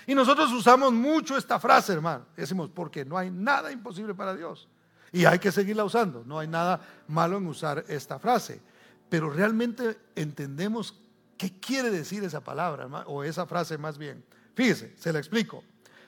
Y 0.07 0.15
nosotros 0.15 0.51
usamos 0.51 0.93
mucho 0.93 1.37
esta 1.37 1.59
frase, 1.59 1.93
hermano. 1.93 2.25
Decimos, 2.35 2.69
porque 2.73 3.05
no 3.05 3.17
hay 3.17 3.31
nada 3.31 3.71
imposible 3.71 4.13
para 4.13 4.35
Dios. 4.35 4.67
Y 5.11 5.25
hay 5.25 5.39
que 5.39 5.51
seguirla 5.51 5.83
usando. 5.83 6.23
No 6.25 6.39
hay 6.39 6.47
nada 6.47 6.81
malo 7.07 7.37
en 7.37 7.47
usar 7.47 7.85
esta 7.87 8.19
frase. 8.19 8.61
Pero 9.09 9.29
realmente 9.29 9.97
entendemos 10.15 10.99
qué 11.37 11.59
quiere 11.59 11.89
decir 11.89 12.23
esa 12.23 12.41
palabra, 12.41 12.85
o 13.07 13.23
esa 13.23 13.45
frase 13.45 13.77
más 13.77 13.97
bien. 13.97 14.23
Fíjese, 14.55 14.93
se 14.97 15.11
la 15.11 15.19
explico. 15.19 15.63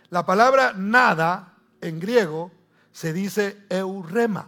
La 0.10 0.26
palabra 0.26 0.74
nada 0.74 1.54
en 1.82 2.00
griego 2.00 2.52
se 2.92 3.14
dice 3.14 3.66
eurema. 3.70 4.48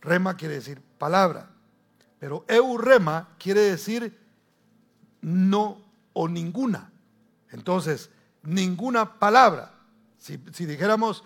Rema 0.00 0.36
quiere 0.36 0.54
decir 0.54 0.82
palabra. 1.04 1.50
Pero 2.18 2.46
eurema 2.48 3.28
quiere 3.38 3.60
decir 3.60 4.18
no 5.20 5.76
o 6.14 6.26
ninguna. 6.26 6.90
Entonces, 7.50 8.08
ninguna 8.42 9.18
palabra. 9.18 9.70
Si, 10.16 10.38
dijéramos 10.64 11.22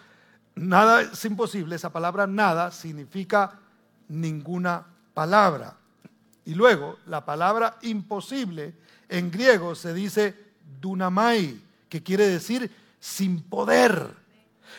nada 0.56 1.02
es 1.02 1.24
imposible, 1.24 1.76
esa 1.76 1.92
palabra 1.92 2.26
nada 2.26 2.72
significa 2.72 3.60
ninguna 4.08 4.84
palabra. 5.14 5.76
Y 6.44 6.54
luego, 6.54 6.98
la 7.06 7.24
palabra 7.24 7.78
imposible 7.82 8.74
en 9.08 9.30
griego 9.30 9.76
se 9.76 9.94
dice 9.94 10.34
dunamai, 10.80 11.62
que 11.88 12.02
quiere 12.02 12.26
decir 12.26 12.68
sin 12.98 13.42
poder. 13.42 14.10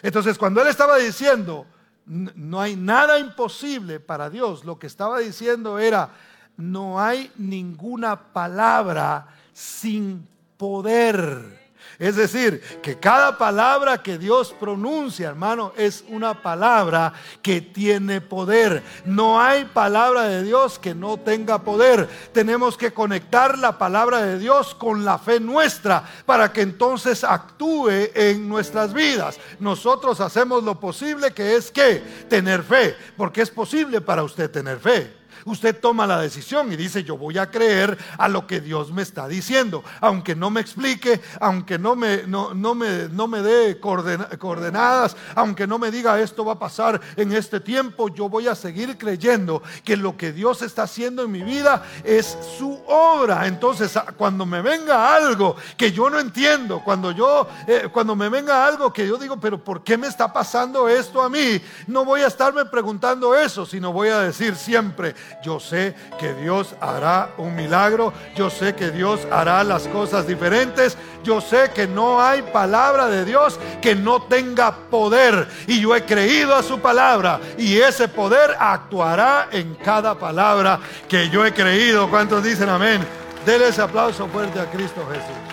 Entonces, 0.01 0.37
cuando 0.37 0.61
él 0.61 0.67
estaba 0.67 0.97
diciendo, 0.97 1.65
no 2.09 2.59
hay 2.59 2.75
nada 2.75 3.19
imposible 3.19 3.99
para 3.99 4.29
Dios. 4.29 4.65
Lo 4.65 4.79
que 4.79 4.87
estaba 4.87 5.19
diciendo 5.19 5.77
era, 5.77 6.09
no 6.57 6.99
hay 6.99 7.31
ninguna 7.37 8.33
palabra 8.33 9.27
sin 9.53 10.27
poder. 10.57 11.68
Es 11.99 12.15
decir, 12.15 12.61
que 12.81 12.97
cada 12.97 13.37
palabra 13.37 14.01
que 14.01 14.17
Dios 14.17 14.55
pronuncia, 14.57 15.27
hermano, 15.27 15.73
es 15.75 16.05
una 16.07 16.41
palabra 16.41 17.11
que 17.41 17.59
tiene 17.59 18.21
poder. 18.21 18.81
No 19.03 19.41
hay 19.41 19.65
palabra 19.65 20.23
de 20.23 20.43
Dios 20.43 20.79
que 20.79 20.95
no 20.95 21.17
tenga 21.17 21.61
poder. 21.61 22.07
Tenemos 22.31 22.77
que 22.77 22.93
conectar 22.93 23.57
la 23.57 23.77
palabra 23.77 24.21
de 24.21 24.39
Dios 24.39 24.73
con 24.75 25.03
la 25.03 25.17
fe 25.17 25.41
nuestra 25.41 26.05
para 26.25 26.53
que 26.53 26.61
entonces 26.61 27.25
actúe 27.25 27.89
en 28.15 28.47
nuestras 28.47 28.93
vidas. 28.93 29.37
Nosotros 29.59 30.21
hacemos 30.21 30.63
lo 30.63 30.79
posible 30.79 31.31
que 31.31 31.57
es 31.57 31.69
que 31.69 32.01
tener 32.29 32.63
fe, 32.63 32.95
porque 33.17 33.41
es 33.41 33.49
posible 33.49 33.99
para 33.99 34.23
usted 34.23 34.49
tener 34.49 34.79
fe. 34.79 35.18
Usted 35.45 35.79
toma 35.79 36.07
la 36.07 36.19
decisión 36.21 36.71
y 36.71 36.75
dice, 36.75 37.03
yo 37.03 37.17
voy 37.17 37.37
a 37.37 37.49
creer 37.49 37.97
a 38.17 38.27
lo 38.27 38.47
que 38.47 38.61
Dios 38.61 38.91
me 38.91 39.01
está 39.01 39.27
diciendo, 39.27 39.83
aunque 40.01 40.35
no 40.35 40.49
me 40.49 40.61
explique, 40.61 41.21
aunque 41.39 41.77
no 41.77 41.95
me, 41.95 42.23
no, 42.27 42.53
me, 42.75 43.09
no 43.09 43.27
me 43.27 43.41
dé 43.41 43.79
coordenadas, 43.79 45.15
aunque 45.35 45.67
no 45.67 45.79
me 45.79 45.91
diga 45.91 46.19
esto 46.19 46.45
va 46.45 46.53
a 46.53 46.59
pasar 46.59 46.99
en 47.15 47.31
este 47.33 47.59
tiempo, 47.59 48.09
yo 48.09 48.29
voy 48.29 48.47
a 48.47 48.55
seguir 48.55 48.97
creyendo 48.97 49.61
que 49.83 49.97
lo 49.97 50.17
que 50.17 50.31
Dios 50.31 50.61
está 50.61 50.83
haciendo 50.83 51.23
en 51.23 51.31
mi 51.31 51.41
vida 51.41 51.83
es 52.03 52.37
su 52.57 52.79
obra. 52.87 53.47
Entonces, 53.47 53.97
cuando 54.17 54.45
me 54.45 54.61
venga 54.61 55.15
algo 55.15 55.55
que 55.77 55.91
yo 55.91 56.09
no 56.09 56.19
entiendo, 56.19 56.81
cuando 56.83 57.11
yo, 57.11 57.47
eh, 57.67 57.87
cuando 57.91 58.15
me 58.15 58.29
venga 58.29 58.65
algo 58.65 58.91
que 58.91 59.07
yo 59.07 59.17
digo, 59.17 59.39
pero 59.39 59.63
¿por 59.63 59.83
qué 59.83 59.97
me 59.97 60.07
está 60.07 60.31
pasando 60.31 60.87
esto 60.87 61.21
a 61.21 61.29
mí? 61.29 61.61
No 61.87 62.05
voy 62.05 62.21
a 62.21 62.27
estarme 62.27 62.65
preguntando 62.65 63.35
eso, 63.35 63.65
sino 63.65 63.91
voy 63.91 64.09
a 64.09 64.19
decir 64.19 64.55
siempre, 64.55 65.15
yo 65.43 65.59
sé 65.59 65.95
que 66.19 66.33
Dios 66.33 66.75
hará 66.79 67.29
un 67.37 67.55
milagro, 67.55 68.13
yo 68.35 68.49
sé 68.49 68.75
que 68.75 68.91
Dios 68.91 69.27
hará 69.31 69.63
las 69.63 69.87
cosas 69.87 70.27
diferentes, 70.27 70.97
yo 71.23 71.41
sé 71.41 71.71
que 71.73 71.87
no 71.87 72.21
hay 72.21 72.41
palabra 72.41 73.07
de 73.07 73.25
Dios 73.25 73.59
que 73.81 73.95
no 73.95 74.23
tenga 74.23 74.75
poder 74.89 75.47
y 75.67 75.81
yo 75.81 75.95
he 75.95 76.03
creído 76.05 76.55
a 76.55 76.63
su 76.63 76.79
palabra 76.79 77.39
y 77.57 77.77
ese 77.77 78.07
poder 78.07 78.55
actuará 78.59 79.49
en 79.51 79.75
cada 79.75 80.17
palabra 80.17 80.79
que 81.07 81.29
yo 81.29 81.45
he 81.45 81.53
creído. 81.53 82.09
¿Cuántos 82.09 82.43
dicen 82.43 82.69
amén? 82.69 83.05
Denle 83.45 83.69
ese 83.69 83.81
aplauso 83.81 84.27
fuerte 84.27 84.59
a 84.59 84.69
Cristo 84.69 85.05
Jesús. 85.11 85.49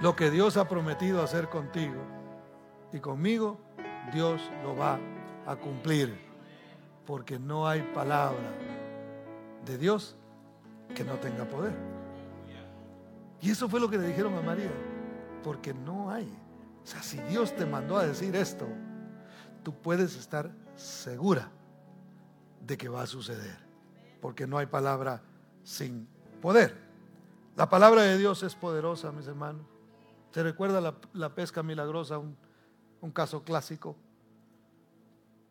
Lo 0.00 0.14
que 0.14 0.30
Dios 0.30 0.56
ha 0.56 0.68
prometido 0.68 1.22
hacer 1.22 1.48
contigo 1.48 2.02
y 2.92 3.00
conmigo, 3.00 3.60
Dios 4.12 4.40
lo 4.62 4.76
va 4.76 4.98
a 5.46 5.56
cumplir 5.56 6.25
porque 7.06 7.38
no 7.38 7.66
hay 7.66 7.82
palabra 7.94 8.52
de 9.64 9.78
Dios 9.78 10.16
que 10.94 11.04
no 11.04 11.14
tenga 11.14 11.48
poder. 11.48 11.74
Y 13.40 13.50
eso 13.50 13.68
fue 13.68 13.80
lo 13.80 13.88
que 13.88 13.98
le 13.98 14.08
dijeron 14.08 14.34
a 14.34 14.40
María, 14.40 14.70
porque 15.44 15.72
no 15.72 16.10
hay. 16.10 16.26
O 16.82 16.86
sea, 16.86 17.02
si 17.02 17.18
Dios 17.22 17.54
te 17.54 17.64
mandó 17.64 17.96
a 17.96 18.06
decir 18.06 18.34
esto, 18.34 18.66
tú 19.62 19.72
puedes 19.72 20.16
estar 20.16 20.50
segura 20.74 21.50
de 22.60 22.76
que 22.76 22.88
va 22.88 23.02
a 23.02 23.06
suceder, 23.06 23.56
porque 24.20 24.46
no 24.46 24.58
hay 24.58 24.66
palabra 24.66 25.22
sin 25.62 26.08
poder. 26.40 26.76
La 27.56 27.68
palabra 27.68 28.02
de 28.02 28.18
Dios 28.18 28.42
es 28.42 28.54
poderosa, 28.54 29.12
mis 29.12 29.26
hermanos. 29.26 29.62
¿Se 30.32 30.42
recuerda 30.42 30.94
la, 31.12 31.34
pesca 31.34 31.62
milagrosa, 31.62 32.18
un, 32.18 32.36
un 33.00 33.10
caso 33.10 33.42
clásico? 33.42 33.96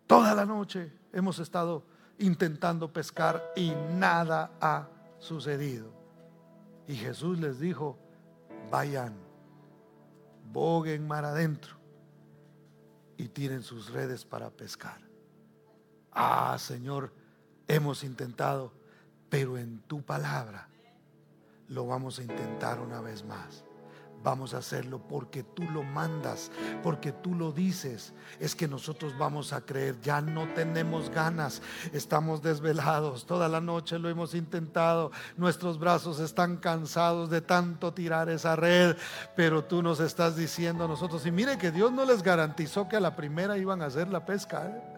Toda 0.08 0.36
la 0.36 0.46
noche 0.46 0.94
hemos 1.12 1.40
estado 1.40 1.84
intentando 2.20 2.94
pescar 2.94 3.44
y 3.56 3.74
nada 3.94 4.52
ha 4.62 4.88
sucedido. 5.18 5.92
Y 6.88 6.96
Jesús 6.96 7.40
les 7.40 7.60
dijo, 7.60 7.98
vayan, 8.72 9.16
boguen 10.52 11.08
mar 11.08 11.26
adentro 11.26 11.76
y 13.18 13.28
tiren 13.28 13.64
sus 13.64 13.90
redes 13.92 14.26
para 14.26 14.50
pescar. 14.52 15.02
Ah, 16.12 16.56
Señor, 16.60 17.12
hemos 17.68 18.04
intentado, 18.04 18.72
pero 19.30 19.58
en 19.58 19.80
tu 19.82 20.04
palabra 20.04 20.70
lo 21.68 21.88
vamos 21.88 22.20
a 22.20 22.22
intentar 22.24 22.80
una 22.80 23.02
vez 23.02 23.26
más 23.26 23.65
vamos 24.26 24.56
a 24.56 24.58
hacerlo 24.58 25.00
porque 25.08 25.44
tú 25.44 25.64
lo 25.70 25.84
mandas, 25.84 26.52
porque 26.84 27.12
tú 27.12 27.36
lo 27.36 27.52
dices. 27.52 28.12
Es 28.40 28.56
que 28.56 28.68
nosotros 28.68 29.16
vamos 29.18 29.54
a 29.54 29.62
creer, 29.62 30.02
ya 30.02 30.20
no 30.20 30.48
tenemos 30.56 31.12
ganas, 31.12 31.62
estamos 31.94 32.42
desvelados, 32.42 33.28
toda 33.28 33.48
la 33.48 33.62
noche 33.62 34.00
lo 34.00 34.10
hemos 34.10 34.34
intentado, 34.34 35.12
nuestros 35.38 35.78
brazos 35.78 36.20
están 36.20 36.58
cansados 36.58 37.30
de 37.30 37.42
tanto 37.42 37.94
tirar 37.94 38.28
esa 38.30 38.56
red, 38.56 38.98
pero 39.36 39.64
tú 39.64 39.84
nos 39.84 40.00
estás 40.00 40.36
diciendo 40.36 40.86
a 40.86 40.88
nosotros, 40.88 41.24
y 41.28 41.32
mire 41.32 41.60
que 41.60 41.72
Dios 41.72 41.92
no 41.92 42.04
les 42.04 42.24
garantizó 42.24 42.90
que 42.90 42.98
a 42.98 43.02
la 43.02 43.16
primera 43.16 43.58
iban 43.60 43.84
a 43.84 43.86
hacer 43.86 44.08
la 44.08 44.26
pesca. 44.26 44.66
¿eh? 44.66 44.96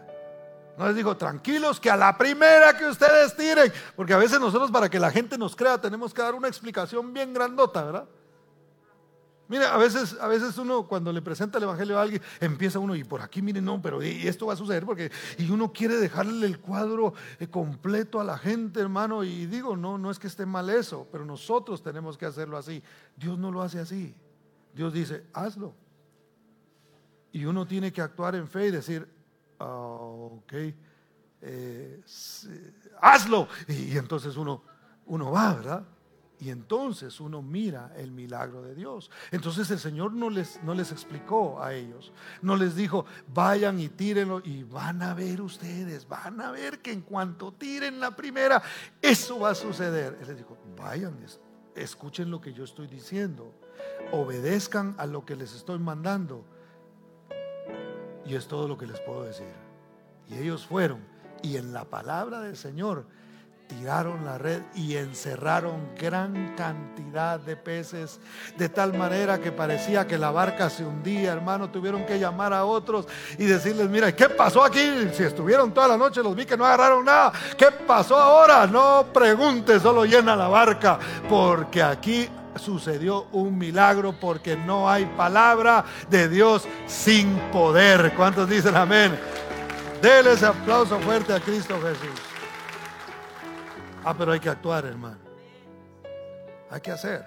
No 0.77 0.87
les 0.87 0.95
digo, 0.95 1.17
tranquilos, 1.17 1.81
que 1.81 1.91
a 1.91 1.97
la 1.97 2.17
primera 2.17 2.77
que 2.77 2.85
ustedes 2.85 3.35
tiren, 3.35 3.73
porque 3.97 4.13
a 4.13 4.17
veces 4.17 4.39
nosotros 4.39 4.71
para 4.71 4.87
que 4.87 5.01
la 5.01 5.11
gente 5.11 5.37
nos 5.37 5.53
crea 5.53 5.81
tenemos 5.81 6.13
que 6.13 6.21
dar 6.21 6.33
una 6.33 6.47
explicación 6.47 7.13
bien 7.13 7.33
grandota, 7.33 7.83
¿verdad? 7.83 8.05
Mira, 9.49 9.73
a 9.73 9.77
veces, 9.77 10.17
a 10.19 10.27
veces 10.27 10.57
uno 10.57 10.87
cuando 10.87 11.13
le 11.13 11.21
presenta 11.21 11.57
el 11.57 11.63
Evangelio 11.63 11.97
a 11.97 12.01
alguien, 12.01 12.21
empieza 12.41 12.79
uno 12.79 12.95
y 12.95 13.03
por 13.05 13.21
aquí, 13.21 13.41
miren, 13.41 13.63
no, 13.63 13.81
pero 13.81 14.03
y 14.03 14.27
esto 14.27 14.47
va 14.47 14.53
a 14.53 14.57
suceder 14.57 14.85
porque, 14.85 15.09
y 15.37 15.49
uno 15.49 15.71
quiere 15.71 15.95
dejarle 15.95 16.45
el 16.45 16.59
cuadro 16.59 17.13
eh, 17.39 17.47
completo 17.47 18.19
a 18.19 18.25
la 18.25 18.37
gente, 18.37 18.81
hermano, 18.81 19.23
y 19.23 19.45
digo, 19.45 19.77
no, 19.77 19.97
no 19.97 20.11
es 20.11 20.19
que 20.19 20.27
esté 20.27 20.45
mal 20.45 20.69
eso, 20.69 21.07
pero 21.11 21.23
nosotros 21.23 21.81
tenemos 21.81 22.17
que 22.17 22.25
hacerlo 22.25 22.57
así. 22.57 22.83
Dios 23.15 23.37
no 23.37 23.51
lo 23.51 23.61
hace 23.61 23.79
así. 23.79 24.13
Dios 24.73 24.91
dice, 24.91 25.25
hazlo. 25.33 25.73
Y 27.31 27.45
uno 27.45 27.65
tiene 27.65 27.93
que 27.93 28.01
actuar 28.01 28.35
en 28.35 28.47
fe 28.47 28.67
y 28.67 28.71
decir, 28.71 29.07
ah, 29.59 29.65
ok, 29.65 30.53
eh, 31.41 32.01
hazlo. 33.01 33.47
Y, 33.69 33.93
y 33.93 33.97
entonces 33.97 34.35
uno, 34.35 34.61
uno 35.05 35.31
va, 35.31 35.53
¿verdad? 35.53 35.83
Y 36.39 36.51
entonces 36.51 37.19
uno 37.19 37.41
mira 37.41 37.91
el 37.97 38.11
milagro 38.11 38.61
de 38.61 38.75
Dios. 38.75 39.09
Entonces 39.31 39.71
el 39.71 39.79
Señor 39.79 40.13
no 40.13 40.29
les, 40.29 40.61
no 40.63 40.75
les 40.75 40.91
explicó 40.91 41.61
a 41.61 41.73
ellos. 41.73 42.11
No 42.43 42.55
les 42.55 42.75
dijo, 42.75 43.05
vayan 43.33 43.79
y 43.79 43.89
tírenlo. 43.89 44.41
Y 44.43 44.63
van 44.63 45.01
a 45.01 45.15
ver 45.15 45.41
ustedes, 45.41 46.07
van 46.07 46.39
a 46.39 46.51
ver 46.51 46.79
que 46.79 46.91
en 46.91 47.01
cuanto 47.01 47.51
tiren 47.53 47.99
la 47.99 48.15
primera, 48.15 48.61
eso 49.01 49.39
va 49.39 49.49
a 49.51 49.55
suceder. 49.55 50.17
Él 50.21 50.27
les 50.27 50.37
dijo, 50.37 50.57
vayan, 50.77 51.17
escuchen 51.75 52.29
lo 52.29 52.39
que 52.39 52.53
yo 52.53 52.63
estoy 52.63 52.85
diciendo. 52.85 53.51
Obedezcan 54.11 54.93
a 54.99 55.07
lo 55.07 55.25
que 55.25 55.35
les 55.35 55.55
estoy 55.55 55.79
mandando. 55.79 56.45
Y 58.27 58.35
es 58.35 58.47
todo 58.47 58.67
lo 58.67 58.77
que 58.77 58.85
les 58.85 58.99
puedo 58.99 59.23
decir. 59.23 59.47
Y 60.29 60.35
ellos 60.35 60.67
fueron. 60.67 60.99
Y 61.41 61.57
en 61.57 61.73
la 61.73 61.85
palabra 61.85 62.41
del 62.41 62.57
Señor 62.57 63.05
tiraron 63.67 64.25
la 64.25 64.37
red 64.37 64.61
y 64.73 64.95
encerraron 64.95 65.89
gran 65.99 66.55
cantidad 66.55 67.39
de 67.39 67.55
peces, 67.55 68.19
de 68.57 68.69
tal 68.69 68.93
manera 68.93 69.39
que 69.39 69.51
parecía 69.51 70.07
que 70.07 70.17
la 70.17 70.31
barca 70.31 70.69
se 70.69 70.85
hundía, 70.85 71.33
hermano, 71.33 71.69
tuvieron 71.69 72.05
que 72.05 72.19
llamar 72.19 72.53
a 72.53 72.65
otros 72.65 73.07
y 73.37 73.45
decirles, 73.45 73.89
mira, 73.89 74.15
¿qué 74.15 74.29
pasó 74.29 74.63
aquí? 74.63 75.09
Si 75.13 75.23
estuvieron 75.23 75.73
toda 75.73 75.89
la 75.89 75.97
noche, 75.97 76.23
los 76.23 76.35
vi 76.35 76.45
que 76.45 76.57
no 76.57 76.65
agarraron 76.65 77.05
nada, 77.05 77.31
¿qué 77.57 77.71
pasó 77.71 78.17
ahora? 78.17 78.65
No 78.67 79.07
pregunte, 79.13 79.79
solo 79.79 80.05
llena 80.05 80.35
la 80.35 80.47
barca, 80.47 80.97
porque 81.29 81.83
aquí 81.83 82.29
sucedió 82.57 83.27
un 83.31 83.57
milagro 83.57 84.13
porque 84.13 84.55
no 84.55 84.89
hay 84.89 85.05
palabra 85.05 85.85
de 86.09 86.27
Dios 86.27 86.67
sin 86.87 87.37
poder. 87.51 88.13
¿Cuántos 88.15 88.49
dicen 88.49 88.75
amén? 88.75 89.17
Dele 90.01 90.33
ese 90.33 90.45
aplauso 90.45 90.99
fuerte 90.99 91.33
a 91.33 91.39
Cristo 91.39 91.75
Jesús. 91.81 92.26
Ah, 94.09 94.15
pero 94.17 94.31
hay 94.31 94.39
que 94.39 94.47
actuar, 94.47 94.85
hermano. 94.85 95.19
Hay 96.69 96.79
que 96.79 96.91
hacer. 96.91 97.25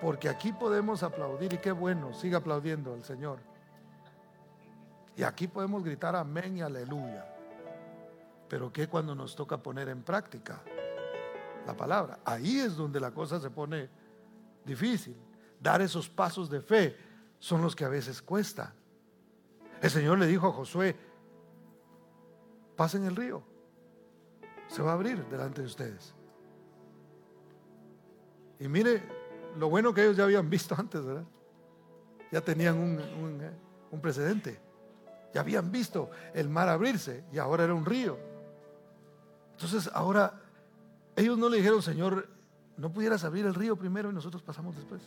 Porque 0.00 0.26
aquí 0.30 0.50
podemos 0.50 1.02
aplaudir 1.02 1.52
y 1.52 1.58
qué 1.58 1.70
bueno, 1.70 2.14
siga 2.14 2.38
aplaudiendo 2.38 2.94
al 2.94 3.04
Señor. 3.04 3.40
Y 5.14 5.22
aquí 5.22 5.48
podemos 5.48 5.84
gritar 5.84 6.16
amén 6.16 6.56
y 6.56 6.62
aleluya. 6.62 7.26
Pero 8.48 8.72
¿qué 8.72 8.88
cuando 8.88 9.14
nos 9.14 9.36
toca 9.36 9.58
poner 9.62 9.90
en 9.90 10.02
práctica 10.02 10.62
la 11.66 11.76
palabra? 11.76 12.20
Ahí 12.24 12.60
es 12.60 12.74
donde 12.74 12.98
la 12.98 13.10
cosa 13.10 13.38
se 13.38 13.50
pone 13.50 13.90
difícil. 14.64 15.14
Dar 15.60 15.82
esos 15.82 16.08
pasos 16.08 16.48
de 16.48 16.62
fe 16.62 16.96
son 17.38 17.60
los 17.60 17.76
que 17.76 17.84
a 17.84 17.90
veces 17.90 18.22
cuesta. 18.22 18.72
El 19.82 19.90
Señor 19.90 20.18
le 20.18 20.26
dijo 20.26 20.46
a 20.46 20.52
Josué, 20.52 20.96
pasen 22.76 23.04
el 23.04 23.14
río 23.14 23.51
se 24.72 24.82
va 24.82 24.92
a 24.92 24.94
abrir 24.94 25.22
delante 25.26 25.60
de 25.60 25.66
ustedes. 25.66 26.14
Y 28.58 28.68
mire 28.68 29.02
lo 29.58 29.68
bueno 29.68 29.92
que 29.92 30.02
ellos 30.02 30.16
ya 30.16 30.24
habían 30.24 30.48
visto 30.48 30.74
antes, 30.78 31.04
¿verdad? 31.04 31.24
Ya 32.30 32.40
tenían 32.40 32.78
un, 32.78 32.98
un, 33.90 34.00
precedente. 34.00 34.58
Ya 35.34 35.42
habían 35.42 35.70
visto 35.70 36.10
el 36.32 36.48
mar 36.48 36.70
abrirse 36.70 37.24
y 37.32 37.38
ahora 37.38 37.64
era 37.64 37.74
un 37.74 37.84
río. 37.84 38.18
Entonces 39.52 39.90
ahora 39.92 40.40
ellos 41.16 41.36
no 41.36 41.50
le 41.50 41.58
dijeron, 41.58 41.82
Señor, 41.82 42.26
no 42.78 42.90
pudieras 42.90 43.24
abrir 43.24 43.44
el 43.44 43.54
río 43.54 43.76
primero 43.76 44.10
y 44.10 44.14
nosotros 44.14 44.42
pasamos 44.42 44.74
después. 44.74 45.02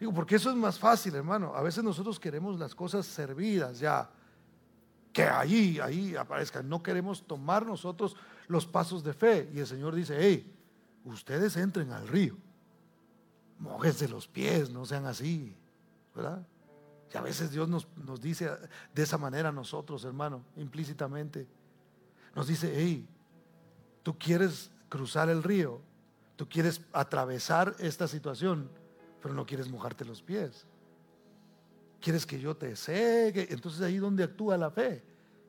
Digo, 0.00 0.12
porque 0.12 0.34
eso 0.34 0.50
es 0.50 0.56
más 0.56 0.76
fácil, 0.76 1.14
hermano. 1.14 1.54
A 1.54 1.62
veces 1.62 1.84
nosotros 1.84 2.18
queremos 2.18 2.58
las 2.58 2.74
cosas 2.74 3.06
servidas 3.06 3.78
ya, 3.78 4.10
que 5.12 5.24
ahí, 5.24 5.78
ahí 5.80 6.16
aparezcan. 6.16 6.68
No 6.68 6.82
queremos 6.82 7.26
tomar 7.26 7.66
nosotros 7.66 8.16
los 8.48 8.66
pasos 8.66 9.04
de 9.04 9.12
fe. 9.12 9.50
Y 9.54 9.60
el 9.60 9.66
Señor 9.66 9.94
dice, 9.94 10.16
hey, 10.18 10.50
ustedes 11.04 11.56
entren 11.56 11.92
al 11.92 12.08
río. 12.08 12.36
Mójense 13.58 14.08
los 14.08 14.26
pies, 14.26 14.70
no 14.70 14.84
sean 14.84 15.06
así, 15.06 15.54
¿verdad? 16.14 16.46
Y 17.12 17.16
a 17.16 17.20
veces 17.20 17.50
Dios 17.50 17.68
nos, 17.68 17.86
nos 17.96 18.20
dice 18.20 18.50
de 18.94 19.02
esa 19.02 19.18
manera 19.18 19.50
a 19.50 19.52
nosotros, 19.52 20.04
hermano, 20.04 20.42
implícitamente. 20.56 21.46
Nos 22.34 22.48
dice, 22.48 22.72
hey, 22.74 23.06
tú 24.02 24.18
quieres 24.18 24.70
cruzar 24.88 25.28
el 25.28 25.42
río, 25.42 25.80
tú 26.36 26.48
quieres 26.48 26.80
atravesar 26.92 27.76
esta 27.78 28.08
situación 28.08 28.68
pero 29.22 29.32
no 29.32 29.46
quieres 29.46 29.70
mojarte 29.70 30.04
los 30.04 30.20
pies. 30.20 30.66
Quieres 32.02 32.26
que 32.26 32.38
yo 32.38 32.56
te 32.56 32.76
seque. 32.76 33.46
Entonces 33.50 33.80
ahí 33.80 33.96
donde 33.96 34.24
actúa 34.24 34.58
la 34.58 34.70
fe. 34.70 35.02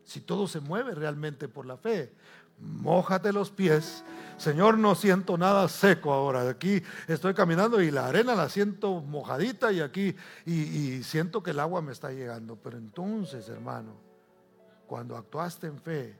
Si 0.06 0.22
todo 0.22 0.48
se 0.48 0.60
mueve 0.60 0.94
realmente 0.96 1.48
por 1.48 1.66
la 1.66 1.78
fe. 1.78 2.14
Mójate 2.60 3.34
los 3.34 3.50
pies. 3.50 4.04
Señor, 4.38 4.78
no 4.78 4.96
siento 4.96 5.38
nada 5.38 5.68
seco 5.68 6.14
ahora. 6.14 6.48
Aquí 6.48 6.82
estoy 7.08 7.34
caminando 7.34 7.82
y 7.82 7.92
la 7.92 8.08
arena 8.08 8.36
la 8.36 8.48
siento 8.48 9.02
mojadita 9.02 9.72
y 9.72 9.82
aquí 9.82 10.16
y, 10.46 10.54
y 10.54 11.04
siento 11.04 11.42
que 11.42 11.52
el 11.52 11.60
agua 11.60 11.82
me 11.82 11.92
está 11.92 12.12
llegando. 12.12 12.56
Pero 12.56 12.78
entonces, 12.78 13.50
hermano, 13.50 13.96
cuando 14.86 15.18
actuaste 15.18 15.68
en 15.68 15.80
fe, 15.80 16.16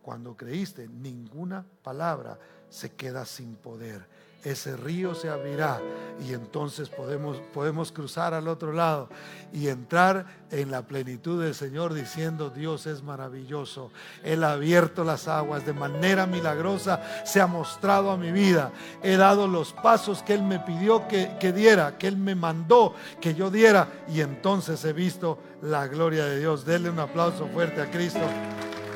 cuando 0.00 0.36
creíste, 0.36 0.88
ninguna 0.88 1.64
palabra 1.82 2.38
se 2.68 2.92
queda 2.92 3.24
sin 3.26 3.56
poder 3.56 4.06
ese 4.44 4.76
río 4.76 5.14
se 5.14 5.28
abrirá 5.28 5.80
y 6.20 6.34
entonces 6.34 6.88
podemos, 6.88 7.38
podemos 7.52 7.92
cruzar 7.92 8.34
al 8.34 8.48
otro 8.48 8.72
lado 8.72 9.08
y 9.52 9.68
entrar 9.68 10.26
en 10.50 10.70
la 10.70 10.82
plenitud 10.82 11.42
del 11.42 11.54
Señor 11.54 11.94
diciendo 11.94 12.50
Dios 12.50 12.86
es 12.86 13.02
maravilloso. 13.02 13.90
Él 14.22 14.44
ha 14.44 14.52
abierto 14.52 15.04
las 15.04 15.28
aguas 15.28 15.64
de 15.64 15.72
manera 15.72 16.26
milagrosa, 16.26 17.02
se 17.24 17.40
ha 17.40 17.46
mostrado 17.46 18.10
a 18.10 18.16
mi 18.16 18.32
vida. 18.32 18.72
He 19.02 19.16
dado 19.16 19.46
los 19.46 19.72
pasos 19.72 20.22
que 20.22 20.34
Él 20.34 20.42
me 20.42 20.58
pidió 20.58 21.08
que, 21.08 21.36
que 21.40 21.52
diera, 21.52 21.96
que 21.98 22.08
Él 22.08 22.16
me 22.16 22.34
mandó 22.34 22.94
que 23.20 23.34
yo 23.34 23.50
diera 23.50 23.88
y 24.08 24.20
entonces 24.20 24.84
he 24.84 24.92
visto 24.92 25.38
la 25.62 25.86
gloria 25.86 26.24
de 26.24 26.38
Dios. 26.38 26.64
Denle 26.64 26.90
un 26.90 27.00
aplauso 27.00 27.46
fuerte 27.48 27.80
a 27.80 27.90
Cristo 27.90 28.26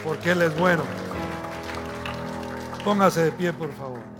porque 0.05 0.33
Él 0.33 0.43
es 0.43 0.57
bueno. 0.59 0.83
Póngase 2.85 3.25
de 3.25 3.33
pie, 3.33 3.53
por 3.53 3.73
favor. 3.73 4.16